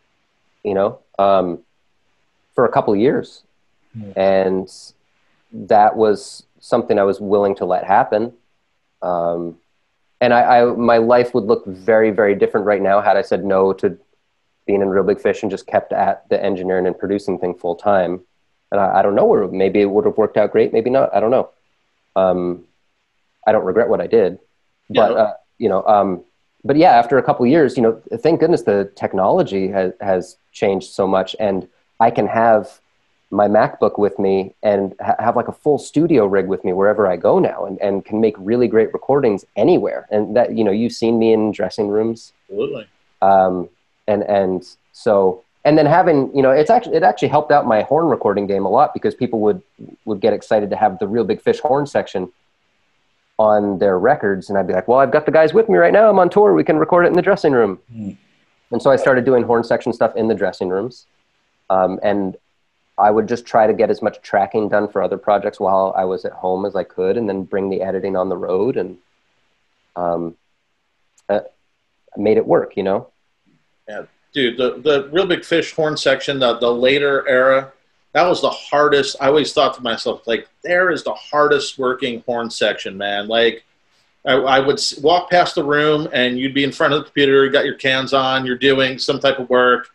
you 0.64 0.74
know 0.74 1.00
um, 1.20 1.60
for 2.54 2.66
a 2.66 2.72
couple 2.72 2.94
of 2.94 3.00
years. 3.00 3.44
And 4.16 4.72
that 5.54 5.96
was 5.96 6.44
something 6.60 7.00
i 7.00 7.04
was 7.04 7.22
willing 7.22 7.56
to 7.56 7.66
let 7.66 7.84
happen. 7.84 8.34
Um, 9.02 9.58
and 10.20 10.34
I, 10.34 10.60
I 10.60 10.66
my 10.66 10.98
life 10.98 11.34
would 11.34 11.46
look 11.46 11.66
very 11.66 12.12
very 12.12 12.36
different 12.36 12.66
right 12.66 12.82
now 12.82 13.00
had 13.00 13.16
i 13.18 13.22
said 13.22 13.46
no 13.46 13.74
to 13.74 13.98
being 14.66 14.82
in 14.82 14.90
real 14.90 15.04
big 15.04 15.22
fish 15.22 15.44
and 15.44 15.52
just 15.52 15.68
kept 15.68 15.94
at 15.94 16.28
the 16.30 16.44
engineering 16.44 16.88
and 16.88 16.98
producing 16.98 17.38
thing 17.38 17.54
full 17.54 17.76
time 17.76 18.22
and 18.72 18.80
I, 18.82 19.00
I 19.00 19.02
don't 19.02 19.16
know 19.16 19.26
where 19.26 19.48
maybe 19.48 19.82
it 19.82 19.90
would 19.90 20.06
have 20.06 20.18
worked 20.18 20.38
out 20.38 20.52
great 20.52 20.74
maybe 20.74 20.90
not 20.90 21.14
i 21.16 21.20
don't 21.20 21.32
know 21.32 21.50
um, 22.16 22.64
i 23.46 23.52
don't 23.52 23.66
regret 23.66 23.90
what 23.90 24.02
i 24.02 24.08
did 24.08 24.40
but 24.90 25.12
Yeah. 25.12 25.18
uh, 25.24 25.34
you 25.58 25.70
know 25.70 25.84
um, 25.86 26.24
but 26.64 26.76
yeah 26.78 26.92
after 26.92 27.18
a 27.18 27.24
couple 27.24 27.46
of 27.46 27.52
years 27.52 27.78
you 27.78 27.84
know 27.84 28.02
thank 28.24 28.40
goodness 28.40 28.64
the 28.64 28.92
technology 28.96 29.68
has, 29.70 29.94
has 30.02 30.38
changed 30.52 30.90
so 30.92 31.08
much 31.08 31.36
and 31.40 31.68
i 32.00 32.10
can 32.12 32.28
have 32.28 32.80
my 33.30 33.48
macbook 33.48 34.00
with 34.00 34.18
me 34.20 34.54
and 34.64 34.96
ha- 35.02 35.16
have 35.20 35.36
like 35.36 35.50
a 35.50 35.52
full 35.52 35.78
studio 35.78 36.26
rig 36.26 36.48
with 36.48 36.64
me 36.64 36.72
wherever 36.74 37.08
i 37.08 37.16
go 37.18 37.40
now 37.40 37.66
and, 37.66 37.80
and 37.82 38.06
can 38.06 38.20
make 38.22 38.36
really 38.38 38.68
great 38.68 38.92
recordings 38.94 39.46
anywhere 39.56 40.08
and 40.12 40.36
that 40.36 40.58
you 40.58 40.64
know 40.64 40.72
you've 40.72 40.94
seen 40.94 41.20
me 41.20 41.34
in 41.34 41.52
dressing 41.52 41.88
rooms 41.90 42.32
Absolutely. 42.50 42.88
um, 43.22 43.70
and 44.08 44.24
and 44.24 44.64
so 44.94 45.44
and 45.68 45.78
then 45.78 45.86
having 45.86 46.34
you 46.34 46.42
know 46.42 46.52
it's 46.52 46.70
actually 46.70 46.96
it 46.96 47.04
actually 47.04 47.28
helped 47.28 47.52
out 47.52 47.68
my 47.68 47.82
horn 47.82 48.06
recording 48.08 48.48
game 48.48 48.66
a 48.66 48.70
lot 48.70 48.94
because 48.94 49.14
people 49.14 49.42
would 49.42 49.62
would 50.06 50.22
get 50.22 50.32
excited 50.32 50.70
to 50.70 50.78
have 50.78 50.98
the 51.00 51.08
real 51.08 51.26
big 51.26 51.42
fish 51.42 51.60
horn 51.60 51.86
section 51.86 52.32
on 53.38 53.78
their 53.78 54.00
records. 54.00 54.50
And 54.50 54.58
i'd 54.58 54.66
be 54.66 54.74
like 54.74 54.88
well 54.88 55.00
i've 55.00 55.12
got 55.12 55.26
the 55.26 55.32
guys 55.32 55.54
with 55.54 55.68
me 55.68 55.78
right 55.78 55.92
now. 55.92 56.10
I'm 56.10 56.20
on 56.20 56.30
tour. 56.30 56.54
We 56.54 56.64
can 56.64 56.78
record 56.78 57.04
it 57.04 57.10
in 57.10 57.16
the 57.16 57.22
dressing 57.22 57.52
room. 57.52 57.80
Hmm. 57.92 58.12
and 58.72 58.82
so 58.82 58.90
i 58.90 58.96
started 58.96 59.26
doing 59.26 59.44
horn 59.44 59.64
section 59.66 59.92
stuff 59.92 60.16
in 60.16 60.30
the 60.30 60.36
dressing 60.36 60.70
rooms. 60.70 61.06
Um, 61.70 62.00
and 62.02 62.38
i 62.98 63.12
would 63.12 63.28
just 63.28 63.46
try 63.46 63.68
to 63.68 63.74
get 63.74 63.90
as 63.90 64.02
much 64.02 64.22
tracking 64.22 64.70
done 64.70 64.88
for 64.88 65.04
other 65.04 65.18
projects 65.18 65.60
while 65.60 65.94
i 65.98 66.06
was 66.06 66.24
at 66.24 66.32
home 66.32 66.66
as 66.66 66.78
i 66.78 66.86
could 66.86 67.18
and 67.18 67.28
then 67.28 67.44
bring 67.44 67.70
the 67.70 67.82
editing 67.82 68.16
on 68.16 68.30
the 68.30 68.38
road 68.38 68.78
and 68.78 68.98
um, 69.98 70.36
uh, 71.28 71.42
made 72.16 72.38
it 72.38 72.48
work 72.48 72.78
you 72.78 72.84
know 72.84 73.10
dude, 74.34 74.58
the, 74.58 74.80
the 74.82 75.10
real 75.12 75.26
big 75.26 75.44
fish 75.44 75.74
horn 75.74 75.98
section, 75.98 76.40
the, 76.40 76.58
the 76.60 76.72
later 76.72 77.28
era, 77.28 77.72
that 78.14 78.28
was 78.28 78.42
the 78.42 78.50
hardest. 78.50 79.16
I 79.22 79.28
always 79.28 79.54
thought 79.54 79.76
to 79.76 79.82
myself, 79.82 80.28
like, 80.28 80.48
there 80.64 80.92
is 80.92 81.04
the 81.04 81.14
hardest 81.14 81.78
working 81.78 82.24
horn 82.26 82.50
section, 82.50 82.98
man. 82.98 83.28
Like, 83.28 83.64
I, 84.26 84.34
I 84.34 84.60
would 84.60 84.80
walk 85.02 85.30
past 85.30 85.56
the 85.56 85.64
room 85.64 86.08
and 86.14 86.38
you'd 86.38 86.54
be 86.54 86.64
in 86.64 86.72
front 86.72 86.94
of 86.94 87.00
the 87.00 87.06
computer, 87.06 87.46
you 87.46 87.52
got 87.52 87.66
your 87.66 87.76
cans 87.76 88.14
on, 88.14 88.46
you're 88.46 88.58
doing 88.58 89.00
some 89.00 89.20
type 89.20 89.40
of 89.40 89.50
work. 89.50 89.90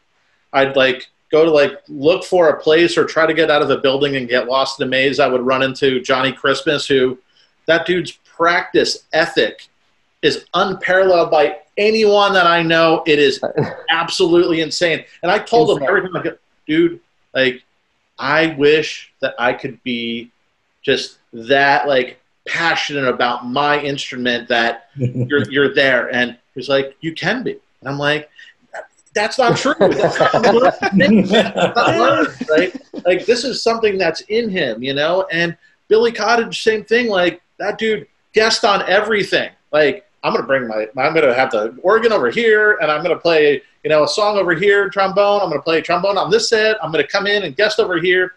I'd 0.52 0.76
like 0.76 1.08
go 1.30 1.44
to 1.44 1.50
like 1.50 1.82
look 1.88 2.24
for 2.24 2.48
a 2.48 2.60
place 2.60 2.96
or 2.96 3.04
try 3.04 3.26
to 3.26 3.34
get 3.34 3.50
out 3.50 3.62
of 3.62 3.68
the 3.68 3.78
building 3.78 4.16
and 4.16 4.28
get 4.28 4.46
lost 4.46 4.80
in 4.80 4.86
the 4.86 4.90
maze. 4.90 5.18
I 5.18 5.26
would 5.26 5.40
run 5.42 5.62
into 5.62 6.00
Johnny 6.00 6.32
Christmas, 6.32 6.86
who 6.86 7.18
that 7.66 7.86
dude's 7.86 8.12
practice 8.12 9.04
ethic 9.12 9.68
is 10.22 10.46
unparalleled 10.54 11.30
by 11.30 11.58
anyone 11.76 12.32
that 12.32 12.46
I 12.46 12.62
know. 12.62 13.02
It 13.06 13.18
is 13.18 13.40
absolutely 13.90 14.60
insane. 14.60 15.04
And 15.22 15.30
I 15.30 15.38
told 15.38 15.70
him 15.70 15.82
Insane. 15.82 15.88
every 15.88 16.02
time 16.02 16.16
I 16.16 16.22
go, 16.22 16.36
dude, 16.66 17.00
like, 17.34 17.62
I 18.18 18.54
wish 18.58 19.12
that 19.20 19.34
I 19.38 19.52
could 19.52 19.82
be 19.82 20.30
just 20.82 21.18
that, 21.32 21.88
like, 21.88 22.18
passionate 22.46 23.08
about 23.08 23.46
my 23.46 23.80
instrument 23.80 24.48
that 24.48 24.88
you're 24.96 25.48
you're 25.50 25.74
there. 25.74 26.12
And 26.14 26.36
he's 26.54 26.68
like 26.68 26.96
you 27.00 27.14
can 27.14 27.42
be. 27.42 27.52
And 27.80 27.88
i'm 27.88 27.98
like 27.98 28.28
that's 29.14 29.38
not 29.38 29.58
true. 29.58 29.74
That's 29.78 30.18
not 30.18 30.32
right? 32.48 32.74
Like 33.04 33.26
this 33.26 33.44
is 33.44 33.62
something 33.62 33.98
that's 33.98 34.22
in 34.22 34.48
him 34.48 34.82
you 34.82 34.94
know? 34.94 35.26
And 35.30 35.54
billy 35.88 36.12
Kottage 36.12 36.62
same 36.62 36.82
thing. 36.82 37.08
Like 37.08 37.42
that 37.58 37.76
dude 37.76 38.06
guest 38.32 38.64
on 38.64 38.82
everything. 38.88 39.50
Like 39.70 40.08
i'm 40.22 40.32
gonna 40.32 40.46
bring 40.46 40.66
my 40.66 40.88
i'm 40.96 41.14
gonna 41.14 41.34
have 41.34 41.50
the 41.50 41.76
organ 41.82 42.12
over 42.12 42.30
here 42.30 42.78
and 42.80 42.90
i'm 42.90 43.02
gonna 43.02 43.18
play 43.18 43.62
you 43.84 43.90
know 43.90 44.04
a 44.04 44.08
song 44.08 44.36
over 44.36 44.54
here 44.54 44.88
trombone. 44.88 45.40
I'm 45.42 45.48
gonna 45.48 45.62
play 45.62 45.80
trombone 45.80 46.18
on 46.18 46.30
this 46.30 46.48
set. 46.48 46.82
I'm 46.82 46.92
gonna 46.92 47.06
come 47.06 47.26
in 47.26 47.42
and 47.42 47.56
guest 47.56 47.80
over 47.80 48.00
here. 48.00 48.34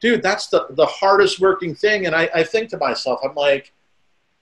Dude 0.00 0.22
that's 0.22 0.48
the 0.48 0.66
the 0.70 0.86
hardest 0.86 1.40
working 1.40 1.74
thing. 1.74 2.06
And 2.06 2.14
i, 2.14 2.28
I 2.34 2.44
think 2.44 2.70
to 2.70 2.78
myself 2.78 3.20
i'm 3.24 3.34
like 3.34 3.72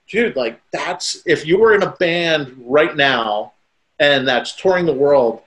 dude 0.07 0.35
like 0.35 0.59
that's 0.71 1.23
if 1.25 1.45
you 1.45 1.57
were 1.57 1.73
in 1.75 1.83
a 1.83 1.91
band 1.91 2.53
right 2.59 2.95
now 2.95 3.53
and 3.99 4.27
that's 4.27 4.55
touring 4.55 4.85
the 4.85 4.93
world 4.93 5.41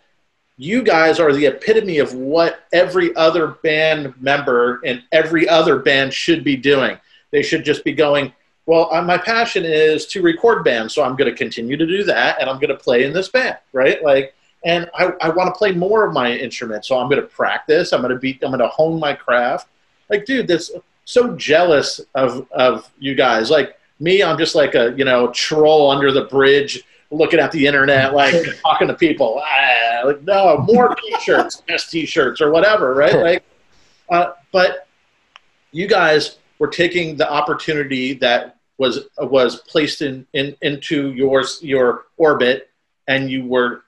you 0.58 0.82
guys 0.82 1.20
are 1.20 1.32
the 1.32 1.46
epitome 1.46 1.98
of 1.98 2.14
what 2.14 2.60
every 2.72 3.14
other 3.14 3.48
band 3.62 4.14
member 4.20 4.80
and 4.84 5.02
every 5.12 5.48
other 5.48 5.78
band 5.80 6.12
should 6.12 6.42
be 6.44 6.56
doing. 6.56 6.98
They 7.30 7.42
should 7.42 7.64
just 7.64 7.84
be 7.84 7.92
going, 7.92 8.32
well, 8.66 8.92
uh, 8.92 9.00
my 9.00 9.16
passion 9.16 9.64
is 9.64 10.06
to 10.06 10.22
record 10.22 10.64
bands, 10.64 10.92
so 10.92 11.02
I'm 11.02 11.16
going 11.16 11.30
to 11.30 11.36
continue 11.36 11.76
to 11.76 11.86
do 11.86 12.02
that, 12.04 12.40
and 12.40 12.50
I'm 12.50 12.56
going 12.56 12.68
to 12.68 12.76
play 12.76 13.04
in 13.04 13.12
this 13.12 13.28
band, 13.28 13.56
right? 13.72 14.02
Like, 14.02 14.34
and 14.64 14.90
I, 14.94 15.12
I 15.20 15.28
want 15.28 15.54
to 15.54 15.56
play 15.56 15.70
more 15.70 16.04
of 16.04 16.12
my 16.12 16.32
instrument, 16.32 16.84
so 16.84 16.98
I'm 16.98 17.08
going 17.08 17.20
to 17.20 17.28
practice. 17.28 17.92
I'm 17.92 18.02
going 18.02 18.12
to 18.12 18.18
be, 18.18 18.38
I'm 18.42 18.50
going 18.50 18.58
to 18.58 18.68
hone 18.68 18.98
my 18.98 19.14
craft. 19.14 19.68
Like, 20.10 20.26
dude, 20.26 20.48
that's 20.48 20.72
so 21.04 21.36
jealous 21.36 22.00
of 22.14 22.46
of 22.50 22.90
you 22.98 23.14
guys. 23.14 23.50
Like 23.50 23.78
me, 24.00 24.22
I'm 24.22 24.36
just 24.36 24.54
like 24.54 24.74
a 24.74 24.92
you 24.96 25.04
know 25.04 25.28
troll 25.28 25.90
under 25.90 26.12
the 26.12 26.24
bridge 26.24 26.82
looking 27.10 27.38
at 27.38 27.52
the 27.52 27.66
internet, 27.66 28.14
like 28.14 28.34
talking 28.62 28.88
to 28.88 28.94
people. 28.94 29.40
Ah, 29.42 30.02
like, 30.04 30.22
no, 30.22 30.58
more 30.58 30.94
t-shirts, 31.08 31.62
best 31.68 31.90
t-shirts 31.90 32.40
or 32.40 32.50
whatever, 32.50 32.94
right? 32.94 33.14
Like, 33.14 33.44
uh, 34.10 34.32
but 34.52 34.88
you 35.70 35.86
guys 35.86 36.38
were 36.58 36.68
taking 36.68 37.16
the 37.16 37.30
opportunity 37.30 38.14
that 38.14 38.55
was 38.78 39.08
was 39.18 39.62
placed 39.62 40.02
in, 40.02 40.26
in 40.32 40.56
into 40.62 41.12
your 41.12 41.44
your 41.60 42.06
orbit, 42.16 42.70
and 43.08 43.30
you 43.30 43.44
were 43.44 43.82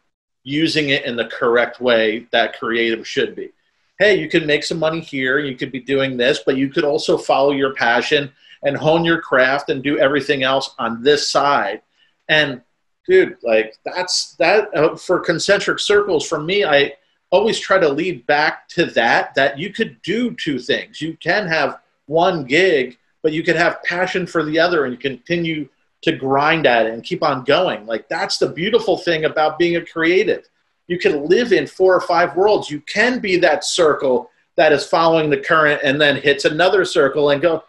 using 0.45 0.89
it 0.89 1.05
in 1.05 1.17
the 1.17 1.27
correct 1.27 1.81
way 1.81 2.27
that 2.31 2.59
creative 2.59 3.07
should 3.07 3.35
be. 3.35 3.51
Hey, 3.99 4.19
you 4.19 4.29
can 4.29 4.47
make 4.47 4.65
some 4.65 4.79
money 4.79 5.01
here. 5.01 5.39
You 5.39 5.57
could 5.57 5.73
be 5.73 5.81
doing 5.81 6.17
this, 6.17 6.41
but 6.47 6.57
you 6.57 6.71
could 6.71 6.85
also 6.85 7.19
follow 7.19 7.51
your 7.51 7.75
passion 7.75 8.31
and 8.63 8.77
hone 8.77 9.05
your 9.05 9.21
craft 9.21 9.71
and 9.71 9.83
do 9.83 9.99
everything 9.99 10.43
else 10.43 10.75
on 10.79 11.03
this 11.03 11.29
side. 11.29 11.83
And 12.29 12.63
dude, 13.07 13.37
like 13.43 13.77
that's 13.85 14.35
that 14.35 14.75
uh, 14.75 14.97
for 14.97 15.19
concentric 15.19 15.81
circles. 15.81 16.27
For 16.27 16.41
me, 16.41 16.65
I 16.65 16.95
always 17.31 17.59
try 17.59 17.79
to 17.79 17.89
lead 17.89 18.27
back 18.27 18.69
to 18.69 18.87
that. 18.87 19.35
That 19.35 19.59
you 19.59 19.73
could 19.73 20.01
do 20.03 20.35
two 20.35 20.59
things. 20.59 21.01
You 21.01 21.17
can 21.17 21.47
have 21.47 21.81
one 22.07 22.45
gig, 22.45 22.99
but 23.23 23.33
you 23.33 23.43
could 23.43 23.57
have 23.57 23.83
passion 23.83 24.27
for 24.27 24.45
the 24.45 24.59
other, 24.59 24.85
and 24.85 25.01
continue 25.01 25.69
to 26.03 26.13
grind 26.13 26.67
at 26.67 26.87
it 26.87 26.95
and 26.95 27.03
keep 27.03 27.23
on 27.23 27.45
going. 27.45 27.87
Like 27.87 28.09
that's 28.09 28.39
the 28.39 28.49
beautiful 28.49 28.99
thing 28.99 29.25
about 29.25 29.59
being 29.59 29.77
a 29.77 29.85
creative. 29.85 30.49
You 30.87 30.99
can 30.99 31.27
live 31.29 31.53
in 31.53 31.67
four 31.67 31.95
or 31.95 32.01
five 32.01 32.37
worlds. 32.37 32.71
You 32.71 32.81
can 32.81 33.19
be 33.19 33.37
that 33.39 33.65
circle 33.65 34.31
that 34.57 34.73
is 34.73 34.87
following 34.87 35.29
the 35.29 35.39
current 35.39 35.81
and 35.85 36.01
then 36.01 36.17
hits 36.17 36.45
another 36.45 36.85
circle 36.85 37.31
and 37.31 37.43
go, 37.43 37.65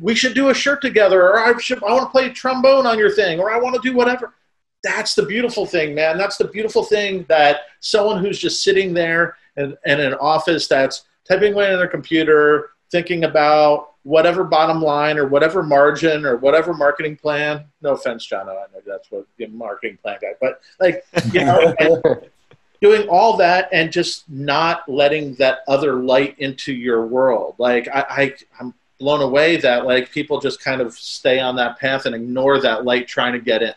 we 0.00 0.14
should 0.14 0.34
do 0.34 0.48
a 0.48 0.54
shirt 0.54 0.82
together, 0.82 1.22
or 1.22 1.38
I 1.38 1.58
should 1.58 1.82
I 1.82 1.92
want 1.92 2.04
to 2.04 2.10
play 2.10 2.30
trombone 2.30 2.86
on 2.86 2.98
your 2.98 3.10
thing, 3.10 3.40
or 3.40 3.50
I 3.50 3.58
want 3.58 3.74
to 3.76 3.82
do 3.82 3.96
whatever 3.96 4.34
that's 4.86 5.14
the 5.14 5.26
beautiful 5.26 5.66
thing, 5.66 5.94
man. 5.94 6.16
That's 6.16 6.36
the 6.36 6.48
beautiful 6.48 6.84
thing 6.84 7.24
that 7.28 7.62
someone 7.80 8.22
who's 8.22 8.38
just 8.38 8.62
sitting 8.62 8.94
there 8.94 9.36
in, 9.56 9.76
in 9.84 10.00
an 10.00 10.14
office 10.14 10.68
that's 10.68 11.04
typing 11.28 11.54
away 11.54 11.72
on 11.72 11.78
their 11.78 11.88
computer, 11.88 12.70
thinking 12.90 13.24
about 13.24 13.94
whatever 14.02 14.44
bottom 14.44 14.80
line 14.80 15.18
or 15.18 15.26
whatever 15.26 15.62
margin 15.62 16.24
or 16.24 16.36
whatever 16.36 16.72
marketing 16.72 17.16
plan. 17.16 17.64
No 17.82 17.92
offense, 17.92 18.24
John. 18.24 18.48
I 18.48 18.52
know 18.52 18.80
that's 18.86 19.10
what 19.10 19.26
the 19.36 19.46
marketing 19.48 19.98
plan 20.02 20.18
guy, 20.22 20.32
but 20.40 20.60
like, 20.78 21.04
you 21.32 21.44
know, 21.44 21.74
doing 22.80 23.08
all 23.08 23.36
that 23.36 23.68
and 23.72 23.90
just 23.90 24.28
not 24.30 24.88
letting 24.88 25.34
that 25.34 25.60
other 25.66 25.94
light 25.94 26.38
into 26.38 26.72
your 26.72 27.06
world. 27.06 27.56
Like 27.58 27.88
I, 27.88 28.04
I 28.08 28.34
I'm 28.60 28.74
blown 28.98 29.22
away 29.22 29.56
that 29.58 29.84
like 29.84 30.10
people 30.10 30.40
just 30.40 30.62
kind 30.62 30.80
of 30.80 30.94
stay 30.94 31.38
on 31.40 31.56
that 31.56 31.78
path 31.78 32.06
and 32.06 32.14
ignore 32.14 32.60
that 32.60 32.84
light 32.84 33.08
trying 33.08 33.32
to 33.32 33.40
get 33.40 33.62
in. 33.62 33.74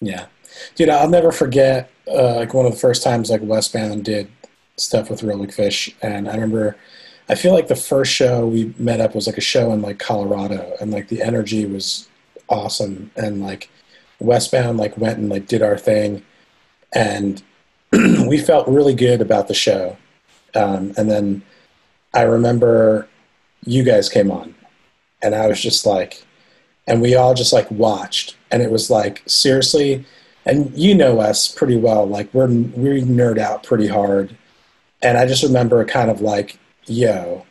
Yeah, 0.00 0.26
dude, 0.74 0.90
I'll 0.90 1.08
never 1.08 1.32
forget 1.32 1.90
uh, 2.06 2.36
like 2.36 2.52
one 2.52 2.66
of 2.66 2.72
the 2.72 2.78
first 2.78 3.02
times 3.02 3.30
like 3.30 3.40
Westbound 3.42 4.04
did 4.04 4.30
stuff 4.76 5.08
with 5.08 5.22
Real 5.22 5.38
Big 5.38 5.52
Fish, 5.52 5.94
and 6.02 6.28
I 6.28 6.34
remember. 6.34 6.76
I 7.28 7.34
feel 7.34 7.52
like 7.54 7.68
the 7.68 7.76
first 7.76 8.12
show 8.12 8.46
we 8.46 8.74
met 8.78 9.00
up 9.00 9.14
was 9.14 9.26
like 9.26 9.38
a 9.38 9.42
show 9.42 9.72
in 9.72 9.82
like 9.82 9.98
Colorado, 9.98 10.76
and 10.80 10.90
like 10.90 11.08
the 11.08 11.22
energy 11.22 11.66
was 11.66 12.08
awesome, 12.48 13.10
and 13.16 13.42
like 13.42 13.70
Westbound 14.20 14.78
like 14.78 14.96
went 14.98 15.18
and 15.18 15.28
like 15.28 15.46
did 15.46 15.62
our 15.62 15.78
thing, 15.78 16.22
and 16.92 17.42
we 17.92 18.38
felt 18.38 18.68
really 18.68 18.94
good 18.94 19.20
about 19.20 19.48
the 19.48 19.54
show. 19.54 19.96
Um, 20.54 20.92
and 20.96 21.10
then 21.10 21.42
I 22.12 22.22
remember 22.22 23.08
you 23.64 23.82
guys 23.84 24.08
came 24.08 24.30
on, 24.30 24.54
and 25.22 25.34
I 25.34 25.46
was 25.46 25.60
just 25.60 25.86
like, 25.86 26.22
and 26.86 27.00
we 27.00 27.14
all 27.14 27.34
just 27.34 27.52
like 27.52 27.70
watched. 27.70 28.36
And 28.50 28.62
it 28.62 28.70
was 28.70 28.88
like 28.90 29.22
seriously 29.26 30.04
and 30.46 30.76
you 30.76 30.94
know 30.94 31.20
us 31.20 31.48
pretty 31.48 31.76
well 31.76 32.06
like 32.06 32.32
we're 32.34 32.46
we 32.46 33.02
nerd 33.02 33.38
out 33.38 33.62
pretty 33.62 33.88
hard. 33.88 34.36
And 35.02 35.18
i 35.18 35.26
just 35.26 35.42
remember 35.42 35.84
kind 35.84 36.10
of 36.10 36.20
like 36.20 36.58
yo 36.86 37.44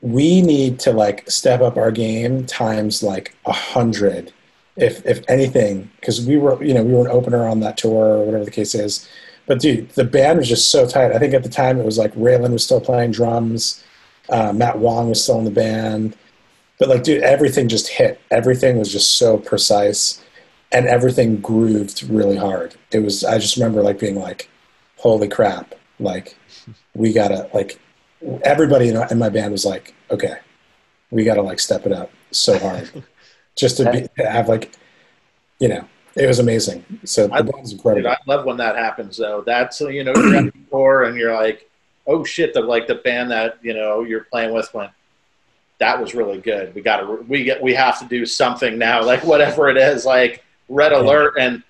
we 0.00 0.42
need 0.42 0.78
to 0.78 0.92
like 0.92 1.28
step 1.30 1.60
up 1.60 1.76
our 1.76 1.90
game 1.90 2.44
times 2.46 3.02
like 3.02 3.36
a 3.46 3.52
hundred 3.52 4.32
if 4.76 5.04
if 5.06 5.22
anything 5.28 5.90
because 6.00 6.26
we 6.26 6.36
were 6.36 6.62
you 6.62 6.74
know 6.74 6.82
we 6.82 6.92
were 6.92 7.06
an 7.06 7.10
opener 7.10 7.46
on 7.46 7.60
that 7.60 7.76
tour 7.76 8.18
or 8.18 8.24
whatever 8.24 8.44
the 8.44 8.50
case 8.50 8.74
is 8.74 9.08
but 9.46 9.60
dude 9.60 9.88
the 9.90 10.04
band 10.04 10.38
was 10.38 10.48
just 10.48 10.70
so 10.70 10.86
tight 10.86 11.12
i 11.12 11.18
think 11.18 11.34
at 11.34 11.42
the 11.42 11.48
time 11.48 11.78
it 11.78 11.84
was 11.84 11.98
like 11.98 12.12
ryland 12.14 12.52
was 12.52 12.64
still 12.64 12.80
playing 12.80 13.10
drums 13.10 13.82
uh, 14.28 14.52
matt 14.52 14.78
wong 14.78 15.08
was 15.08 15.22
still 15.22 15.38
in 15.38 15.44
the 15.44 15.50
band 15.50 16.16
but 16.78 16.88
like, 16.88 17.02
dude, 17.02 17.22
everything 17.22 17.68
just 17.68 17.88
hit. 17.88 18.20
Everything 18.30 18.78
was 18.78 18.92
just 18.92 19.14
so 19.14 19.38
precise, 19.38 20.22
and 20.72 20.86
everything 20.86 21.40
grooved 21.40 22.02
really 22.04 22.36
hard. 22.36 22.74
It 22.92 23.00
was. 23.00 23.24
I 23.24 23.38
just 23.38 23.56
remember 23.56 23.82
like 23.82 23.98
being 23.98 24.16
like, 24.16 24.50
"Holy 24.96 25.28
crap!" 25.28 25.74
Like, 25.98 26.36
we 26.94 27.12
gotta 27.12 27.48
like. 27.54 27.80
Everybody 28.42 28.88
in 28.88 29.18
my 29.18 29.28
band 29.28 29.52
was 29.52 29.64
like, 29.64 29.94
"Okay, 30.10 30.36
we 31.10 31.24
gotta 31.24 31.42
like 31.42 31.60
step 31.60 31.86
it 31.86 31.92
up 31.92 32.10
so 32.30 32.58
hard, 32.58 32.90
just 33.56 33.76
to, 33.78 33.90
be, 33.90 34.08
to 34.18 34.30
have 34.30 34.48
like, 34.48 34.72
you 35.58 35.68
know." 35.68 35.86
It 36.14 36.26
was 36.26 36.38
amazing. 36.38 36.82
So 37.04 37.28
I, 37.30 37.40
incredible. 37.40 37.96
Dude, 37.96 38.06
I 38.06 38.16
love 38.26 38.46
when 38.46 38.56
that 38.56 38.74
happens, 38.76 39.18
though. 39.18 39.42
That's 39.44 39.82
you 39.82 40.02
know 40.02 40.14
you're 40.16 40.36
at 40.36 40.44
the 40.46 40.58
tour 40.70 41.04
and 41.04 41.18
you're 41.18 41.34
like, 41.34 41.70
oh 42.06 42.24
shit, 42.24 42.54
the 42.54 42.62
like 42.62 42.86
the 42.86 42.94
band 42.94 43.30
that 43.32 43.58
you 43.60 43.74
know 43.74 44.02
you're 44.02 44.24
playing 44.24 44.54
with 44.54 44.72
went 44.72 44.92
that 45.78 46.00
was 46.00 46.14
really 46.14 46.40
good. 46.40 46.74
We 46.74 46.80
got 46.80 46.98
to 46.98 47.06
we 47.28 47.44
get 47.44 47.62
we 47.62 47.74
have 47.74 47.98
to 48.00 48.06
do 48.06 48.24
something 48.24 48.78
now, 48.78 49.02
like 49.02 49.24
whatever 49.24 49.68
it 49.68 49.76
is, 49.76 50.04
like 50.04 50.44
red 50.68 50.92
alert. 50.92 51.34
And 51.38 51.62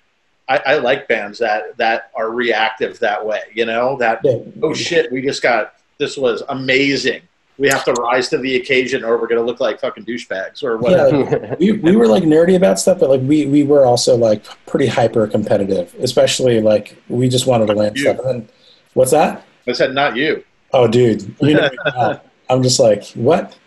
I, 0.47 0.61
I 0.65 0.77
like 0.77 1.07
bands 1.07 1.39
that 1.39 1.77
that 1.77 2.11
are 2.15 2.31
reactive 2.31 2.99
that 2.99 3.25
way. 3.25 3.41
You 3.53 3.65
know 3.65 3.97
that 3.97 4.21
yeah. 4.23 4.39
oh 4.61 4.73
shit, 4.73 5.11
we 5.11 5.21
just 5.21 5.41
got 5.41 5.73
this 5.97 6.17
was 6.17 6.43
amazing. 6.49 7.21
We 7.57 7.69
have 7.69 7.83
to 7.85 7.93
rise 7.93 8.29
to 8.29 8.37
the 8.37 8.55
occasion, 8.57 9.03
or 9.03 9.17
we're 9.17 9.27
gonna 9.27 9.41
look 9.41 9.59
like 9.59 9.79
fucking 9.79 10.05
douchebags, 10.05 10.63
or 10.63 10.77
whatever. 10.77 11.21
Yeah, 11.21 11.55
we 11.59 11.71
we 11.71 11.95
were 11.95 12.07
like 12.07 12.23
nerdy 12.23 12.55
about 12.55 12.79
stuff, 12.79 12.99
but 12.99 13.09
like 13.09 13.21
we 13.21 13.47
we 13.47 13.63
were 13.63 13.85
also 13.85 14.15
like 14.15 14.45
pretty 14.67 14.85
hyper 14.85 15.25
competitive, 15.27 15.95
especially 15.99 16.61
like 16.61 17.01
we 17.09 17.27
just 17.29 17.47
wanted 17.47 17.67
to 17.67 17.73
land 17.73 17.97
stuff. 17.97 18.19
And 18.25 18.47
what's 18.93 19.11
that? 19.11 19.45
I 19.67 19.71
said 19.71 19.93
not 19.93 20.15
you. 20.15 20.43
Oh, 20.71 20.87
dude, 20.87 21.35
you 21.41 21.55
know, 21.55 21.69
I'm 22.49 22.61
just 22.61 22.79
like 22.79 23.07
what? 23.11 23.57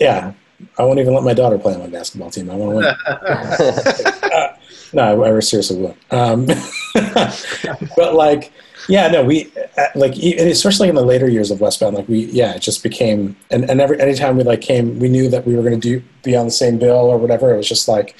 yeah, 0.00 0.32
I 0.78 0.82
won't 0.82 0.98
even 0.98 1.14
let 1.14 1.22
my 1.22 1.34
daughter 1.34 1.58
play 1.58 1.74
on 1.74 1.80
my 1.80 1.86
basketball 1.86 2.30
team. 2.30 2.50
I 2.50 2.54
want 2.54 2.72
to 2.72 2.76
win. 2.76 2.84
uh, 4.32 4.56
no, 4.92 5.22
I, 5.22 5.36
I 5.36 5.40
seriously 5.40 5.78
will. 5.78 5.96
Um, 6.10 6.46
but 7.96 8.14
like, 8.14 8.52
yeah, 8.88 9.08
no, 9.08 9.24
we 9.24 9.52
uh, 9.76 9.86
like, 9.94 10.16
especially 10.16 10.88
in 10.88 10.94
the 10.94 11.04
later 11.04 11.28
years 11.28 11.50
of 11.50 11.60
Westbound, 11.60 11.96
like 11.96 12.08
we, 12.08 12.26
yeah, 12.26 12.54
it 12.54 12.62
just 12.62 12.82
became, 12.82 13.36
and, 13.50 13.68
and 13.68 13.80
every 13.80 14.00
anytime 14.00 14.36
we 14.36 14.44
like 14.44 14.60
came, 14.60 14.98
we 14.98 15.08
knew 15.08 15.28
that 15.28 15.46
we 15.46 15.56
were 15.56 15.62
going 15.62 15.80
to 15.80 15.98
do 15.98 16.04
be 16.22 16.36
on 16.36 16.46
the 16.46 16.52
same 16.52 16.78
bill 16.78 16.94
or 16.94 17.18
whatever. 17.18 17.52
It 17.52 17.56
was 17.56 17.68
just 17.68 17.88
like, 17.88 18.16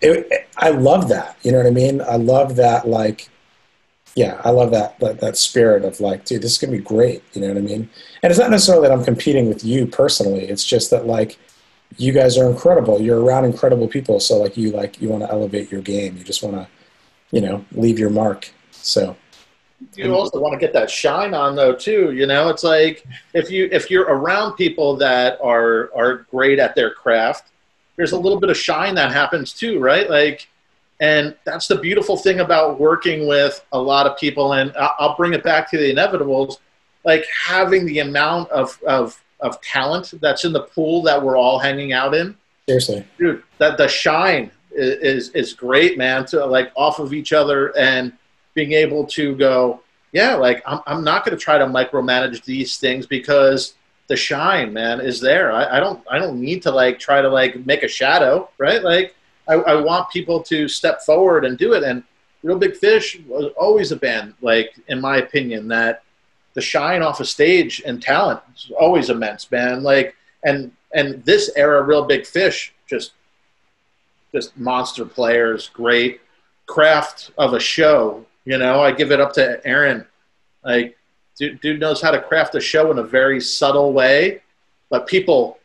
it, 0.00 0.48
I 0.56 0.70
love 0.70 1.08
that. 1.08 1.36
You 1.42 1.52
know 1.52 1.58
what 1.58 1.66
I 1.66 1.70
mean? 1.70 2.00
I 2.00 2.16
love 2.16 2.56
that. 2.56 2.88
Like, 2.88 3.28
yeah, 4.14 4.40
I 4.44 4.50
love 4.50 4.70
that, 4.70 4.98
that 5.00 5.20
that 5.20 5.36
spirit 5.36 5.84
of 5.84 6.00
like, 6.00 6.24
dude, 6.24 6.42
this 6.42 6.52
is 6.52 6.58
gonna 6.58 6.76
be 6.76 6.82
great. 6.82 7.22
You 7.34 7.42
know 7.42 7.48
what 7.48 7.58
I 7.58 7.60
mean? 7.60 7.90
And 8.22 8.30
it's 8.30 8.40
not 8.40 8.50
necessarily 8.50 8.88
that 8.88 8.96
I'm 8.96 9.04
competing 9.04 9.48
with 9.48 9.64
you 9.64 9.86
personally. 9.86 10.48
It's 10.48 10.64
just 10.64 10.90
that 10.90 11.06
like 11.06 11.38
you 11.96 12.12
guys 12.12 12.38
are 12.38 12.48
incredible. 12.50 13.00
You're 13.00 13.20
around 13.20 13.44
incredible 13.44 13.88
people, 13.88 14.20
so 14.20 14.38
like 14.38 14.56
you 14.56 14.70
like 14.70 15.00
you 15.02 15.08
want 15.08 15.22
to 15.22 15.30
elevate 15.30 15.70
your 15.70 15.82
game. 15.82 16.16
You 16.16 16.24
just 16.24 16.42
want 16.42 16.56
to, 16.56 16.68
you 17.30 17.40
know, 17.40 17.64
leave 17.72 17.98
your 17.98 18.10
mark. 18.10 18.50
So 18.70 19.16
you 19.94 20.12
also 20.14 20.40
want 20.40 20.52
to 20.52 20.58
get 20.58 20.72
that 20.72 20.90
shine 20.90 21.34
on 21.34 21.54
though 21.54 21.74
too 21.74 22.12
you 22.12 22.26
know? 22.26 22.48
It's 22.48 22.64
like 22.64 23.04
if 23.34 23.50
you 23.50 23.68
if 23.72 23.90
you're 23.90 24.06
around 24.06 24.54
people 24.54 24.96
that 24.96 25.38
are 25.42 25.90
are 25.94 26.26
great 26.30 26.58
at 26.58 26.74
their 26.74 26.92
craft 26.92 27.50
there's 27.96 28.12
a 28.12 28.18
little 28.18 28.38
bit 28.40 28.50
of 28.50 28.56
shine 28.56 28.94
that 28.96 29.12
happens 29.12 29.52
too 29.52 29.78
right? 29.78 30.08
Like 30.08 30.48
and 31.00 31.36
that's 31.44 31.68
the 31.68 31.76
beautiful 31.76 32.16
thing 32.16 32.40
about 32.40 32.80
working 32.80 33.28
with 33.28 33.64
a 33.72 33.80
lot 33.80 34.04
of 34.04 34.18
people 34.18 34.54
and 34.54 34.72
i'll 34.76 35.14
bring 35.14 35.32
it 35.32 35.44
back 35.44 35.70
to 35.70 35.78
the 35.78 35.94
inevitables 35.94 36.56
like 37.04 37.24
having 37.46 37.86
the 37.86 38.00
amount 38.00 38.50
of 38.50 38.80
of 38.82 39.22
of 39.40 39.60
talent 39.62 40.12
that's 40.20 40.44
in 40.44 40.52
the 40.52 40.62
pool 40.62 41.02
that 41.02 41.20
we're 41.22 41.36
all 41.36 41.58
hanging 41.58 41.92
out 41.92 42.14
in. 42.14 42.36
Seriously, 42.68 43.04
dude 43.18 43.42
that 43.58 43.78
the 43.78 43.88
shine 43.88 44.50
is, 44.72 45.28
is 45.28 45.28
is 45.30 45.54
great 45.54 45.96
man 45.96 46.26
to 46.26 46.44
like 46.44 46.70
off 46.76 46.98
of 46.98 47.12
each 47.12 47.32
other 47.32 47.76
and 47.78 48.12
being 48.58 48.72
able 48.72 49.04
to 49.06 49.36
go 49.36 49.80
yeah 50.12 50.34
like 50.34 50.62
i'm, 50.66 50.80
I'm 50.86 51.04
not 51.04 51.24
going 51.24 51.36
to 51.36 51.42
try 51.42 51.58
to 51.58 51.66
micromanage 51.66 52.44
these 52.44 52.76
things 52.76 53.06
because 53.06 53.74
the 54.08 54.16
shine 54.16 54.72
man 54.72 55.00
is 55.00 55.20
there. 55.20 55.52
I, 55.52 55.76
I 55.76 55.80
don't 55.80 56.02
i 56.10 56.18
don't 56.18 56.40
need 56.40 56.62
to 56.62 56.72
like 56.72 56.98
try 56.98 57.22
to 57.22 57.28
like 57.28 57.64
make 57.64 57.82
a 57.84 57.88
shadow 57.88 58.48
right? 58.58 58.82
Like 58.82 59.14
I, 59.46 59.54
I 59.54 59.80
want 59.80 60.10
people 60.10 60.42
to 60.44 60.66
step 60.66 61.02
forward 61.02 61.44
and 61.44 61.56
do 61.56 61.74
it. 61.74 61.82
And 61.82 62.02
real 62.42 62.58
big 62.58 62.76
fish 62.76 63.20
was 63.26 63.52
always 63.56 63.92
a 63.92 63.96
band 63.96 64.34
like 64.42 64.74
in 64.88 65.00
my 65.00 65.18
opinion 65.18 65.68
that 65.68 66.02
the 66.54 66.60
shine 66.60 67.02
off 67.02 67.20
a 67.20 67.24
stage 67.24 67.82
and 67.86 68.02
talent 68.02 68.40
is 68.56 68.72
always 68.80 69.10
immense 69.10 69.50
man. 69.50 69.82
Like 69.82 70.16
and 70.42 70.72
and 70.94 71.22
this 71.24 71.50
era 71.54 71.82
real 71.82 72.04
big 72.04 72.26
fish 72.26 72.72
just 72.88 73.12
just 74.32 74.56
monster 74.56 75.04
players 75.04 75.68
great 75.68 76.20
craft 76.66 77.30
of 77.36 77.52
a 77.52 77.60
show 77.60 78.24
you 78.50 78.56
know 78.62 78.80
i 78.80 78.90
give 78.90 79.10
it 79.12 79.20
up 79.20 79.32
to 79.34 79.44
aaron. 79.66 80.00
Like 80.64 80.96
dude, 81.38 81.60
dude 81.60 81.80
knows 81.80 82.00
how 82.00 82.10
to 82.10 82.20
craft 82.20 82.54
a 82.54 82.60
show 82.60 82.90
in 82.92 82.98
a 82.98 83.02
very 83.18 83.40
subtle 83.40 83.92
way 83.92 84.40
but 84.90 85.06
people 85.06 85.58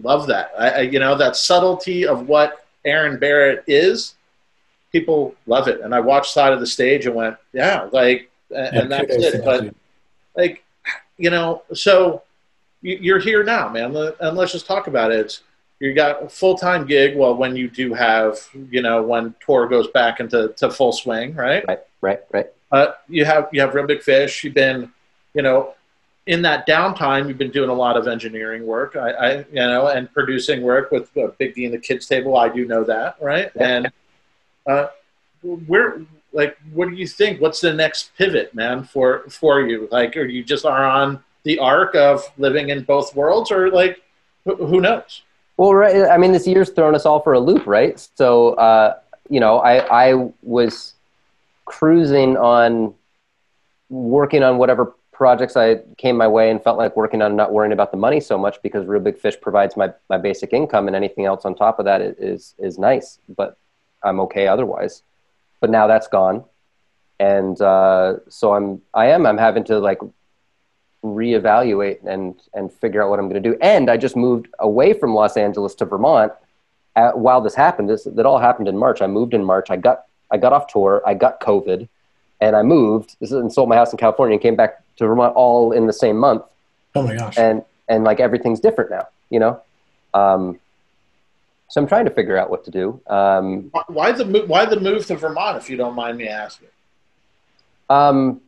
love 0.00 0.26
that. 0.28 0.52
I, 0.58 0.68
I 0.70 0.80
you 0.92 1.00
know 1.00 1.14
that 1.16 1.34
subtlety 1.36 2.06
of 2.06 2.28
what 2.28 2.64
aaron 2.84 3.18
barrett 3.18 3.64
is 3.66 4.14
people 4.92 5.34
love 5.46 5.66
it. 5.72 5.80
And 5.80 5.94
i 5.94 6.00
watched 6.00 6.32
side 6.32 6.52
of 6.52 6.60
the 6.60 6.66
stage 6.66 7.06
and 7.06 7.14
went 7.14 7.36
yeah 7.52 7.88
like 7.92 8.30
and, 8.50 8.76
and 8.78 8.92
that's 8.92 9.14
it. 9.14 9.44
but 9.44 9.74
like 10.36 10.64
you 11.18 11.30
know 11.30 11.62
so 11.74 12.22
you- 12.82 12.98
you're 13.06 13.18
here 13.30 13.42
now 13.44 13.68
man. 13.68 13.94
And 14.20 14.36
let's 14.36 14.52
just 14.52 14.66
talk 14.66 14.86
about 14.86 15.12
it. 15.12 15.20
It's, 15.20 15.40
you 15.82 15.92
got 15.94 16.22
a 16.22 16.28
full-time 16.28 16.86
gig 16.86 17.16
well 17.16 17.34
when 17.34 17.56
you 17.56 17.68
do 17.68 17.92
have 17.92 18.38
you 18.70 18.80
know 18.80 19.02
when 19.02 19.34
tour 19.44 19.66
goes 19.66 19.88
back 19.88 20.20
into 20.20 20.48
to 20.56 20.70
full 20.70 20.92
swing 20.92 21.34
right? 21.34 21.64
Right, 21.66 21.80
right, 22.00 22.20
right. 22.30 22.46
uh, 22.70 22.92
you 23.08 23.24
have 23.24 23.48
you 23.52 23.60
have 23.60 23.74
real 23.74 23.86
big 23.86 24.02
fish. 24.02 24.44
You've 24.44 24.54
been 24.54 24.92
you 25.34 25.42
know 25.42 25.74
in 26.26 26.40
that 26.42 26.68
downtime 26.68 27.26
you've 27.26 27.38
been 27.38 27.50
doing 27.50 27.68
a 27.68 27.74
lot 27.74 27.96
of 27.96 28.06
engineering 28.06 28.64
work. 28.64 28.94
I, 28.94 29.10
I 29.10 29.36
you 29.38 29.46
know 29.54 29.88
and 29.88 30.12
producing 30.14 30.62
work 30.62 30.92
with 30.92 31.14
uh, 31.16 31.28
big 31.38 31.54
d 31.54 31.64
and 31.64 31.74
the 31.74 31.78
kids 31.78 32.06
table. 32.06 32.36
I 32.36 32.48
do 32.48 32.64
know 32.64 32.84
that 32.84 33.16
right? 33.20 33.50
Yeah. 33.56 33.66
and 33.66 33.92
uh, 34.68 34.86
where 35.42 36.00
like 36.32 36.56
what 36.72 36.88
do 36.88 36.94
you 36.94 37.08
think? 37.08 37.40
What's 37.40 37.60
the 37.60 37.74
next 37.74 38.12
pivot 38.16 38.54
man 38.54 38.84
for 38.84 39.24
for 39.28 39.60
you? 39.60 39.88
Like 39.90 40.16
are 40.16 40.24
you 40.24 40.44
just 40.44 40.64
are 40.64 40.84
on 40.88 41.24
the 41.42 41.58
arc 41.58 41.96
of 41.96 42.22
living 42.38 42.68
in 42.68 42.84
both 42.84 43.16
worlds 43.16 43.50
or 43.50 43.68
like 43.68 44.00
who, 44.44 44.54
who 44.54 44.80
knows 44.80 45.22
Well, 45.56 45.74
right. 45.74 46.08
I 46.08 46.16
mean, 46.18 46.32
this 46.32 46.46
year's 46.46 46.70
thrown 46.70 46.94
us 46.94 47.06
all 47.06 47.20
for 47.20 47.34
a 47.34 47.40
loop, 47.40 47.66
right? 47.66 48.08
So, 48.16 48.54
uh, 48.54 48.98
you 49.28 49.40
know, 49.40 49.58
I, 49.58 50.10
I 50.10 50.30
was 50.42 50.94
cruising 51.64 52.36
on 52.36 52.94
working 53.88 54.42
on 54.42 54.58
whatever 54.58 54.94
projects 55.12 55.56
I 55.56 55.76
came 55.98 56.16
my 56.16 56.26
way 56.26 56.50
and 56.50 56.62
felt 56.62 56.78
like 56.78 56.96
working 56.96 57.22
on, 57.22 57.36
not 57.36 57.52
worrying 57.52 57.72
about 57.72 57.92
the 57.92 57.96
money 57.96 58.18
so 58.18 58.36
much 58.36 58.60
because 58.62 58.86
Real 58.86 59.00
Big 59.00 59.18
Fish 59.18 59.40
provides 59.40 59.76
my, 59.76 59.92
my 60.08 60.18
basic 60.18 60.52
income 60.52 60.86
and 60.88 60.96
anything 60.96 61.26
else 61.26 61.44
on 61.44 61.54
top 61.54 61.78
of 61.78 61.84
that 61.84 62.00
is, 62.00 62.54
is, 62.58 62.78
nice, 62.78 63.18
but 63.36 63.56
I'm 64.02 64.18
okay 64.20 64.48
otherwise. 64.48 65.02
But 65.60 65.70
now 65.70 65.86
that's 65.86 66.08
gone. 66.08 66.44
And 67.20 67.60
uh, 67.60 68.16
so 68.28 68.54
I'm, 68.54 68.82
I 68.94 69.06
am, 69.10 69.26
I'm 69.26 69.38
having 69.38 69.64
to 69.64 69.78
like 69.78 69.98
reevaluate 71.02 71.98
and 72.06 72.34
and 72.54 72.72
figure 72.72 73.02
out 73.02 73.10
what 73.10 73.18
I'm 73.18 73.28
going 73.28 73.42
to 73.42 73.50
do. 73.50 73.56
And 73.60 73.90
I 73.90 73.96
just 73.96 74.16
moved 74.16 74.48
away 74.58 74.92
from 74.92 75.14
Los 75.14 75.36
Angeles 75.36 75.74
to 75.76 75.84
Vermont 75.84 76.32
uh, 76.96 77.12
while 77.12 77.40
this 77.40 77.54
happened. 77.54 77.88
This 77.90 78.04
that 78.04 78.26
all 78.26 78.38
happened 78.38 78.68
in 78.68 78.76
March. 78.78 79.02
I 79.02 79.06
moved 79.06 79.34
in 79.34 79.44
March. 79.44 79.70
I 79.70 79.76
got 79.76 80.04
I 80.30 80.36
got 80.38 80.52
off 80.52 80.66
tour. 80.68 81.02
I 81.06 81.14
got 81.14 81.40
COVID, 81.40 81.88
and 82.40 82.56
I 82.56 82.62
moved 82.62 83.16
this 83.20 83.30
is, 83.32 83.36
and 83.36 83.52
sold 83.52 83.68
my 83.68 83.76
house 83.76 83.92
in 83.92 83.98
California 83.98 84.34
and 84.34 84.42
came 84.42 84.56
back 84.56 84.82
to 84.96 85.06
Vermont 85.06 85.34
all 85.34 85.72
in 85.72 85.86
the 85.86 85.92
same 85.92 86.16
month. 86.16 86.42
Oh 86.94 87.02
my 87.02 87.16
gosh. 87.16 87.36
And 87.38 87.64
and 87.88 88.04
like 88.04 88.20
everything's 88.20 88.60
different 88.60 88.90
now, 88.90 89.08
you 89.30 89.40
know. 89.40 89.60
Um, 90.14 90.58
so 91.68 91.80
I'm 91.80 91.86
trying 91.88 92.04
to 92.04 92.10
figure 92.10 92.36
out 92.36 92.50
what 92.50 92.64
to 92.66 92.70
do. 92.70 93.00
Um, 93.06 93.70
Why- 93.72 93.84
why 93.88 94.12
the 94.12 94.26
move 94.26 94.48
why 94.48 94.66
the 94.66 94.78
move 94.78 95.06
to 95.06 95.16
vermont 95.16 95.56
if 95.56 95.70
you 95.70 95.76
don't 95.78 95.94
mind 95.94 96.18
me 96.18 96.28
asking 96.28 96.68
Um, 97.88 98.40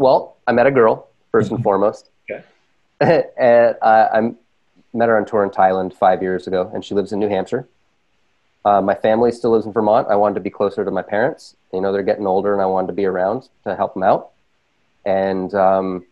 well, 0.00 0.38
I 0.46 0.52
met 0.52 0.66
a 0.66 0.70
girl 0.70 1.08
first 1.30 1.50
and 1.50 1.62
foremost. 1.68 2.10
Okay. 2.28 2.42
and 3.38 3.76
uh, 3.82 4.08
I 4.12 4.32
met 4.92 5.08
her 5.08 5.16
on 5.16 5.26
tour 5.26 5.44
in 5.44 5.50
Thailand 5.50 5.94
five 5.94 6.22
years 6.22 6.46
ago, 6.46 6.70
and 6.74 6.84
she 6.84 6.94
lives 6.94 7.12
in 7.12 7.20
New 7.20 7.28
Hampshire. 7.28 7.68
Uh, 8.64 8.80
my 8.80 8.94
family 8.94 9.30
still 9.30 9.52
lives 9.52 9.66
in 9.66 9.72
Vermont. 9.72 10.08
I 10.10 10.16
wanted 10.16 10.34
to 10.34 10.40
be 10.40 10.50
closer 10.50 10.84
to 10.84 10.90
my 10.90 11.02
parents. 11.02 11.54
You 11.72 11.80
know, 11.80 11.92
they're 11.92 12.02
getting 12.02 12.26
older, 12.26 12.52
and 12.52 12.60
I 12.62 12.66
wanted 12.66 12.88
to 12.88 12.92
be 12.94 13.04
around 13.04 13.48
to 13.64 13.76
help 13.76 13.94
them 13.94 14.02
out. 14.02 14.30
And 15.04 15.54
um, 15.54 16.06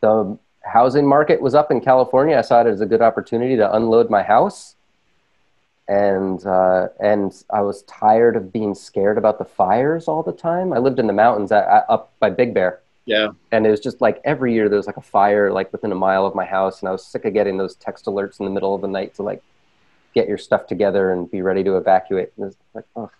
the 0.00 0.38
housing 0.62 1.06
market 1.06 1.40
was 1.40 1.54
up 1.54 1.70
in 1.70 1.80
California. 1.80 2.36
I 2.36 2.42
saw 2.42 2.60
it 2.60 2.66
as 2.66 2.80
a 2.80 2.86
good 2.86 3.02
opportunity 3.02 3.56
to 3.56 3.74
unload 3.74 4.08
my 4.08 4.22
house 4.22 4.76
and 5.88 6.44
uh, 6.46 6.88
and 6.98 7.32
I 7.50 7.60
was 7.60 7.82
tired 7.82 8.36
of 8.36 8.52
being 8.52 8.74
scared 8.74 9.18
about 9.18 9.38
the 9.38 9.44
fires 9.44 10.08
all 10.08 10.22
the 10.22 10.32
time. 10.32 10.72
I 10.72 10.78
lived 10.78 10.98
in 10.98 11.06
the 11.06 11.12
mountains 11.12 11.52
at, 11.52 11.66
at, 11.68 11.84
up 11.88 12.12
by 12.20 12.30
Big 12.30 12.54
Bear, 12.54 12.80
yeah 13.06 13.28
and 13.52 13.66
it 13.66 13.70
was 13.70 13.80
just 13.80 14.00
like 14.00 14.20
every 14.24 14.52
year 14.54 14.68
there 14.68 14.76
was 14.78 14.86
like 14.86 14.96
a 14.96 15.02
fire 15.02 15.52
like 15.52 15.70
within 15.72 15.92
a 15.92 15.94
mile 15.94 16.24
of 16.26 16.34
my 16.34 16.44
house, 16.44 16.80
and 16.80 16.88
I 16.88 16.92
was 16.92 17.04
sick 17.06 17.24
of 17.24 17.32
getting 17.34 17.56
those 17.58 17.74
text 17.76 18.06
alerts 18.06 18.40
in 18.40 18.46
the 18.46 18.50
middle 18.50 18.74
of 18.74 18.80
the 18.80 18.88
night 18.88 19.14
to 19.16 19.22
like 19.22 19.42
get 20.14 20.28
your 20.28 20.38
stuff 20.38 20.66
together 20.66 21.12
and 21.12 21.30
be 21.30 21.42
ready 21.42 21.62
to 21.64 21.76
evacuate. 21.76 22.32
And 22.36 22.44
it 22.44 22.46
was 22.46 22.56
like, 22.72 22.84
oh. 22.96 23.10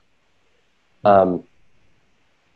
Um, 1.04 1.44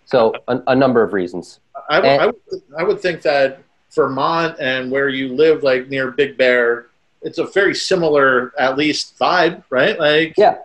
so 0.07 0.33
a, 0.47 0.63
a 0.69 0.75
number 0.75 1.03
of 1.03 1.13
reasons. 1.13 1.61
I 1.91 1.99
would, 2.01 2.09
And- 2.09 2.23
I, 2.23 2.27
would, 2.27 2.63
I 2.79 2.83
would 2.85 3.01
think 3.01 3.23
that 3.23 3.61
Vermont 3.95 4.57
and 4.61 4.91
where 4.91 5.09
you 5.09 5.35
live, 5.35 5.63
like 5.63 5.89
near 5.89 6.11
Big 6.13 6.37
Bear, 6.37 6.87
it's 7.21 7.39
a 7.39 7.47
very 7.47 7.75
similar, 7.75 8.53
at 8.59 8.77
least 8.77 9.19
vibe, 9.19 9.65
right? 9.71 9.99
Like, 9.99 10.35
Yeah. 10.37 10.59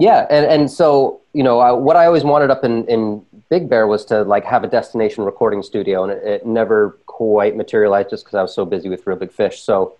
Yeah, 0.00 0.26
and 0.30 0.46
and 0.46 0.70
so 0.70 1.20
you 1.32 1.42
know 1.42 1.58
I, 1.58 1.72
what 1.72 1.96
I 1.96 2.06
always 2.06 2.22
wanted 2.22 2.50
up 2.52 2.62
in 2.64 2.86
in 2.86 3.26
Big 3.48 3.68
Bear 3.68 3.86
was 3.86 4.04
to 4.06 4.22
like 4.22 4.44
have 4.44 4.64
a 4.64 4.68
destination 4.68 5.24
recording 5.24 5.62
studio, 5.62 6.04
and 6.04 6.12
it, 6.12 6.22
it 6.24 6.46
never 6.46 6.98
quite 7.06 7.56
materialized 7.56 8.10
just 8.10 8.24
because 8.24 8.36
I 8.36 8.42
was 8.42 8.54
so 8.54 8.64
busy 8.64 8.88
with 8.88 9.06
Real 9.06 9.16
Big 9.16 9.32
Fish. 9.32 9.62
So 9.62 9.96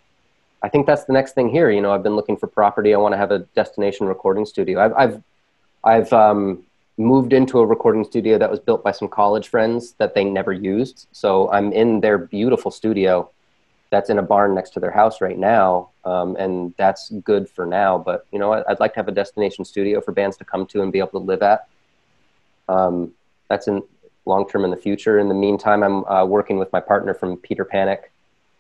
I 0.63 0.69
think 0.69 0.87
that's 0.87 1.05
the 1.05 1.13
next 1.13 1.33
thing 1.33 1.49
here. 1.49 1.71
You 1.71 1.81
know, 1.81 1.93
I've 1.93 2.03
been 2.03 2.17
looking 2.17 2.37
for 2.37 2.47
property. 2.47 2.95
I 2.95 2.99
want 2.99 3.13
to 3.15 3.17
have 3.17 3.31
a 3.31 3.41
destination 3.55 4.07
recording 4.07 4.45
studio. 4.45 4.81
I've 4.81 4.93
I've 4.93 5.23
I've 5.85 6.13
um, 6.13 6.65
moved 6.99 7.33
into 7.33 7.61
a 7.61 7.67
recording 7.67 8.05
studio 8.05 8.37
that 8.39 8.51
was 8.51 8.61
built 8.61 8.83
by 8.83 8.93
some 8.93 9.09
college 9.09 9.49
friends 9.49 9.93
that 9.93 10.15
they 10.15 10.25
never 10.25 10.53
used. 10.53 11.07
So 11.13 11.51
I'm 11.51 11.73
in 11.73 12.01
their 12.01 12.19
beautiful 12.19 12.71
studio 12.71 13.31
that's 13.91 14.11
in 14.11 14.19
a 14.19 14.23
barn 14.23 14.55
next 14.55 14.71
to 14.71 14.81
their 14.81 14.91
house 14.91 15.23
right 15.23 15.39
now, 15.39 15.89
um, 16.05 16.37
and 16.37 16.75
that's 16.77 17.09
good 17.25 17.49
for 17.49 17.65
now. 17.65 17.97
But 17.97 18.27
you 18.31 18.39
know, 18.39 18.53
I- 18.53 18.65
I'd 18.71 18.81
like 18.81 18.93
to 18.95 18.99
have 18.99 19.09
a 19.09 19.13
destination 19.13 19.65
studio 19.65 20.03
for 20.03 20.13
bands 20.13 20.37
to 20.37 20.45
come 20.45 20.67
to 20.67 20.83
and 20.83 20.93
be 20.93 20.99
able 20.99 21.13
to 21.13 21.19
live 21.19 21.43
at. 21.43 21.67
Um, 22.69 23.15
that's 23.49 23.69
in 23.69 23.83
long 24.25 24.49
term 24.49 24.65
in 24.65 24.71
the 24.71 24.77
future. 24.77 25.19
In 25.19 25.29
the 25.29 25.35
meantime, 25.35 25.83
I'm 25.83 26.05
uh, 26.05 26.25
working 26.25 26.59
with 26.59 26.73
my 26.73 26.81
partner 26.81 27.15
from 27.15 27.37
Peter 27.39 27.65
Panic 27.65 28.13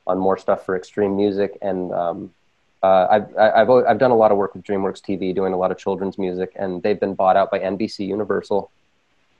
on 0.06 0.18
more 0.18 0.38
stuff 0.38 0.64
for 0.64 0.76
extreme 0.76 1.16
music, 1.16 1.58
and 1.62 1.92
um, 1.92 2.34
uh, 2.82 3.06
I've 3.10 3.36
I've 3.36 3.70
I've 3.70 3.98
done 3.98 4.10
a 4.10 4.16
lot 4.16 4.32
of 4.32 4.38
work 4.38 4.54
with 4.54 4.64
DreamWorks 4.64 5.02
TV, 5.02 5.34
doing 5.34 5.52
a 5.52 5.56
lot 5.56 5.70
of 5.70 5.78
children's 5.78 6.18
music, 6.18 6.52
and 6.56 6.82
they've 6.82 6.98
been 6.98 7.14
bought 7.14 7.36
out 7.36 7.50
by 7.50 7.58
NBC 7.60 8.06
Universal. 8.06 8.70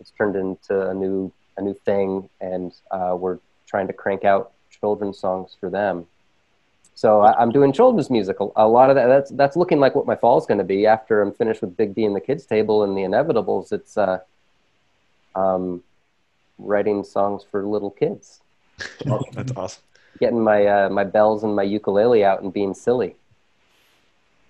It's 0.00 0.10
turned 0.10 0.36
into 0.36 0.90
a 0.90 0.94
new 0.94 1.32
a 1.56 1.62
new 1.62 1.74
thing, 1.74 2.28
and 2.40 2.72
uh, 2.90 3.16
we're 3.18 3.38
trying 3.66 3.86
to 3.88 3.92
crank 3.92 4.24
out 4.24 4.52
children's 4.80 5.18
songs 5.18 5.56
for 5.58 5.70
them. 5.70 6.06
So 6.94 7.20
I, 7.20 7.40
I'm 7.40 7.52
doing 7.52 7.72
children's 7.72 8.10
music. 8.10 8.40
A, 8.40 8.48
a 8.56 8.68
lot 8.68 8.90
of 8.90 8.96
that 8.96 9.06
that's 9.06 9.30
that's 9.30 9.56
looking 9.56 9.80
like 9.80 9.94
what 9.94 10.06
my 10.06 10.16
fall 10.16 10.38
is 10.38 10.46
going 10.46 10.58
to 10.58 10.64
be 10.64 10.86
after 10.86 11.22
I'm 11.22 11.32
finished 11.32 11.60
with 11.60 11.76
Big 11.76 11.94
D 11.94 12.04
and 12.04 12.14
the 12.14 12.20
Kids 12.20 12.44
Table 12.44 12.82
and 12.82 12.96
the 12.96 13.02
Inevitables. 13.02 13.72
It's 13.72 13.96
uh, 13.96 14.18
um, 15.38 15.82
writing 16.58 17.04
songs 17.04 17.44
for 17.50 17.64
little 17.64 17.90
kids, 17.90 18.40
That's 19.34 19.52
awesome. 19.56 19.82
getting 20.20 20.42
my 20.42 20.66
uh, 20.66 20.88
my 20.88 21.04
bells 21.04 21.44
and 21.44 21.54
my 21.54 21.62
ukulele 21.62 22.24
out 22.24 22.42
and 22.42 22.52
being 22.52 22.74
silly. 22.74 23.16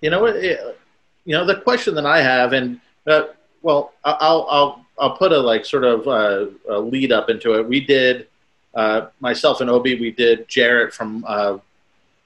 You 0.01 0.09
know 0.09 0.21
what? 0.21 0.41
You 0.41 1.35
know 1.35 1.45
the 1.45 1.55
question 1.55 1.95
that 1.95 2.05
I 2.05 2.21
have, 2.21 2.53
and 2.53 2.79
uh, 3.07 3.23
well, 3.61 3.93
I- 4.03 4.17
I'll 4.19 4.47
I'll 4.49 4.85
I'll 4.97 5.17
put 5.17 5.31
a 5.31 5.37
like 5.39 5.65
sort 5.65 5.83
of 5.83 6.07
uh, 6.07 6.47
a 6.69 6.79
lead 6.79 7.11
up 7.11 7.29
into 7.29 7.53
it. 7.59 7.67
We 7.67 7.79
did 7.81 8.27
uh, 8.73 9.07
myself 9.19 9.61
and 9.61 9.69
Obi. 9.69 9.99
We 9.99 10.11
did 10.11 10.47
Jaret 10.47 10.93
from 10.93 11.25
uh, 11.27 11.57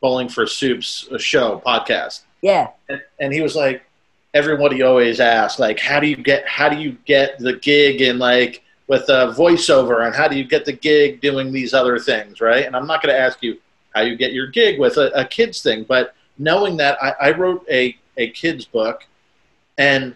Bowling 0.02 0.30
for 0.30 0.46
Soup's 0.48 1.08
show 1.18 1.62
podcast, 1.66 2.22
Yeah. 2.42 2.70
and, 2.90 3.02
and 3.20 3.34
he 3.34 3.42
was 3.42 3.56
like, 3.56 3.84
everyone 4.34 4.74
he 4.74 4.82
always 4.82 5.20
asks, 5.20 5.60
like, 5.60 5.80
how 5.80 6.00
do 6.00 6.08
you 6.08 6.16
get 6.16 6.48
how 6.48 6.70
do 6.70 6.78
you 6.78 6.98
get 7.06 7.38
the 7.40 7.54
gig 7.54 8.02
in 8.02 8.20
like 8.20 8.64
with 8.88 9.04
a 9.10 9.34
voiceover, 9.38 10.06
and 10.06 10.16
how 10.16 10.28
do 10.28 10.38
you 10.38 10.44
get 10.44 10.66
the 10.66 10.74
gig 10.74 11.22
doing 11.22 11.52
these 11.52 11.74
other 11.74 11.98
things, 11.98 12.42
right? 12.42 12.66
And 12.66 12.76
I'm 12.76 12.88
not 12.88 13.02
going 13.02 13.14
to 13.16 13.20
ask 13.20 13.42
you 13.42 13.58
how 13.96 14.02
you 14.02 14.16
get 14.16 14.34
your 14.34 14.48
gig 14.48 14.80
with 14.80 14.98
a, 14.98 15.12
a 15.20 15.26
kids 15.26 15.62
thing, 15.62 15.86
but 15.88 16.16
knowing 16.38 16.78
that 16.78 17.02
I, 17.02 17.14
I 17.22 17.32
wrote 17.32 17.66
a 17.70 17.98
a 18.18 18.30
kids 18.32 18.66
book, 18.66 19.06
and 19.78 20.16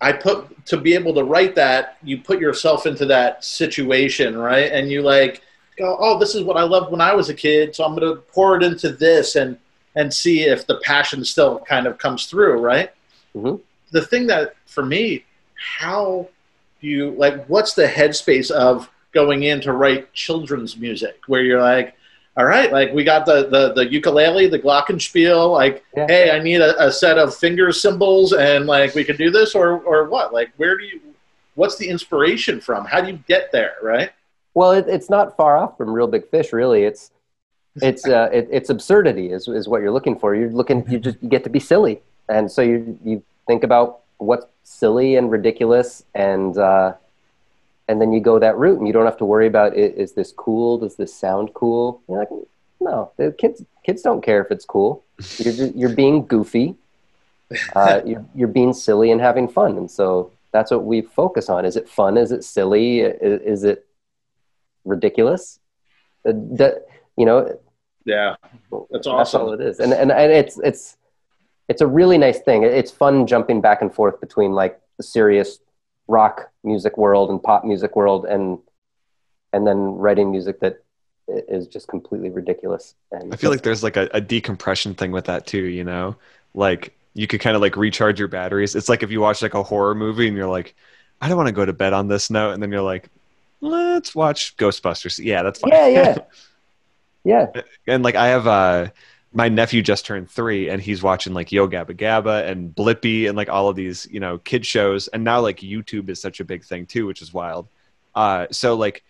I 0.00 0.12
put 0.12 0.66
to 0.66 0.76
be 0.76 0.94
able 0.94 1.14
to 1.14 1.24
write 1.24 1.54
that, 1.56 1.98
you 2.02 2.18
put 2.18 2.40
yourself 2.40 2.86
into 2.86 3.06
that 3.06 3.44
situation, 3.44 4.36
right? 4.36 4.72
And 4.72 4.90
you 4.90 5.02
like 5.02 5.42
go, 5.78 5.96
oh, 6.00 6.18
this 6.18 6.34
is 6.34 6.42
what 6.44 6.56
I 6.56 6.62
loved 6.62 6.90
when 6.90 7.00
I 7.00 7.14
was 7.14 7.28
a 7.28 7.34
kid, 7.34 7.74
so 7.74 7.84
I'm 7.84 7.94
going 7.94 8.14
to 8.14 8.20
pour 8.32 8.56
it 8.56 8.62
into 8.62 8.90
this 8.90 9.36
and 9.36 9.58
and 9.94 10.12
see 10.12 10.44
if 10.44 10.66
the 10.66 10.80
passion 10.82 11.22
still 11.24 11.58
kind 11.60 11.86
of 11.86 11.98
comes 11.98 12.26
through, 12.26 12.60
right? 12.60 12.90
Mhm. 13.36 13.60
The 13.90 14.02
thing 14.02 14.26
that 14.28 14.54
for 14.66 14.84
me, 14.84 15.24
how 15.54 16.28
do 16.80 16.86
you 16.86 17.10
like? 17.12 17.44
What's 17.46 17.74
the 17.74 17.86
headspace 17.86 18.50
of 18.50 18.90
going 19.12 19.42
in 19.44 19.60
to 19.60 19.72
write 19.72 20.12
children's 20.14 20.76
music, 20.76 21.20
where 21.26 21.42
you're 21.42 21.60
like, 21.60 21.94
all 22.36 22.46
right, 22.46 22.72
like 22.72 22.92
we 22.94 23.04
got 23.04 23.26
the 23.26 23.46
the, 23.48 23.72
the 23.74 23.90
ukulele, 23.92 24.46
the 24.48 24.58
glockenspiel, 24.58 25.52
like, 25.52 25.84
Yeah. 25.96 26.06
hey, 26.08 26.30
I 26.30 26.38
need 26.38 26.60
a, 26.62 26.86
a 26.86 26.90
set 26.90 27.18
of 27.18 27.34
finger 27.34 27.72
cymbals, 27.72 28.32
and 28.32 28.66
like 28.66 28.94
we 28.94 29.04
can 29.04 29.16
do 29.16 29.30
this, 29.30 29.54
or 29.54 29.80
or 29.80 30.08
what? 30.08 30.32
Like, 30.32 30.50
where 30.56 30.76
do 30.78 30.84
you? 30.84 31.00
What's 31.54 31.76
the 31.76 31.88
inspiration 31.88 32.60
from? 32.60 32.86
How 32.86 33.02
do 33.02 33.08
you 33.10 33.18
get 33.28 33.52
there, 33.52 33.74
right? 33.82 34.10
Well, 34.54 34.72
it, 34.72 34.86
it's 34.88 35.10
not 35.10 35.36
far 35.36 35.56
off 35.58 35.76
from 35.76 35.90
Real 35.90 36.06
Big 36.06 36.26
Fish, 36.30 36.52
really. 36.52 36.84
It's 36.84 37.10
it's 37.82 38.06
uh, 38.06 38.30
it, 38.32 38.48
it's 38.50 38.70
absurdity 38.70 39.30
is, 39.30 39.48
is 39.48 39.68
what 39.68 39.82
you're 39.82 39.90
looking 39.92 40.18
for. 40.18 40.34
You're 40.34 40.50
looking 40.50 40.84
you 40.90 40.98
just 40.98 41.18
you 41.22 41.28
get 41.28 41.44
to 41.44 41.50
be 41.50 41.60
silly, 41.60 42.00
and 42.28 42.50
so 42.50 42.62
you 42.62 42.98
you 43.04 43.22
think 43.46 43.64
about 43.64 44.00
what's 44.18 44.46
silly 44.62 45.16
and 45.16 45.30
ridiculous, 45.30 46.04
and 46.14 46.56
uh, 46.56 46.94
and 47.88 48.00
then 48.00 48.12
you 48.12 48.20
go 48.20 48.38
that 48.38 48.56
route, 48.56 48.78
and 48.78 48.86
you 48.86 48.92
don't 48.92 49.04
have 49.06 49.18
to 49.18 49.24
worry 49.24 49.46
about 49.46 49.76
is 49.76 50.12
this 50.12 50.32
cool? 50.32 50.78
Does 50.78 50.96
this 50.96 51.14
sound 51.14 51.54
cool? 51.54 52.00
You're 52.08 52.18
like, 52.20 52.28
no, 52.80 53.12
the 53.16 53.32
kids 53.32 53.64
kids 53.84 54.02
don't 54.02 54.22
care 54.22 54.42
if 54.42 54.50
it's 54.50 54.64
cool. 54.64 55.04
You're 55.38 55.66
you're 55.68 55.94
being 55.94 56.26
goofy, 56.26 56.76
uh, 57.76 58.00
you're 58.04 58.24
you're 58.34 58.48
being 58.48 58.72
silly 58.72 59.10
and 59.10 59.20
having 59.20 59.48
fun, 59.48 59.76
and 59.76 59.90
so 59.90 60.32
that's 60.52 60.70
what 60.70 60.84
we 60.84 61.02
focus 61.02 61.48
on. 61.48 61.64
Is 61.64 61.76
it 61.76 61.88
fun? 61.88 62.16
Is 62.16 62.32
it 62.32 62.44
silly? 62.44 63.00
Is, 63.00 63.40
is 63.42 63.64
it 63.64 63.86
ridiculous. 64.84 65.58
Uh, 66.26 66.32
that 66.34 66.86
you 67.16 67.26
know, 67.26 67.58
Yeah, 68.04 68.36
that's 68.90 69.06
that's 69.06 69.06
awesome. 69.06 69.42
all 69.42 69.52
it 69.52 69.60
is, 69.60 69.80
and, 69.80 69.92
and 69.92 70.12
and 70.12 70.32
it's 70.32 70.58
it's 70.58 70.96
it's 71.68 71.80
a 71.80 71.86
really 71.86 72.18
nice 72.18 72.40
thing. 72.40 72.62
It's 72.62 72.90
fun 72.90 73.26
jumping 73.26 73.60
back 73.60 73.82
and 73.82 73.92
forth 73.92 74.20
between 74.20 74.52
like 74.52 74.80
the 74.96 75.02
serious 75.02 75.58
rock 76.08 76.50
music 76.64 76.98
world 76.98 77.30
and 77.30 77.42
pop 77.42 77.64
music 77.64 77.96
world, 77.96 78.24
and 78.24 78.58
and 79.52 79.66
then 79.66 79.76
writing 79.96 80.30
music 80.30 80.60
that 80.60 80.82
is 81.28 81.66
just 81.66 81.88
completely 81.88 82.30
ridiculous. 82.30 82.94
And 83.10 83.32
I 83.32 83.36
feel 83.36 83.50
like 83.50 83.62
there's 83.62 83.82
like 83.82 83.96
a, 83.96 84.08
a 84.12 84.20
decompression 84.20 84.94
thing 84.94 85.12
with 85.12 85.26
that 85.26 85.46
too, 85.46 85.62
you 85.62 85.84
know? 85.84 86.16
Like 86.54 86.96
you 87.14 87.26
could 87.26 87.40
kind 87.40 87.56
of 87.56 87.62
like 87.62 87.76
recharge 87.76 88.18
your 88.18 88.28
batteries. 88.28 88.74
It's 88.74 88.88
like 88.88 89.02
if 89.02 89.10
you 89.10 89.20
watch 89.20 89.42
like 89.42 89.54
a 89.54 89.62
horror 89.62 89.94
movie 89.94 90.28
and 90.28 90.36
you're 90.36 90.48
like, 90.48 90.74
I 91.20 91.28
don't 91.28 91.36
want 91.36 91.48
to 91.48 91.54
go 91.54 91.64
to 91.64 91.72
bed 91.72 91.92
on 91.92 92.08
this 92.08 92.30
note, 92.30 92.52
and 92.52 92.62
then 92.62 92.72
you're 92.72 92.82
like, 92.82 93.08
let's 93.60 94.14
watch 94.14 94.56
Ghostbusters. 94.56 95.24
Yeah, 95.24 95.42
that's 95.42 95.60
fine. 95.60 95.70
yeah, 95.72 95.86
yeah, 95.86 96.16
yeah. 97.24 97.62
and 97.86 98.02
like 98.02 98.16
I 98.16 98.28
have 98.28 98.46
uh 98.46 98.88
my 99.32 99.48
nephew 99.48 99.82
just 99.82 100.04
turned 100.04 100.30
three 100.30 100.68
and 100.68 100.82
he's 100.82 101.02
watching 101.02 101.32
like 101.32 101.52
Yo 101.52 101.66
Gabba 101.66 101.96
Gabba 101.96 102.46
and 102.48 102.74
Blippi 102.74 103.28
and 103.28 103.36
like 103.36 103.48
all 103.48 103.68
of 103.68 103.76
these, 103.76 104.06
you 104.10 104.20
know, 104.20 104.38
kid 104.38 104.66
shows. 104.66 105.08
And 105.08 105.24
now 105.24 105.40
like 105.40 105.58
YouTube 105.58 106.08
is 106.08 106.20
such 106.20 106.40
a 106.40 106.44
big 106.44 106.64
thing 106.64 106.86
too, 106.86 107.06
which 107.06 107.22
is 107.22 107.32
wild. 107.32 107.68
Uh 108.14 108.46
so 108.50 108.74
like 108.74 109.02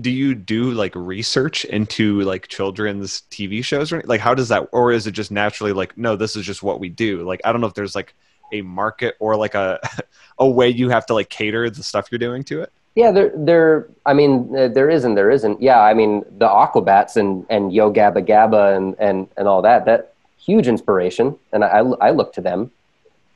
do 0.00 0.10
you 0.10 0.34
do 0.34 0.72
like 0.72 0.94
research 0.94 1.64
into 1.64 2.20
like 2.22 2.48
children's 2.48 3.22
TV 3.30 3.64
shows 3.64 3.92
or 3.92 4.02
like 4.04 4.20
how 4.20 4.34
does 4.34 4.48
that 4.48 4.68
or 4.72 4.92
is 4.92 5.06
it 5.06 5.12
just 5.12 5.30
naturally 5.30 5.72
like 5.72 5.96
no 5.96 6.16
this 6.16 6.36
is 6.36 6.44
just 6.44 6.62
what 6.62 6.80
we 6.80 6.88
do 6.88 7.22
like 7.22 7.40
I 7.44 7.52
don't 7.52 7.62
know 7.62 7.66
if 7.66 7.74
there's 7.74 7.94
like 7.94 8.14
a 8.52 8.60
market 8.62 9.16
or 9.18 9.36
like 9.36 9.54
a 9.54 9.80
a 10.38 10.48
way 10.48 10.68
you 10.68 10.90
have 10.90 11.06
to 11.06 11.14
like 11.14 11.30
cater 11.30 11.68
the 11.70 11.82
stuff 11.82 12.08
you're 12.10 12.18
doing 12.18 12.44
to 12.44 12.60
it 12.60 12.72
Yeah, 12.96 13.10
there, 13.10 13.30
there. 13.34 13.88
I 14.06 14.14
mean, 14.14 14.56
uh, 14.56 14.68
there 14.68 14.88
isn't. 14.88 15.14
There 15.14 15.30
isn't. 15.30 15.60
Yeah, 15.60 15.80
I 15.80 15.92
mean, 15.92 16.24
the 16.38 16.48
Aquabats 16.48 17.16
and 17.16 17.44
and 17.50 17.72
Yo 17.72 17.92
Gabba 17.92 18.26
Gabba 18.26 18.74
and 18.74 18.96
and 18.98 19.28
and 19.36 19.46
all 19.46 19.60
that. 19.62 19.84
That 19.84 20.14
huge 20.38 20.66
inspiration, 20.66 21.38
and 21.52 21.62
I 21.62 21.80
I 22.00 22.10
look 22.10 22.32
to 22.32 22.40
them 22.40 22.72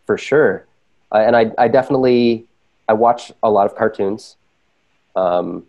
for 0.06 0.16
sure. 0.16 0.66
Uh, 1.12 1.18
and 1.18 1.36
I 1.36 1.52
I 1.58 1.68
definitely 1.68 2.46
I 2.88 2.94
watch 2.94 3.32
a 3.42 3.50
lot 3.50 3.66
of 3.66 3.76
cartoons. 3.76 4.36
Um, 5.14 5.66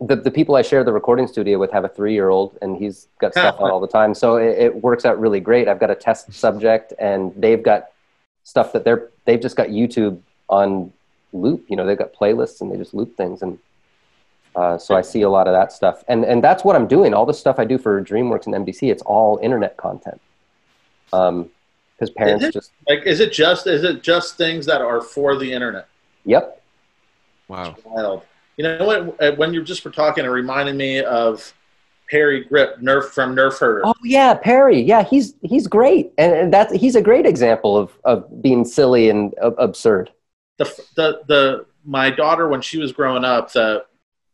the 0.00 0.14
the 0.14 0.30
people 0.30 0.54
I 0.54 0.62
share 0.62 0.84
the 0.84 0.92
recording 0.92 1.26
studio 1.26 1.58
with 1.58 1.72
have 1.72 1.84
a 1.84 1.88
three 1.88 2.12
year 2.12 2.28
old, 2.28 2.56
and 2.62 2.76
he's 2.76 3.08
got 3.18 3.32
stuff 3.40 3.56
on 3.58 3.72
all 3.72 3.80
the 3.80 3.88
time. 3.88 4.14
So 4.14 4.36
it, 4.36 4.56
it 4.56 4.82
works 4.82 5.04
out 5.04 5.18
really 5.18 5.40
great. 5.40 5.66
I've 5.66 5.80
got 5.80 5.90
a 5.90 5.96
test 5.96 6.32
subject, 6.32 6.92
and 7.00 7.32
they've 7.36 7.62
got 7.62 7.88
stuff 8.44 8.72
that 8.72 8.84
they're 8.84 9.10
they've 9.24 9.40
just 9.40 9.56
got 9.56 9.68
YouTube 9.70 10.20
on 10.48 10.92
loop. 11.32 11.64
You 11.68 11.76
know, 11.76 11.86
they've 11.86 11.98
got 11.98 12.12
playlists 12.14 12.60
and 12.60 12.70
they 12.70 12.76
just 12.76 12.94
loop 12.94 13.16
things, 13.16 13.42
and 13.42 13.58
uh, 14.54 14.78
so 14.78 14.94
I 14.96 15.02
see 15.02 15.22
a 15.22 15.28
lot 15.28 15.46
of 15.46 15.52
that 15.54 15.72
stuff. 15.72 16.04
And 16.08 16.24
and 16.24 16.42
that's 16.42 16.64
what 16.64 16.76
I'm 16.76 16.86
doing. 16.86 17.14
All 17.14 17.26
the 17.26 17.34
stuff 17.34 17.58
I 17.58 17.64
do 17.64 17.78
for 17.78 18.02
DreamWorks 18.02 18.46
and 18.46 18.54
NBC, 18.54 18.90
it's 18.90 19.02
all 19.02 19.38
internet 19.42 19.76
content. 19.76 20.20
Um, 21.12 21.50
because 21.96 22.10
parents 22.10 22.44
it? 22.44 22.52
just 22.52 22.72
Like, 22.88 23.06
is 23.06 23.20
it 23.20 23.32
just 23.32 23.66
is 23.66 23.84
it 23.84 24.02
just 24.02 24.36
things 24.36 24.66
that 24.66 24.80
are 24.80 25.00
for 25.00 25.36
the 25.36 25.50
internet? 25.50 25.88
yep 26.24 26.62
wow 27.48 27.76
Wild. 27.84 28.22
You 28.56 28.64
know 28.64 28.84
what? 28.84 29.22
uh, 29.22 29.32
When 29.36 29.52
you're 29.52 29.62
just 29.62 29.84
were 29.84 29.90
talking, 29.90 30.24
it 30.24 30.28
reminded 30.28 30.76
me 30.76 31.00
of 31.00 31.52
Parry 32.10 32.44
Gripp, 32.44 32.80
Nerf 32.80 33.10
from 33.10 33.36
Nerf 33.36 33.58
Herder. 33.58 33.82
Oh 33.84 33.94
yeah, 34.02 34.34
Parry. 34.34 34.80
Yeah, 34.80 35.02
he's 35.02 35.34
he's 35.42 35.66
great, 35.66 36.12
and, 36.18 36.32
and 36.32 36.54
that's 36.54 36.72
he's 36.72 36.96
a 36.96 37.02
great 37.02 37.26
example 37.26 37.76
of 37.76 37.92
of 38.04 38.42
being 38.42 38.64
silly 38.64 39.10
and 39.10 39.34
uh, 39.42 39.52
absurd. 39.52 40.10
The 40.58 40.64
the 40.96 41.20
the 41.26 41.66
my 41.84 42.10
daughter 42.10 42.48
when 42.48 42.60
she 42.60 42.78
was 42.78 42.92
growing 42.92 43.24
up 43.24 43.52
the 43.52 43.84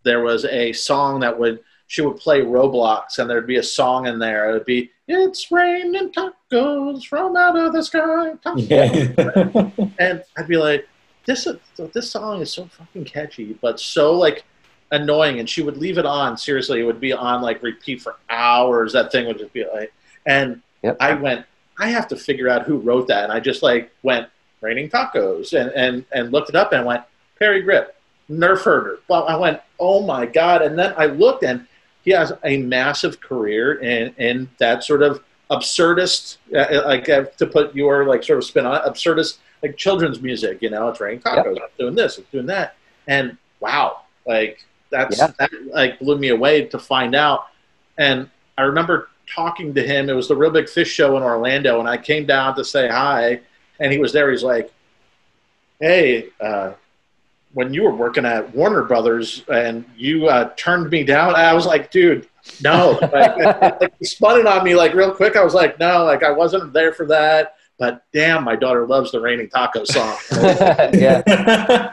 there 0.04 0.22
was 0.22 0.44
a 0.46 0.72
song 0.72 1.20
that 1.20 1.38
would 1.38 1.60
she 1.86 2.02
would 2.02 2.16
play 2.16 2.40
Roblox 2.40 3.18
and 3.18 3.28
there'd 3.28 3.46
be 3.46 3.56
a 3.56 3.62
song 3.62 4.06
in 4.06 4.18
there 4.18 4.50
it 4.50 4.52
would 4.54 4.64
be 4.64 4.90
it's 5.08 5.50
raining 5.50 6.12
tacos 6.12 7.04
from 7.04 7.36
out 7.36 7.56
of 7.58 7.72
the 7.72 7.82
sky 7.82 8.32
tacos." 8.44 8.68
Yeah. 8.70 9.94
and 9.98 10.24
I'd 10.36 10.48
be 10.48 10.56
like 10.56 10.88
this 11.26 11.46
this 11.92 12.10
song 12.10 12.40
is 12.40 12.52
so 12.52 12.66
fucking 12.66 13.04
catchy 13.04 13.56
but 13.60 13.78
so 13.78 14.14
like 14.14 14.44
annoying 14.90 15.38
and 15.38 15.48
she 15.48 15.62
would 15.62 15.76
leave 15.76 15.98
it 15.98 16.06
on 16.06 16.36
seriously 16.36 16.80
it 16.80 16.84
would 16.84 17.00
be 17.00 17.12
on 17.12 17.42
like 17.42 17.62
repeat 17.62 18.02
for 18.02 18.16
hours 18.28 18.92
that 18.92 19.10
thing 19.12 19.26
would 19.26 19.38
just 19.38 19.52
be 19.52 19.64
like 19.72 19.92
and 20.26 20.60
Yep. 20.82 20.96
I 21.00 21.14
went 21.14 21.46
I 21.78 21.88
have 21.88 22.08
to 22.08 22.16
figure 22.16 22.48
out 22.48 22.62
who 22.62 22.78
wrote 22.78 23.08
that 23.08 23.24
and 23.24 23.32
I 23.32 23.40
just 23.40 23.62
like 23.62 23.90
went 24.02 24.28
raining 24.62 24.88
tacos 24.88 25.52
and 25.52 25.70
and 25.72 26.04
and 26.12 26.32
looked 26.32 26.48
it 26.48 26.54
up 26.56 26.72
and 26.72 26.86
went 26.86 27.02
Parry 27.38 27.62
Gripp 27.62 27.88
Nerf 28.30 28.62
herder. 28.62 29.00
Well 29.08 29.28
I 29.28 29.36
went 29.36 29.60
oh 29.78 30.02
my 30.06 30.24
god. 30.24 30.62
And 30.62 30.78
then 30.78 30.94
I 30.96 31.06
looked 31.06 31.44
and 31.44 31.66
he 32.04 32.12
has 32.12 32.32
a 32.44 32.56
massive 32.56 33.20
career 33.20 33.74
in 33.74 34.14
in 34.16 34.48
that 34.58 34.82
sort 34.84 35.02
of 35.02 35.22
absurdist 35.50 36.38
uh, 36.56 36.82
like 36.86 37.08
uh, 37.10 37.24
to 37.36 37.46
put 37.46 37.74
your 37.74 38.06
like 38.06 38.22
sort 38.24 38.38
of 38.38 38.44
spin 38.44 38.64
on 38.64 38.76
it 38.76 38.82
absurdist 38.90 39.36
like 39.62 39.76
children's 39.76 40.22
music 40.22 40.62
you 40.62 40.70
know 40.70 40.88
it's 40.88 40.98
raining 41.00 41.20
tacos 41.20 41.56
it's 41.56 41.76
doing 41.78 41.94
this 41.94 42.16
it's 42.18 42.30
doing 42.30 42.46
that. 42.46 42.76
And 43.06 43.36
wow 43.60 44.02
like 44.26 44.64
that's 44.90 45.18
Yeah. 45.18 45.32
that 45.38 45.50
like 45.66 45.98
blew 45.98 46.18
me 46.18 46.28
away 46.28 46.66
to 46.66 46.78
find 46.78 47.14
out. 47.14 47.46
And 47.98 48.28
I 48.58 48.62
remember 48.62 49.08
talking 49.26 49.72
to 49.74 49.82
him. 49.82 50.10
It 50.10 50.12
was 50.12 50.28
the 50.28 50.36
real 50.36 50.50
big 50.50 50.68
fish 50.68 50.90
show 50.90 51.16
in 51.16 51.22
Orlando 51.22 51.80
and 51.80 51.88
I 51.88 51.96
came 51.96 52.26
down 52.26 52.54
to 52.56 52.64
say 52.64 52.88
hi 52.88 53.40
and 53.82 53.92
he 53.92 53.98
was 53.98 54.12
there 54.12 54.30
he's 54.30 54.42
like 54.42 54.72
hey 55.80 56.28
uh 56.40 56.72
when 57.54 57.74
you 57.74 57.82
were 57.82 57.94
working 57.94 58.24
at 58.24 58.54
Warner 58.54 58.82
Brothers 58.82 59.44
and 59.52 59.84
you 59.96 60.26
uh, 60.28 60.50
turned 60.56 60.90
me 60.90 61.04
down, 61.04 61.34
I 61.34 61.52
was 61.52 61.66
like, 61.66 61.90
dude, 61.90 62.26
no. 62.62 62.98
like, 63.12 63.80
like, 63.80 63.92
he 63.98 64.04
spun 64.04 64.40
it 64.40 64.46
on 64.46 64.64
me 64.64 64.74
like 64.74 64.94
real 64.94 65.12
quick. 65.12 65.36
I 65.36 65.44
was 65.44 65.54
like, 65.54 65.78
no, 65.78 66.04
like 66.04 66.22
I 66.22 66.30
wasn't 66.30 66.72
there 66.72 66.92
for 66.92 67.06
that. 67.06 67.56
But 67.78 68.04
damn, 68.12 68.44
my 68.44 68.56
daughter 68.56 68.86
loves 68.86 69.12
the 69.12 69.20
Raining 69.20 69.48
Taco 69.48 69.84
song. 69.84 70.16
yeah, 70.32 71.90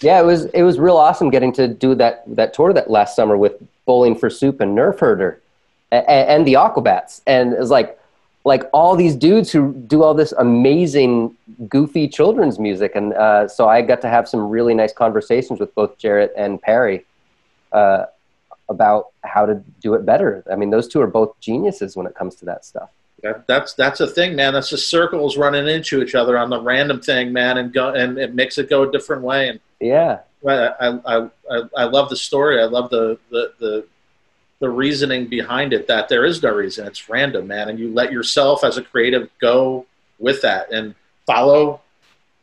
yeah. 0.00 0.20
It 0.20 0.24
was 0.24 0.44
it 0.46 0.62
was 0.62 0.78
real 0.78 0.96
awesome 0.96 1.30
getting 1.30 1.52
to 1.54 1.66
do 1.66 1.94
that 1.96 2.22
that 2.36 2.54
tour 2.54 2.72
that 2.72 2.88
last 2.90 3.16
summer 3.16 3.36
with 3.36 3.54
Bowling 3.86 4.14
for 4.14 4.30
Soup 4.30 4.60
and 4.60 4.76
Nerf 4.76 5.00
Herder, 5.00 5.40
and, 5.90 6.06
and 6.06 6.46
the 6.46 6.54
Aquabats, 6.54 7.22
and 7.26 7.52
it 7.52 7.58
was 7.58 7.70
like, 7.70 7.98
like 8.44 8.64
all 8.72 8.96
these 8.96 9.14
dudes 9.14 9.52
who 9.52 9.72
do 9.86 10.02
all 10.02 10.14
this 10.14 10.32
amazing 10.32 11.36
goofy 11.68 12.08
children's 12.08 12.58
music 12.58 12.92
and 12.94 13.12
uh, 13.14 13.46
so 13.48 13.68
i 13.68 13.82
got 13.82 14.00
to 14.00 14.08
have 14.08 14.28
some 14.28 14.48
really 14.48 14.74
nice 14.74 14.92
conversations 14.92 15.60
with 15.60 15.74
both 15.74 15.98
jaret 15.98 16.30
and 16.36 16.60
parry 16.60 17.04
uh, 17.72 18.04
about 18.68 19.08
how 19.22 19.46
to 19.46 19.54
do 19.80 19.94
it 19.94 20.04
better 20.04 20.42
i 20.50 20.56
mean 20.56 20.70
those 20.70 20.88
two 20.88 21.00
are 21.00 21.06
both 21.06 21.38
geniuses 21.40 21.96
when 21.96 22.06
it 22.06 22.14
comes 22.14 22.34
to 22.34 22.44
that 22.44 22.64
stuff 22.64 22.90
That, 23.22 23.46
that's 23.46 23.74
that's 23.74 24.00
a 24.00 24.06
thing, 24.06 24.34
man. 24.34 24.52
That's 24.52 24.68
just 24.68 24.90
circles 24.90 25.36
running 25.36 25.68
into 25.68 26.02
each 26.02 26.14
other 26.16 26.36
on 26.36 26.50
the 26.50 26.60
random 26.60 27.00
thing, 27.00 27.32
man, 27.32 27.56
and 27.56 27.72
go 27.72 27.94
and 27.94 28.18
it 28.18 28.34
makes 28.34 28.58
it 28.58 28.68
go 28.68 28.82
a 28.82 28.90
different 28.90 29.22
way. 29.22 29.48
And 29.48 29.60
yeah 29.80 30.20
I 30.46 30.98
I, 31.06 31.28
I, 31.48 31.62
I 31.76 31.84
love 31.84 32.08
the 32.08 32.16
story. 32.16 32.60
I 32.60 32.64
love 32.64 32.90
the, 32.90 33.18
the 33.30 33.52
the 33.60 33.86
the 34.62 34.70
reasoning 34.70 35.26
behind 35.26 35.72
it. 35.72 35.88
That 35.88 36.08
there 36.08 36.24
is 36.24 36.42
no 36.42 36.54
reason. 36.54 36.86
It's 36.86 37.08
random, 37.10 37.48
man, 37.48 37.68
and 37.68 37.78
you 37.78 37.92
let 37.92 38.12
yourself 38.12 38.62
as 38.62 38.78
a 38.78 38.82
creative 38.82 39.28
go 39.40 39.84
with 40.20 40.40
that 40.42 40.72
and 40.72 40.94
follow 41.26 41.80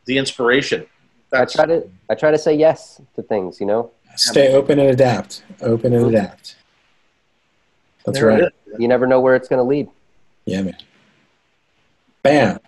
the 0.04 0.18
inspiration. 0.18 0.86
That's 1.30 1.56
i 1.56 1.64
try 1.64 1.76
to 1.76 1.88
i 2.10 2.14
try 2.16 2.32
to 2.32 2.38
say 2.38 2.56
yes 2.56 3.00
to 3.14 3.22
things 3.22 3.60
you 3.60 3.66
know 3.66 3.92
Stay 4.16 4.52
open 4.52 4.78
and 4.78 4.90
adapt. 4.90 5.44
Open 5.62 5.94
and 5.94 6.06
adapt. 6.06 6.56
That's 8.04 8.18
there 8.18 8.28
right. 8.28 8.52
you 8.78 8.88
never 8.88 9.06
know 9.06 9.20
where 9.20 9.36
it's 9.36 9.48
going 9.48 9.58
to 9.58 9.64
lead 9.64 9.88
Yeah, 10.44 10.62
man. 10.62 10.76
Bam. 12.22 12.58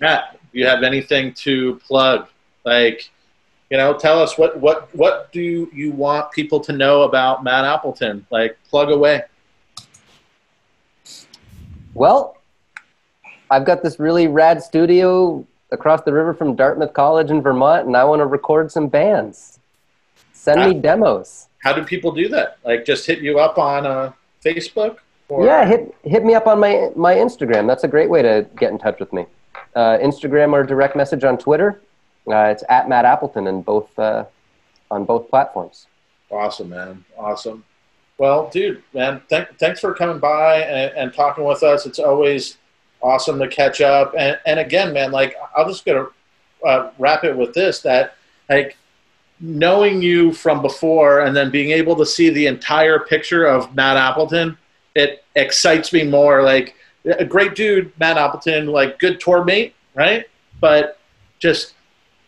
Matt, 0.00 0.38
do 0.52 0.58
you 0.58 0.66
have 0.66 0.82
anything 0.82 1.32
to 1.34 1.76
plug? 1.86 2.28
Like, 2.64 3.10
you 3.70 3.76
know, 3.76 3.94
tell 3.94 4.20
us 4.20 4.38
what 4.38 4.58
what 4.60 4.94
what 4.94 5.32
do 5.32 5.68
you 5.72 5.90
want 5.92 6.30
people 6.32 6.60
to 6.60 6.72
know 6.72 7.02
about 7.02 7.42
Matt 7.42 7.64
Appleton? 7.64 8.26
Like, 8.30 8.56
plug 8.68 8.90
away. 8.90 9.22
Well, 11.94 12.36
I've 13.50 13.64
got 13.64 13.82
this 13.82 13.98
really 13.98 14.28
rad 14.28 14.62
studio 14.62 15.46
across 15.72 16.02
the 16.02 16.12
river 16.12 16.34
from 16.34 16.54
Dartmouth 16.54 16.92
College 16.92 17.30
in 17.30 17.42
Vermont, 17.42 17.86
and 17.86 17.96
I 17.96 18.04
want 18.04 18.20
to 18.20 18.26
record 18.26 18.70
some 18.70 18.88
bands. 18.88 19.58
Send 20.32 20.60
me 20.60 20.80
demos. 20.80 21.48
How 21.58 21.72
do 21.72 21.82
people 21.82 22.12
do 22.12 22.28
that? 22.28 22.58
Like, 22.64 22.84
just 22.84 23.06
hit 23.06 23.20
you 23.20 23.40
up 23.40 23.58
on 23.58 23.84
uh, 23.84 24.12
Facebook? 24.44 24.98
Or, 25.28 25.44
Yeah, 25.44 25.66
hit 25.66 25.92
hit 26.04 26.24
me 26.24 26.34
up 26.34 26.46
on 26.46 26.60
my 26.60 26.90
my 26.94 27.14
Instagram. 27.14 27.66
That's 27.66 27.82
a 27.82 27.88
great 27.88 28.08
way 28.08 28.22
to 28.22 28.46
get 28.56 28.70
in 28.70 28.78
touch 28.78 29.00
with 29.00 29.12
me. 29.12 29.26
Uh, 29.74 29.98
Instagram 29.98 30.52
or 30.52 30.62
direct 30.62 30.94
message 30.94 31.24
on 31.24 31.36
Twitter. 31.36 31.80
Uh, 32.28 32.50
it's 32.50 32.64
at 32.68 32.88
Matt 32.88 33.04
Appleton 33.04 33.46
in 33.46 33.62
both 33.62 33.96
uh, 33.98 34.24
on 34.90 35.04
both 35.04 35.30
platforms. 35.30 35.86
Awesome, 36.30 36.70
man. 36.70 37.04
Awesome. 37.16 37.64
Well, 38.18 38.48
dude, 38.50 38.82
man, 38.94 39.22
th- 39.28 39.48
thanks 39.58 39.80
for 39.80 39.94
coming 39.94 40.18
by 40.18 40.62
and, 40.62 40.92
and 40.96 41.14
talking 41.14 41.44
with 41.44 41.62
us. 41.62 41.86
It's 41.86 41.98
always 41.98 42.56
awesome 43.02 43.38
to 43.38 43.46
catch 43.46 43.80
up. 43.80 44.14
And, 44.18 44.38
and 44.46 44.58
again, 44.58 44.92
man, 44.92 45.12
like, 45.12 45.36
I'm 45.56 45.68
just 45.68 45.84
to 45.84 46.10
uh, 46.66 46.90
wrap 46.98 47.24
it 47.24 47.36
with 47.36 47.52
this 47.52 47.80
that, 47.82 48.14
like, 48.48 48.76
knowing 49.38 50.00
you 50.00 50.32
from 50.32 50.62
before 50.62 51.20
and 51.20 51.36
then 51.36 51.50
being 51.50 51.70
able 51.70 51.94
to 51.94 52.06
see 52.06 52.30
the 52.30 52.46
entire 52.46 52.98
picture 52.98 53.44
of 53.44 53.74
Matt 53.74 53.98
Appleton, 53.98 54.56
it 54.94 55.22
excites 55.34 55.92
me 55.92 56.02
more. 56.02 56.42
Like, 56.42 56.74
a 57.04 57.24
great 57.24 57.54
dude, 57.54 57.92
Matt 58.00 58.16
Appleton, 58.16 58.66
like, 58.66 58.98
good 58.98 59.20
tour 59.20 59.44
mate, 59.44 59.74
right? 59.94 60.24
But 60.58 60.98
just 61.38 61.74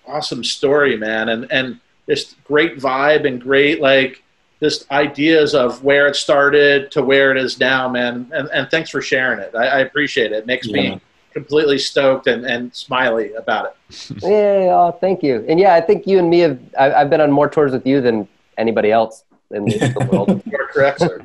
awesome 0.09 0.43
story, 0.43 0.97
man. 0.97 1.29
And, 1.29 1.51
and, 1.53 1.81
just 2.09 2.43
great 2.45 2.79
vibe 2.79 3.27
and 3.27 3.39
great 3.39 3.83
like 3.83 4.23
just 4.61 4.91
ideas 4.91 5.55
of 5.55 5.85
where 5.85 6.07
it 6.07 6.17
started 6.17 6.91
to 6.91 7.03
where 7.03 7.31
it 7.31 7.37
is 7.37 7.61
now, 7.61 7.87
man. 7.87 8.27
And, 8.33 8.49
and 8.49 8.71
thanks 8.71 8.89
for 8.89 9.03
sharing 9.03 9.41
it. 9.41 9.55
I, 9.55 9.67
I 9.67 9.79
appreciate 9.81 10.33
it. 10.33 10.39
It 10.39 10.47
makes 10.47 10.67
Yeah. 10.67 10.73
me 10.95 11.01
completely 11.35 11.79
stoked 11.79 12.27
and, 12.27 12.47
and 12.47 12.75
smiley 12.75 13.35
about 13.35 13.67
it. 13.67 13.75
Yeah, 14.23 14.71
oh, 14.73 14.97
thank 15.01 15.23
you. 15.23 15.45
And 15.49 15.61
yeah, 15.61 15.75
I 15.75 15.83
think 15.83 16.07
you 16.07 16.19
and 16.19 16.31
me 16.31 16.39
have. 16.41 16.59
I, 16.79 16.93
I've 16.95 17.11
been 17.11 17.21
on 17.21 17.31
more 17.31 17.49
tours 17.49 17.73
with 17.73 17.87
you 17.87 18.01
than 18.01 18.27
anybody 18.57 18.91
else 18.91 19.25
in 19.51 19.67
the, 19.67 19.79
the 19.79 20.09
world. 20.11 20.43
You're 20.47 20.67
correct, 20.73 21.01
sir. 21.01 21.21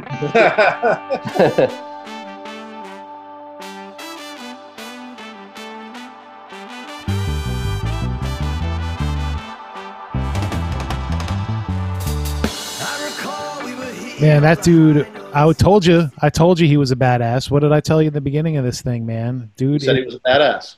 Man, 14.23 14.41
that 14.43 14.63
dude, 14.63 15.05
I 15.33 15.51
told 15.51 15.85
you, 15.85 16.09
I 16.21 16.29
told 16.29 16.57
you 16.57 16.65
he 16.65 16.77
was 16.77 16.91
a 16.93 16.95
badass. 16.95 17.51
What 17.51 17.59
did 17.59 17.73
I 17.73 17.81
tell 17.81 18.01
you 18.01 18.07
in 18.07 18.13
the 18.13 18.21
beginning 18.21 18.55
of 18.55 18.63
this 18.63 18.81
thing, 18.81 19.05
man? 19.05 19.51
you 19.57 19.67
Dude, 19.67 19.81
said 19.81 19.97
he 19.97 20.03
was 20.05 20.15
a 20.15 20.19
badass. 20.21 20.77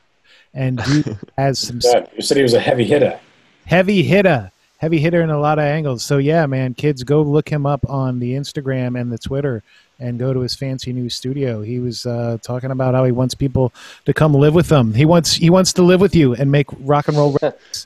and 0.56 0.80
dude 0.84 1.16
has 1.38 1.60
some 1.60 1.80
Yeah, 1.84 2.08
you 2.16 2.24
said 2.24 2.38
he 2.38 2.44
was 2.44 2.56
a 2.56 2.60
heavy 2.60 2.86
hitter. 2.86 3.20
heavy 3.68 4.02
hitter, 4.02 4.52
heavy 4.80 4.98
hitter 4.98 5.22
in 5.22 5.30
a 5.30 5.40
lot 5.40 5.60
of 5.60 5.64
angles. 5.66 6.04
So 6.04 6.18
yeah, 6.18 6.48
man, 6.48 6.74
kids, 6.74 7.04
go 7.04 7.22
look 7.22 7.48
him 7.48 7.68
up 7.68 7.88
on 7.88 8.18
the 8.18 8.34
Instagram 8.34 9.00
and 9.00 9.12
the 9.12 9.20
Twitter, 9.20 9.62
and 10.00 10.18
go 10.18 10.34
to 10.34 10.40
his 10.40 10.56
fancy 10.56 10.92
new 10.92 11.08
studio. 11.08 11.62
He 11.62 11.78
was 11.78 12.08
uh, 12.08 12.40
talking 12.42 12.72
about 12.72 12.96
how 12.96 13.04
he 13.06 13.12
wants 13.12 13.36
people 13.36 13.72
to 14.06 14.14
come 14.14 14.34
live 14.34 14.56
with 14.56 14.72
him. 14.72 14.92
He 14.96 15.06
wants 15.06 15.36
he 15.36 15.52
wants 15.52 15.72
to 15.74 15.84
live 15.84 16.02
with 16.02 16.16
you 16.16 16.34
and 16.34 16.52
make 16.52 16.66
rock 16.80 17.10
and 17.10 17.16
roll 17.18 17.38
records. 17.44 17.86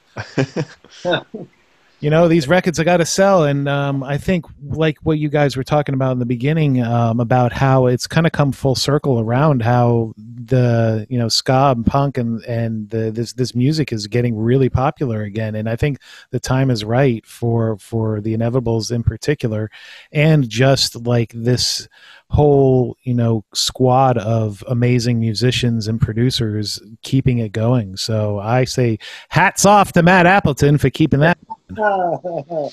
you 2.00 2.10
know 2.10 2.28
these 2.28 2.48
records 2.48 2.80
I 2.80 2.84
got 2.86 2.98
to 2.98 3.06
sell, 3.06 3.44
and 3.44 3.68
um, 3.68 4.04
I 4.04 4.18
think 4.18 4.46
like 4.70 4.98
what 5.04 5.20
you 5.20 5.28
guys 5.28 5.58
were 5.58 5.64
talking 5.64 5.94
about 5.94 6.14
in 6.14 6.20
the 6.20 6.26
beginning 6.26 6.82
um, 6.82 7.20
about 7.20 7.52
how 7.52 7.88
it's 7.88 8.08
kind 8.08 8.26
of 8.26 8.32
come 8.32 8.52
full 8.52 8.76
circle 8.76 9.20
around 9.20 9.62
how 9.62 10.14
the 10.18 11.06
you 11.10 11.20
know 11.20 11.28
ska 11.28 11.74
and 11.76 11.86
punk 11.86 12.18
and 12.18 12.42
and 12.44 12.90
the, 12.90 13.12
this 13.12 13.34
this 13.34 13.54
music 13.54 13.92
is 13.92 14.08
getting 14.08 14.38
really 14.38 14.70
popular 14.70 15.24
again, 15.24 15.56
and 15.56 15.70
I 15.70 15.76
think 15.76 16.00
the 16.32 16.40
time 16.40 16.72
is 16.72 16.86
right 16.86 17.26
for 17.26 17.78
for 17.80 18.22
the 18.22 18.36
inevitables 18.36 18.92
in 18.92 19.04
particular, 19.04 19.70
and 20.14 20.48
just 20.48 21.06
like 21.06 21.34
this 21.36 21.88
whole 22.30 22.96
you 23.04 23.14
know 23.14 23.44
squad 23.54 24.18
of 24.18 24.64
amazing 24.68 25.20
musicians 25.20 25.88
and 25.90 26.00
producers 26.00 26.82
keeping 27.02 27.40
it 27.40 27.52
going. 27.52 27.98
So 27.98 28.40
I 28.40 28.64
say 28.64 29.00
hats 29.28 29.66
off 29.66 29.92
to 29.94 30.04
Matt 30.04 30.26
Appleton 30.26 30.78
for 30.78 30.90
keeping 30.90 31.20
that. 31.20 31.38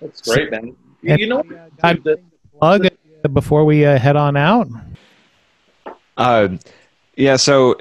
That's 0.00 0.22
great, 0.22 0.50
man. 0.50 0.76
You, 1.02 1.16
you 1.16 1.26
know 1.26 1.38
what? 1.38 1.46
I- 1.82 1.92
dude, 1.94 2.04
the- 2.04 2.20
plug 2.58 2.88
before 3.32 3.64
we 3.64 3.84
uh, 3.84 3.98
head 3.98 4.16
on 4.16 4.36
out? 4.36 4.68
Um, 6.16 6.58
yeah, 7.16 7.36
so 7.36 7.76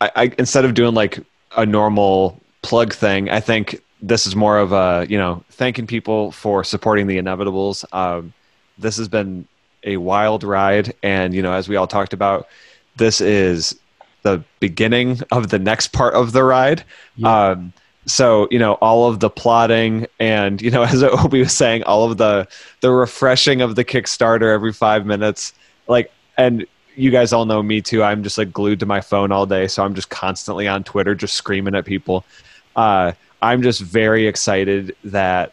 I, 0.00 0.10
I 0.16 0.32
instead 0.38 0.64
of 0.64 0.74
doing 0.74 0.94
like 0.94 1.18
a 1.56 1.66
normal 1.66 2.40
plug 2.62 2.92
thing, 2.92 3.30
I 3.30 3.40
think 3.40 3.82
this 4.02 4.26
is 4.26 4.34
more 4.34 4.58
of 4.58 4.72
a 4.72 5.06
you 5.08 5.18
know 5.18 5.44
thanking 5.50 5.86
people 5.86 6.32
for 6.32 6.64
supporting 6.64 7.06
the 7.06 7.18
inevitables. 7.18 7.84
Um, 7.92 8.32
this 8.78 8.96
has 8.96 9.08
been 9.08 9.46
a 9.84 9.96
wild 9.98 10.44
ride, 10.44 10.94
and 11.02 11.34
you 11.34 11.42
know 11.42 11.52
as 11.52 11.68
we 11.68 11.76
all 11.76 11.86
talked 11.86 12.12
about, 12.12 12.48
this 12.96 13.20
is 13.20 13.78
the 14.22 14.44
beginning 14.60 15.20
of 15.32 15.48
the 15.48 15.58
next 15.58 15.88
part 15.88 16.14
of 16.14 16.32
the 16.32 16.44
ride. 16.44 16.84
Yeah. 17.16 17.48
Um, 17.48 17.72
so 18.06 18.48
you 18.50 18.58
know 18.58 18.74
all 18.74 19.08
of 19.08 19.20
the 19.20 19.30
plotting 19.30 20.06
and 20.18 20.60
you 20.62 20.70
know 20.70 20.82
as 20.84 21.02
Obi 21.02 21.40
was 21.40 21.56
saying, 21.56 21.82
all 21.84 22.10
of 22.10 22.18
the 22.18 22.48
the 22.80 22.90
refreshing 22.90 23.60
of 23.60 23.76
the 23.76 23.84
Kickstarter 23.84 24.52
every 24.52 24.72
five 24.72 25.06
minutes, 25.06 25.52
like 25.88 26.12
and 26.36 26.66
you 26.96 27.10
guys 27.10 27.32
all 27.32 27.44
know 27.44 27.62
me 27.62 27.80
too. 27.80 28.02
I'm 28.02 28.22
just 28.22 28.38
like 28.38 28.52
glued 28.52 28.80
to 28.80 28.86
my 28.86 29.00
phone 29.00 29.32
all 29.32 29.46
day, 29.46 29.66
so 29.68 29.84
I'm 29.84 29.94
just 29.94 30.10
constantly 30.10 30.68
on 30.68 30.84
Twitter, 30.84 31.14
just 31.14 31.34
screaming 31.34 31.74
at 31.74 31.84
people. 31.84 32.24
Uh, 32.76 33.12
I'm 33.42 33.62
just 33.62 33.80
very 33.80 34.26
excited 34.26 34.94
that 35.04 35.52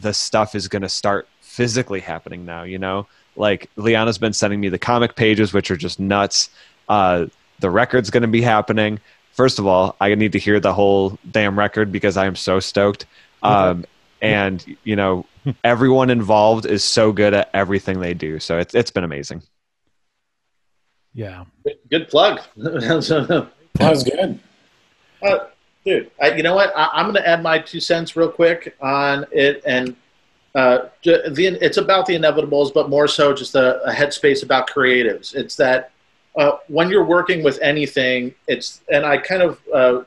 the 0.00 0.12
stuff 0.12 0.54
is 0.54 0.68
going 0.68 0.82
to 0.82 0.88
start 0.88 1.28
physically 1.40 2.00
happening 2.00 2.44
now. 2.44 2.64
You 2.64 2.78
know, 2.78 3.06
like 3.36 3.70
Liana's 3.76 4.18
been 4.18 4.32
sending 4.32 4.60
me 4.60 4.68
the 4.68 4.78
comic 4.78 5.14
pages, 5.16 5.52
which 5.52 5.70
are 5.70 5.76
just 5.76 6.00
nuts. 6.00 6.50
Uh, 6.88 7.26
the 7.60 7.70
record's 7.70 8.10
going 8.10 8.22
to 8.22 8.28
be 8.28 8.42
happening. 8.42 9.00
First 9.34 9.58
of 9.58 9.66
all, 9.66 9.96
I 10.00 10.14
need 10.14 10.32
to 10.32 10.38
hear 10.38 10.60
the 10.60 10.72
whole 10.72 11.18
damn 11.28 11.58
record 11.58 11.90
because 11.90 12.16
I 12.16 12.26
am 12.26 12.36
so 12.36 12.60
stoked. 12.60 13.06
Um, 13.42 13.84
and 14.22 14.64
you 14.84 14.94
know, 14.94 15.26
everyone 15.64 16.08
involved 16.08 16.66
is 16.66 16.84
so 16.84 17.12
good 17.12 17.34
at 17.34 17.50
everything 17.52 18.00
they 18.00 18.14
do. 18.14 18.38
So 18.38 18.58
it's 18.58 18.74
it's 18.74 18.92
been 18.92 19.04
amazing. 19.04 19.42
Yeah. 21.12 21.44
good 21.90 22.08
plug. 22.08 22.40
That 23.76 23.90
was 23.90 24.04
good. 24.04 24.38
Uh, 25.20 25.46
dude, 25.84 26.08
I, 26.22 26.36
you 26.36 26.44
know 26.44 26.54
what? 26.54 26.72
I, 26.76 26.90
I'm 26.92 27.06
going 27.06 27.16
to 27.16 27.28
add 27.28 27.42
my 27.42 27.58
two 27.58 27.80
cents 27.80 28.14
real 28.14 28.30
quick 28.30 28.76
on 28.80 29.26
it, 29.32 29.64
and 29.66 29.96
uh, 30.54 30.90
the, 31.02 31.58
it's 31.60 31.76
about 31.76 32.06
the 32.06 32.14
inevitables, 32.14 32.72
but 32.72 32.88
more 32.88 33.08
so 33.08 33.34
just 33.34 33.56
a, 33.56 33.82
a 33.82 33.92
headspace 33.92 34.44
about 34.44 34.70
creatives. 34.70 35.34
It's 35.34 35.56
that 35.56 35.90
uh, 36.36 36.58
when 36.68 36.90
you're 36.90 37.04
working 37.04 37.42
with 37.42 37.58
anything, 37.62 38.34
it's 38.48 38.82
and 38.90 39.04
I 39.04 39.18
kind 39.18 39.42
of 39.42 39.60
uh, 39.72 40.02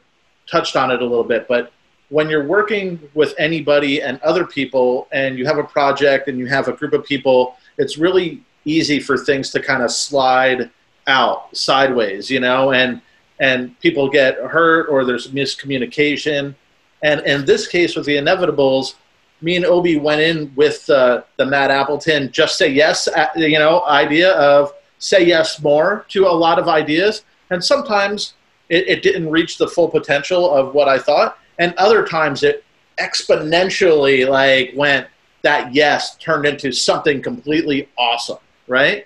touched 0.49 0.75
on 0.75 0.91
it 0.91 1.01
a 1.01 1.05
little 1.05 1.23
bit, 1.23 1.47
but 1.47 1.71
when 2.09 2.29
you're 2.29 2.45
working 2.45 2.99
with 3.13 3.33
anybody 3.37 4.01
and 4.01 4.19
other 4.21 4.45
people, 4.45 5.07
and 5.11 5.37
you 5.37 5.45
have 5.45 5.57
a 5.57 5.63
project 5.63 6.27
and 6.27 6.37
you 6.39 6.45
have 6.47 6.67
a 6.67 6.73
group 6.73 6.93
of 6.93 7.05
people, 7.05 7.57
it's 7.77 7.97
really 7.97 8.41
easy 8.65 8.99
for 8.99 9.17
things 9.17 9.49
to 9.51 9.61
kind 9.61 9.83
of 9.83 9.91
slide 9.91 10.69
out 11.07 11.55
sideways, 11.55 12.29
you 12.29 12.39
know, 12.39 12.71
and 12.71 13.01
and 13.39 13.79
people 13.81 14.09
get 14.09 14.35
hurt 14.37 14.87
or 14.89 15.05
there's 15.05 15.31
miscommunication. 15.31 16.55
And 17.03 17.21
in 17.21 17.45
this 17.45 17.67
case 17.67 17.95
with 17.95 18.05
the 18.05 18.15
inevitables, 18.15 18.95
me 19.41 19.55
and 19.55 19.65
Obi 19.65 19.97
went 19.97 20.21
in 20.21 20.51
with 20.55 20.89
uh, 20.89 21.21
the 21.37 21.45
Matt 21.45 21.69
Appleton 21.69 22.31
just 22.31 22.57
say 22.57 22.69
yes, 22.69 23.07
uh, 23.07 23.27
you 23.35 23.59
know, 23.59 23.83
idea 23.85 24.31
of 24.33 24.73
say 24.99 25.25
yes 25.25 25.61
more 25.61 26.05
to 26.09 26.25
a 26.25 26.29
lot 26.31 26.59
of 26.59 26.67
ideas. 26.67 27.23
And 27.49 27.63
sometimes 27.63 28.33
it, 28.69 28.87
it 28.87 29.03
didn't 29.03 29.29
reach 29.29 29.57
the 29.57 29.67
full 29.67 29.89
potential 29.89 30.49
of 30.53 30.73
what 30.73 30.87
I 30.87 30.99
thought. 30.99 31.37
And 31.59 31.73
other 31.75 32.05
times 32.05 32.43
it 32.43 32.63
exponentially 32.99 34.27
like 34.27 34.71
went 34.75 35.07
that 35.43 35.73
yes 35.73 36.15
turned 36.17 36.45
into 36.45 36.71
something 36.71 37.21
completely 37.21 37.87
awesome, 37.97 38.39
right? 38.67 39.05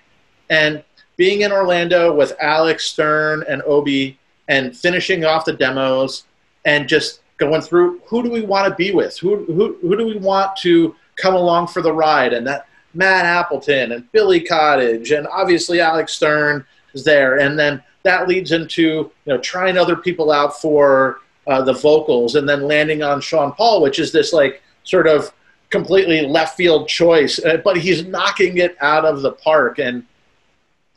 And 0.50 0.82
being 1.16 1.42
in 1.42 1.52
Orlando 1.52 2.14
with 2.14 2.32
Alex 2.40 2.84
Stern 2.84 3.44
and 3.48 3.62
Obi 3.62 4.18
and 4.48 4.76
finishing 4.76 5.24
off 5.24 5.44
the 5.44 5.52
demos 5.52 6.24
and 6.64 6.88
just 6.88 7.20
going 7.36 7.60
through 7.60 8.00
who 8.06 8.22
do 8.22 8.30
we 8.30 8.42
want 8.42 8.68
to 8.68 8.74
be 8.74 8.92
with? 8.92 9.18
Who, 9.18 9.44
who, 9.44 9.76
who 9.82 9.96
do 9.96 10.06
we 10.06 10.16
want 10.16 10.56
to 10.58 10.94
come 11.16 11.34
along 11.34 11.68
for 11.68 11.82
the 11.82 11.92
ride? 11.92 12.32
And 12.32 12.46
that 12.46 12.66
Matt 12.94 13.24
Appleton 13.24 13.92
and 13.92 14.10
Billy 14.12 14.40
Kottage 14.40 15.16
and 15.16 15.26
obviously 15.28 15.80
Alex 15.80 16.14
Stern 16.14 16.64
is 16.94 17.04
there. 17.04 17.38
And 17.38 17.58
then 17.58 17.82
that 18.02 18.28
leads 18.28 18.52
into 18.52 18.82
you 18.82 19.10
know 19.26 19.38
trying 19.38 19.78
other 19.78 19.96
people 19.96 20.30
out 20.30 20.60
for 20.60 21.20
uh, 21.46 21.62
the 21.62 21.72
vocals 21.72 22.34
and 22.34 22.48
then 22.48 22.62
landing 22.62 23.02
on 23.02 23.20
Sean 23.20 23.52
Paul, 23.52 23.82
which 23.82 23.98
is 23.98 24.12
this 24.12 24.32
like 24.32 24.62
sort 24.84 25.06
of 25.06 25.32
completely 25.70 26.26
left 26.26 26.56
field 26.56 26.86
choice, 26.86 27.38
uh, 27.40 27.56
but 27.64 27.78
he's 27.78 28.04
knocking 28.04 28.58
it 28.58 28.76
out 28.80 29.04
of 29.04 29.22
the 29.22 29.32
park. 29.32 29.78
And 29.78 30.04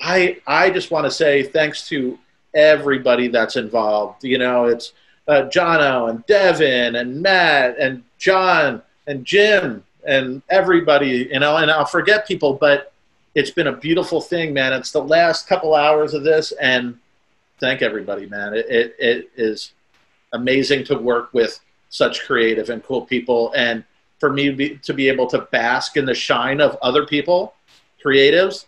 I 0.01 0.37
I 0.45 0.69
just 0.69 0.91
want 0.91 1.05
to 1.05 1.11
say 1.11 1.43
thanks 1.43 1.87
to 1.89 2.19
everybody 2.53 3.29
that's 3.29 3.55
involved. 3.55 4.23
You 4.23 4.37
know, 4.37 4.65
it's 4.65 4.93
uh, 5.27 5.43
Jono 5.43 6.09
and 6.09 6.25
Devin 6.25 6.95
and 6.95 7.21
Matt 7.21 7.77
and 7.79 8.03
John 8.17 8.81
and 9.07 9.25
Jim 9.25 9.83
and 10.07 10.41
everybody. 10.49 11.29
You 11.31 11.39
know, 11.39 11.57
and 11.57 11.69
I'll 11.71 11.85
forget 11.85 12.27
people, 12.27 12.53
but 12.53 12.91
it's 13.33 13.51
been 13.51 13.67
a 13.67 13.75
beautiful 13.75 14.21
thing, 14.21 14.53
man. 14.53 14.73
It's 14.73 14.91
the 14.91 15.03
last 15.03 15.47
couple 15.47 15.75
hours 15.75 16.13
of 16.13 16.23
this, 16.23 16.51
and 16.53 16.97
thank 17.59 17.81
everybody, 17.81 18.27
man. 18.27 18.53
It, 18.53 18.65
it, 18.69 18.95
it 18.99 19.29
is 19.35 19.71
amazing 20.33 20.83
to 20.85 20.97
work 20.97 21.33
with 21.33 21.59
such 21.89 22.25
creative 22.25 22.69
and 22.69 22.83
cool 22.83 23.01
people, 23.05 23.51
and 23.55 23.83
for 24.19 24.31
me 24.31 24.45
to 24.45 24.53
be, 24.55 24.77
to 24.77 24.93
be 24.93 25.07
able 25.09 25.27
to 25.27 25.39
bask 25.51 25.97
in 25.97 26.05
the 26.05 26.13
shine 26.13 26.61
of 26.61 26.77
other 26.81 27.05
people, 27.05 27.53
creatives. 28.03 28.65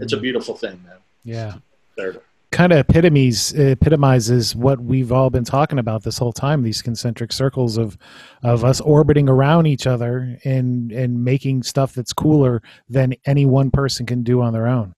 It's 0.00 0.12
a 0.12 0.16
Mm-hmm. 0.16 0.22
beautiful 0.22 0.54
thing, 0.56 0.80
man. 0.86 0.96
Yeah. 1.24 1.54
There. 1.96 2.20
Kind 2.50 2.72
of 2.72 2.78
epitomes 2.86 3.52
epitomizes 3.52 4.56
what 4.56 4.80
we've 4.80 5.12
all 5.12 5.28
been 5.28 5.44
talking 5.44 5.78
about 5.78 6.02
this 6.02 6.16
whole 6.16 6.32
time 6.32 6.62
these 6.62 6.80
concentric 6.80 7.32
circles 7.32 7.76
of 7.76 7.98
of 8.42 8.64
us 8.64 8.80
orbiting 8.80 9.28
around 9.28 9.66
each 9.66 9.86
other 9.86 10.38
and 10.44 10.90
and 10.92 11.22
making 11.22 11.62
stuff 11.62 11.92
that's 11.92 12.12
cooler 12.12 12.62
than 12.88 13.14
any 13.26 13.44
one 13.44 13.70
person 13.70 14.06
can 14.06 14.22
do 14.22 14.40
on 14.40 14.52
their 14.52 14.66
own 14.66 14.94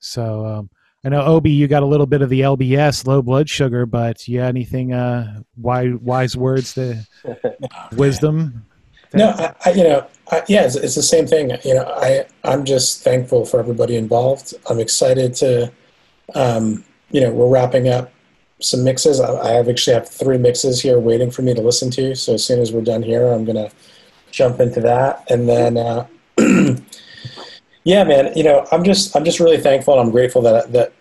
so 0.00 0.46
um 0.46 0.70
I 1.04 1.08
know 1.08 1.22
Obi, 1.22 1.52
you 1.52 1.68
got 1.68 1.84
a 1.84 1.86
little 1.86 2.06
bit 2.06 2.20
of 2.20 2.30
the 2.30 2.40
LBS, 2.40 3.06
low 3.06 3.22
blood 3.22 3.48
sugar, 3.48 3.86
but 3.86 4.26
yeah, 4.26 4.46
anything 4.46 4.92
uh, 4.92 5.40
wise, 5.56 5.94
wise 6.00 6.36
words 6.36 6.74
to 6.74 7.06
wisdom? 7.92 8.66
No, 9.14 9.28
I, 9.28 9.54
I, 9.64 9.70
you 9.70 9.84
know, 9.84 10.06
I, 10.32 10.42
yeah, 10.48 10.64
it's, 10.64 10.74
it's 10.74 10.96
the 10.96 11.04
same 11.04 11.28
thing. 11.28 11.52
You 11.64 11.74
know, 11.74 11.84
I 11.84 12.26
I'm 12.42 12.64
just 12.64 13.04
thankful 13.04 13.44
for 13.44 13.60
everybody 13.60 13.96
involved. 13.96 14.54
I'm 14.68 14.80
excited 14.80 15.34
to, 15.36 15.72
um, 16.34 16.84
you 17.10 17.20
know, 17.20 17.30
we're 17.30 17.48
wrapping 17.48 17.88
up 17.88 18.12
some 18.60 18.84
mixes. 18.84 19.20
I, 19.20 19.32
I 19.32 19.68
actually 19.68 19.94
have 19.94 20.08
three 20.08 20.38
mixes 20.38 20.80
here 20.80 20.98
waiting 20.98 21.30
for 21.30 21.42
me 21.42 21.54
to 21.54 21.60
listen 21.60 21.90
to. 21.92 22.14
So 22.14 22.34
as 22.34 22.44
soon 22.44 22.60
as 22.60 22.72
we're 22.72 22.82
done 22.82 23.02
here, 23.02 23.28
I'm 23.28 23.44
gonna 23.44 23.70
jump 24.30 24.60
into 24.60 24.80
that, 24.80 25.24
and 25.30 25.48
then. 25.48 25.76
Uh, 25.76 26.06
yeah, 27.84 28.04
man. 28.04 28.32
You 28.36 28.44
know, 28.44 28.66
I'm 28.72 28.84
just 28.84 29.16
I'm 29.16 29.24
just 29.24 29.40
really 29.40 29.58
thankful 29.58 29.94
and 29.94 30.02
I'm 30.02 30.10
grateful 30.10 30.42
that 30.42 30.72
that 30.72 30.92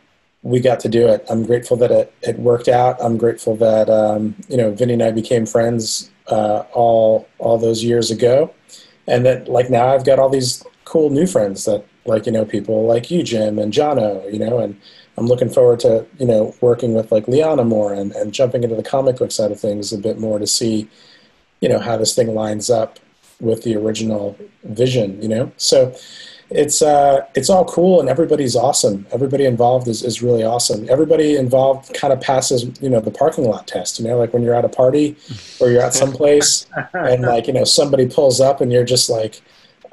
we 0.43 0.59
got 0.59 0.80
to 0.82 0.89
do 0.89 1.07
it. 1.07 1.26
I'm 1.30 1.43
grateful 1.43 1.76
that 1.78 1.89
it, 1.89 2.13
it 2.21 2.38
worked 2.38 2.67
out. 2.67 2.97
I'm 3.01 3.17
grateful 3.17 3.55
that 3.57 3.89
um, 3.89 4.36
you 4.47 4.55
know 4.55 4.71
Vinny 4.71 4.93
and 4.93 5.03
I 5.03 5.11
became 5.11 5.45
friends 5.45 6.11
uh, 6.28 6.63
all 6.73 7.28
all 7.39 7.57
those 7.57 7.84
years 7.84 8.11
ago, 8.11 8.53
and 9.07 9.26
that 9.26 9.47
like 9.49 9.69
now 9.69 9.88
I've 9.88 10.05
got 10.05 10.19
all 10.19 10.30
these 10.30 10.63
cool 10.86 11.09
new 11.09 11.26
friends 11.26 11.65
that 11.65 11.84
like 12.05 12.28
you 12.28 12.32
know 12.32 12.45
people 12.45 12.86
like 12.86 13.09
you, 13.09 13.23
Jim 13.23 13.57
and 13.57 13.73
Jono, 13.73 14.32
you 14.32 14.39
know, 14.39 14.59
and 14.59 14.80
I'm 15.18 15.28
looking 15.28 15.49
forward 15.49 15.80
to 15.82 16.05
you 16.20 16.26
know 16.26 16.55
working 16.61 16.93
with 16.93 17.11
like 17.11 17.28
Liana 17.28 17.63
more 17.63 17.93
and, 17.93 18.11
and 18.13 18.34
jumping 18.34 18.63
into 18.63 18.76
the 18.76 18.84
comic 18.84 19.18
book 19.18 19.32
side 19.32 19.51
of 19.51 19.59
things 19.59 19.93
a 19.93 19.97
bit 19.97 20.20
more 20.20 20.39
to 20.39 20.47
see 20.47 20.89
you 21.61 21.70
know 21.70 21.80
how 21.80 21.97
this 21.97 22.13
thing 22.16 22.34
lines 22.34 22.70
up 22.70 22.99
with 23.39 23.63
the 23.63 23.76
original 23.76 24.38
vision, 24.63 25.22
you 25.22 25.28
know. 25.28 25.51
So 25.57 25.95
it's 26.49 26.82
uh, 26.82 27.26
it's 27.34 27.49
all 27.49 27.66
cool 27.66 27.99
and 27.99 28.07
everybody's 28.07 28.55
awesome. 28.55 29.07
Everybody 29.11 29.45
involved 29.45 29.88
is, 29.88 30.03
is 30.03 30.22
really 30.22 30.43
awesome. 30.43 30.88
Everybody 30.89 31.36
involved 31.36 31.93
kind 31.93 32.13
of 32.13 32.22
passes, 32.22 32.66
you 32.82 32.89
know, 32.89 32.99
the 32.99 33.11
parking 33.11 33.45
lot 33.45 33.68
test. 33.68 33.99
You 33.99 34.07
know, 34.07 34.18
like 34.18 34.34
when 34.34 34.43
you're 34.43 34.53
at 34.53 34.66
a 34.66 34.70
party 34.70 35.18
or 35.59 35.70
you're 35.70 35.82
at 35.82 35.93
some 35.93 36.11
place 36.11 36.68
and 36.93 37.24
like 37.24 37.47
you 37.47 37.53
know 37.53 37.63
somebody 37.63 38.07
pulls 38.07 38.39
up 38.39 38.61
and 38.61 38.72
you're 38.72 38.86
just 38.86 39.09
like, 39.09 39.41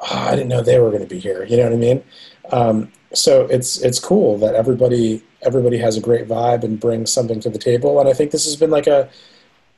oh, 0.01 0.07
I 0.11 0.33
didn't 0.33 0.49
know 0.49 0.63
they 0.63 0.79
were 0.79 0.91
going 0.91 1.03
to 1.03 1.09
be 1.09 1.19
here. 1.19 1.45
You 1.45 1.57
know 1.57 1.65
what 1.65 1.73
I 1.73 1.77
mean? 1.77 2.03
Um, 2.51 2.93
so 3.13 3.47
it's 3.47 3.79
it's 3.81 3.99
cool 3.99 4.39
that 4.39 4.55
everybody 4.55 5.23
everybody 5.43 5.79
has 5.79 5.97
a 5.97 6.01
great 6.01 6.27
vibe 6.27 6.65
and 6.65 6.81
brings 6.81 7.13
something 7.13 7.41
to 7.41 7.51
the 7.51 7.59
table. 7.59 8.01
And 8.01 8.09
I 8.09 8.13
think 8.13 8.31
this 8.31 8.45
has 8.45 8.57
been 8.57 8.71
like 8.71 8.87
a 8.87 9.09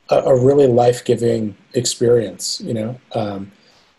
a, 0.09 0.15
a 0.15 0.39
really 0.39 0.67
life 0.67 1.03
giving 1.05 1.55
experience. 1.73 2.61
You 2.61 2.73
know. 2.73 2.99
Um, 3.13 3.51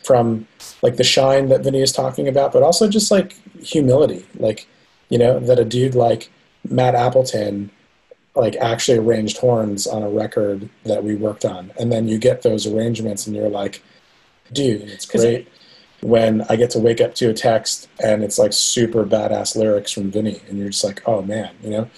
from 0.03 0.47
like 0.81 0.95
the 0.95 1.03
shine 1.03 1.49
that 1.49 1.63
Vinny 1.63 1.81
is 1.81 1.91
talking 1.91 2.29
about, 2.29 2.53
but 2.53 2.63
also 2.63 2.87
just 2.87 3.11
like 3.11 3.33
humility, 3.61 4.25
like 4.35 4.65
you 5.09 5.17
know 5.17 5.37
that 5.39 5.59
a 5.59 5.65
dude 5.65 5.95
like 5.95 6.31
Matt 6.69 6.95
Appleton 6.95 7.69
like 8.33 8.55
actually 8.55 8.99
arranged 8.99 9.37
horns 9.39 9.85
on 9.85 10.03
a 10.03 10.09
record 10.09 10.69
that 10.85 11.03
we 11.03 11.15
worked 11.15 11.43
on, 11.43 11.71
and 11.77 11.91
then 11.91 12.07
you 12.07 12.17
get 12.17 12.41
those 12.41 12.65
arrangements, 12.65 13.27
and 13.27 13.35
you're 13.35 13.49
like, 13.49 13.83
dude, 14.53 14.83
it's 14.83 15.05
great 15.05 15.49
when 16.01 16.43
I 16.49 16.55
get 16.55 16.69
to 16.71 16.79
wake 16.79 17.01
up 17.01 17.15
to 17.15 17.29
a 17.29 17.33
text 17.33 17.89
and 18.03 18.23
it's 18.23 18.37
like 18.37 18.53
super 18.53 19.05
badass 19.05 19.55
lyrics 19.55 19.91
from 19.91 20.11
Vinny, 20.11 20.41
and 20.47 20.57
you're 20.57 20.69
just 20.69 20.83
like, 20.83 21.01
oh 21.07 21.21
man, 21.21 21.55
you 21.63 21.69
know. 21.69 21.89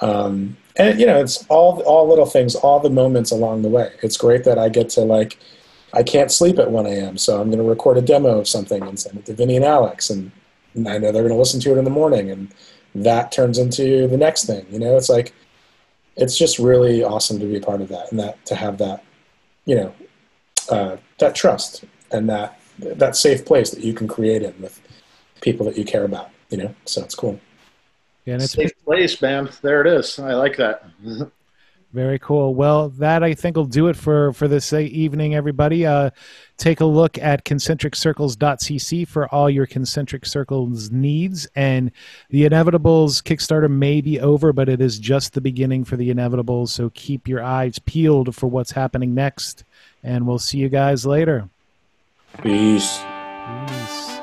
Um, 0.00 0.56
and 0.76 1.00
you 1.00 1.06
know, 1.06 1.20
it's 1.20 1.46
all 1.46 1.80
all 1.82 2.08
little 2.08 2.26
things, 2.26 2.54
all 2.54 2.80
the 2.80 2.90
moments 2.90 3.30
along 3.30 3.62
the 3.62 3.68
way. 3.68 3.92
It's 4.02 4.16
great 4.16 4.44
that 4.44 4.58
I 4.58 4.68
get 4.68 4.90
to 4.90 5.00
like 5.00 5.38
I 5.92 6.02
can't 6.02 6.30
sleep 6.30 6.58
at 6.58 6.70
1 6.70 6.86
a.m., 6.86 7.16
so 7.16 7.40
I'm 7.40 7.48
going 7.48 7.62
to 7.62 7.68
record 7.68 7.96
a 7.96 8.02
demo 8.02 8.38
of 8.38 8.48
something 8.48 8.82
and 8.82 9.00
send 9.00 9.18
it 9.18 9.26
to 9.26 9.34
Vinny 9.34 9.56
and 9.56 9.64
Alex, 9.64 10.10
and, 10.10 10.30
I 10.76 10.98
know 10.98 11.10
they're 11.10 11.22
going 11.22 11.28
to 11.28 11.38
listen 11.38 11.58
to 11.60 11.72
it 11.72 11.78
in 11.78 11.84
the 11.84 11.90
morning, 11.90 12.30
and 12.30 12.52
that 12.94 13.32
turns 13.32 13.56
into 13.56 14.06
the 14.08 14.18
next 14.18 14.44
thing. 14.44 14.66
You 14.70 14.78
know, 14.78 14.94
it's 14.94 15.08
like 15.08 15.32
it's 16.16 16.36
just 16.36 16.58
really 16.58 17.02
awesome 17.02 17.38
to 17.38 17.46
be 17.46 17.56
a 17.56 17.62
part 17.62 17.80
of 17.80 17.88
that, 17.88 18.10
and 18.10 18.20
that 18.20 18.44
to 18.44 18.54
have 18.54 18.76
that, 18.76 19.02
you 19.64 19.74
know, 19.74 19.94
uh, 20.68 20.96
that 21.16 21.34
trust 21.34 21.86
and 22.10 22.28
that 22.28 22.60
that 22.78 23.16
safe 23.16 23.44
place 23.44 23.70
that 23.70 23.82
you 23.82 23.94
can 23.94 24.08
create 24.08 24.42
in 24.42 24.54
with 24.60 24.80
people 25.40 25.66
that 25.66 25.76
you 25.76 25.84
care 25.84 26.04
about. 26.04 26.30
You 26.50 26.58
know, 26.58 26.74
so 26.84 27.02
it's 27.02 27.14
cool. 27.14 27.40
Yeah, 28.24 28.34
and 28.34 28.42
it's 28.42 28.52
Safe 28.52 28.72
place, 28.84 29.20
man. 29.22 29.48
There 29.62 29.80
it 29.80 29.86
is. 29.86 30.18
I 30.18 30.34
like 30.34 30.56
that. 30.56 30.84
Very 31.92 32.18
cool. 32.18 32.54
Well, 32.54 32.90
that 32.90 33.22
I 33.22 33.32
think 33.32 33.56
will 33.56 33.64
do 33.64 33.86
it 33.86 33.96
for 33.96 34.32
for 34.34 34.48
this 34.48 34.72
evening, 34.72 35.34
everybody. 35.34 35.86
Uh, 35.86 36.10
take 36.58 36.80
a 36.80 36.84
look 36.84 37.16
at 37.16 37.44
concentriccircles.cc 37.44 39.08
for 39.08 39.32
all 39.32 39.48
your 39.48 39.66
concentric 39.66 40.26
circles 40.26 40.90
needs. 40.90 41.48
And 41.54 41.90
the 42.28 42.42
Inevitables 42.42 43.22
Kickstarter 43.22 43.70
may 43.70 44.02
be 44.02 44.20
over, 44.20 44.52
but 44.52 44.68
it 44.68 44.82
is 44.82 44.98
just 44.98 45.32
the 45.32 45.40
beginning 45.40 45.84
for 45.84 45.96
the 45.96 46.12
Inevitables. 46.12 46.68
So 46.68 46.90
keep 46.92 47.26
your 47.26 47.42
eyes 47.42 47.78
peeled 47.78 48.34
for 48.34 48.48
what's 48.48 48.72
happening 48.72 49.14
next. 49.14 49.64
And 50.02 50.26
we'll 50.26 50.38
see 50.38 50.58
you 50.58 50.68
guys 50.68 51.06
later. 51.06 51.48
Peace. 52.42 53.00
Peace. 53.66 54.15